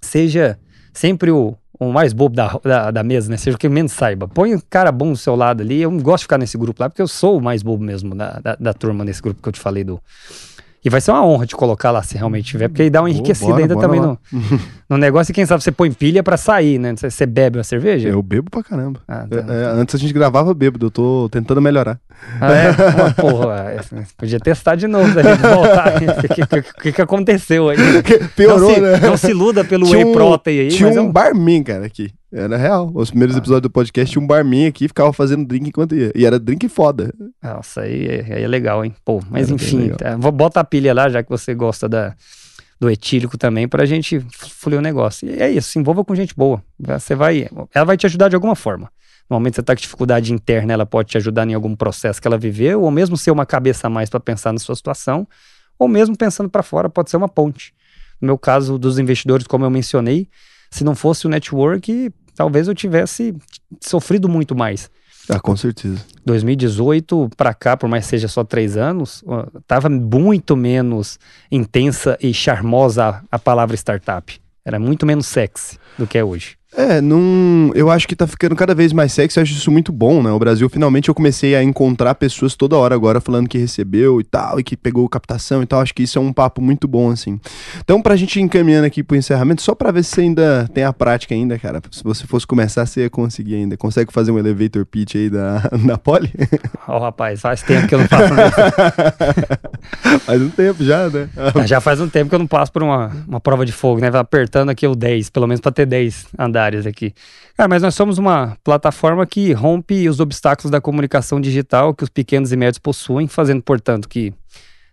[0.00, 0.58] Seja
[0.92, 3.36] sempre o, o mais bobo da, da, da mesa, né?
[3.36, 4.28] Seja o que menos saiba.
[4.28, 5.82] Põe um cara bom do seu lado ali.
[5.82, 8.14] Eu não gosto de ficar nesse grupo lá, porque eu sou o mais bobo mesmo
[8.14, 10.00] da, da, da turma nesse grupo que eu te falei do.
[10.84, 13.08] E vai ser uma honra te colocar lá se realmente tiver, porque aí dá uma
[13.08, 14.18] enriquecida bora, ainda bora também no,
[14.90, 15.32] no negócio.
[15.32, 16.94] E quem sabe você põe pilha pra sair, né?
[16.94, 18.10] Você, você bebe uma cerveja?
[18.10, 19.00] Eu bebo pra caramba.
[19.08, 19.36] Ah, tá.
[19.36, 21.98] É, é, antes a gente gravava bêbado, eu tô tentando melhorar.
[22.38, 22.70] Ah, é?
[23.00, 23.76] Uma porra,
[24.16, 25.94] podia testar de novo, gente voltar.
[26.04, 27.76] O que, que, que, aconteceu aí?
[28.36, 29.00] Piorou, não se, né?
[29.00, 31.62] Não se iluda pelo Tinha whey um- protein aí, Tinha mas é um um- barman,
[31.62, 32.10] cara, aqui.
[32.34, 32.90] Era real.
[32.94, 33.12] Os Ah.
[33.12, 36.10] primeiros episódios do podcast tinha um barman aqui, ficava fazendo drink enquanto ia.
[36.14, 37.14] E era drink foda.
[37.42, 38.94] Nossa, aí, é- aí é legal, hein?
[39.04, 42.14] Pô, mas Era enfim, tá, vou botar a pilha lá, já que você gosta da,
[42.80, 44.18] do etílico também, pra gente
[44.58, 45.28] fluir o negócio.
[45.28, 46.60] E é isso, se envolva com gente boa.
[46.78, 47.48] Você vai.
[47.72, 48.90] Ela vai te ajudar de alguma forma.
[49.30, 52.20] No momento que você tá com dificuldade interna, ela pode te ajudar em algum processo
[52.20, 55.26] que ela viveu, ou mesmo ser uma cabeça a mais pra pensar na sua situação,
[55.78, 57.72] ou mesmo pensando pra fora, pode ser uma ponte.
[58.20, 60.28] No meu caso dos investidores, como eu mencionei,
[60.70, 63.34] se não fosse o network, talvez eu tivesse
[63.80, 64.90] sofrido muito mais.
[65.28, 66.04] Ah, com certeza.
[66.24, 71.18] 2018 para cá, por mais que seja só três anos, ó, tava muito menos
[71.50, 74.38] intensa e charmosa a palavra startup.
[74.64, 76.56] Era muito menos sexy do que é hoje.
[76.76, 79.92] É, num, eu acho que tá ficando cada vez mais sexy, eu acho isso muito
[79.92, 80.30] bom, né?
[80.32, 84.24] O Brasil, finalmente, eu comecei a encontrar pessoas toda hora agora falando que recebeu e
[84.24, 85.80] tal, e que pegou captação e tal.
[85.80, 87.38] Acho que isso é um papo muito bom, assim.
[87.78, 90.82] Então, pra gente ir encaminhando aqui pro encerramento, só pra ver se você ainda tem
[90.82, 91.80] a prática ainda, cara.
[91.92, 93.76] Se você fosse começar, você ia conseguir ainda.
[93.76, 96.32] Consegue fazer um elevator pitch aí da, da Poli?
[96.88, 100.18] Ó, rapaz, faz tempo que eu não faço isso.
[100.26, 101.28] faz um tempo já, né?
[101.66, 104.10] já faz um tempo que eu não passo por uma, uma prova de fogo, né?
[104.10, 107.14] Vai apertando aqui o 10, pelo menos pra ter 10 andar áreas aqui.
[107.56, 112.10] Cara, mas nós somos uma plataforma que rompe os obstáculos da comunicação digital que os
[112.10, 114.32] pequenos e médios possuem, fazendo, portanto, que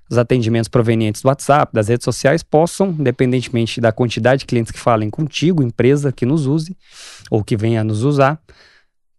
[0.09, 4.79] os atendimentos provenientes do WhatsApp, das redes sociais, possam, independentemente da quantidade de clientes que
[4.79, 6.75] falem contigo, empresa que nos use
[7.29, 8.37] ou que venha a nos usar,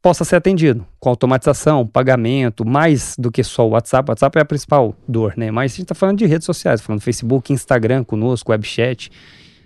[0.03, 4.11] possa ser atendido com automatização, pagamento, mais do que só o WhatsApp.
[4.11, 5.51] O WhatsApp é a principal dor, né?
[5.51, 9.11] Mas a gente está falando de redes sociais, falando Facebook, Instagram conosco, webchat,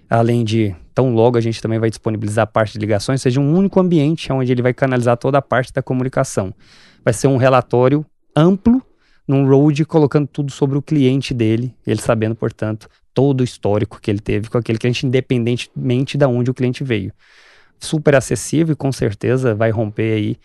[0.08, 3.55] além de tão logo a gente também vai disponibilizar a parte de ligações, seja um
[3.55, 6.55] único ambiente onde ele vai canalizar toda a parte da comunicação.
[7.05, 8.05] Vai ser um relatório
[8.35, 8.82] amplo,
[9.28, 14.10] num road, colocando tudo sobre o cliente dele, ele sabendo, portanto, todo o histórico que
[14.10, 17.12] ele teve com aquele cliente, independentemente de onde o cliente veio.
[17.78, 20.36] Super acessível e com certeza vai romper aí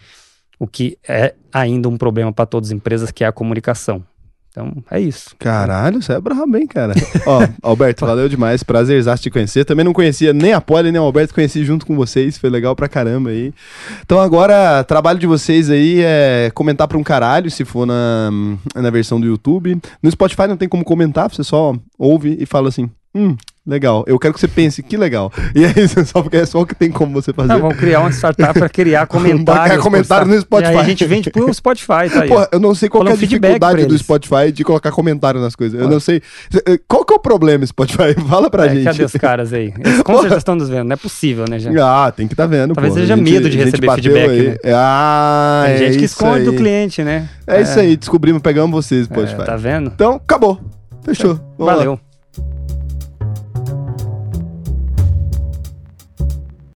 [0.60, 4.06] o que é ainda um problema para todas as empresas, que é a comunicação.
[4.52, 5.34] Então, é isso.
[5.40, 6.94] Caralho, você é brabo, hein, cara?
[7.26, 8.64] Ó, Alberto, valeu demais.
[8.64, 9.64] Prazer te conhecer.
[9.64, 12.38] Também não conhecia nem a Poli, nem o Alberto, conheci junto com vocês.
[12.38, 13.54] Foi legal pra caramba aí.
[14.02, 18.30] Então, agora, trabalho de vocês aí é comentar pra um caralho, se for na,
[18.76, 19.80] na versão do YouTube.
[20.04, 24.04] No Spotify não tem como comentar, você só ouve e fala assim: hum, Legal.
[24.08, 25.32] Eu quero que você pense, que legal.
[25.54, 27.50] E é isso, só porque é só o que tem como você fazer.
[27.50, 29.66] Não, vamos criar uma startup para criar comentários.
[29.66, 30.78] criar comentário no Spotify.
[30.78, 32.30] A gente vende pro Spotify, tá aí.
[32.30, 35.80] Pô, eu não sei qual é a dificuldade do Spotify de colocar comentário nas coisas.
[35.80, 36.24] Eu não sei.
[36.66, 38.16] Eh, qual que é o problema, Spotify?
[38.28, 38.84] Fala pra é, gente.
[38.86, 39.72] Cadê os caras aí?
[39.78, 40.86] Eles com certeza estão nos vendo.
[40.86, 41.80] Não é possível, né, gente?
[41.80, 42.74] Ah, tem que estar tá vendo.
[42.74, 44.48] Talvez seja medo de receber feedback.
[44.48, 44.74] Né?
[44.74, 47.30] Ah, tem é gente que esconde do cliente, né?
[47.46, 47.96] É, é, isso aí.
[47.96, 49.46] Descobrimos, pegamos vocês, é, Spotify.
[49.46, 49.92] tá vendo?
[49.94, 50.60] Então, acabou.
[51.04, 51.40] Fechou.
[51.60, 51.92] Valeu.
[51.92, 52.11] Lá.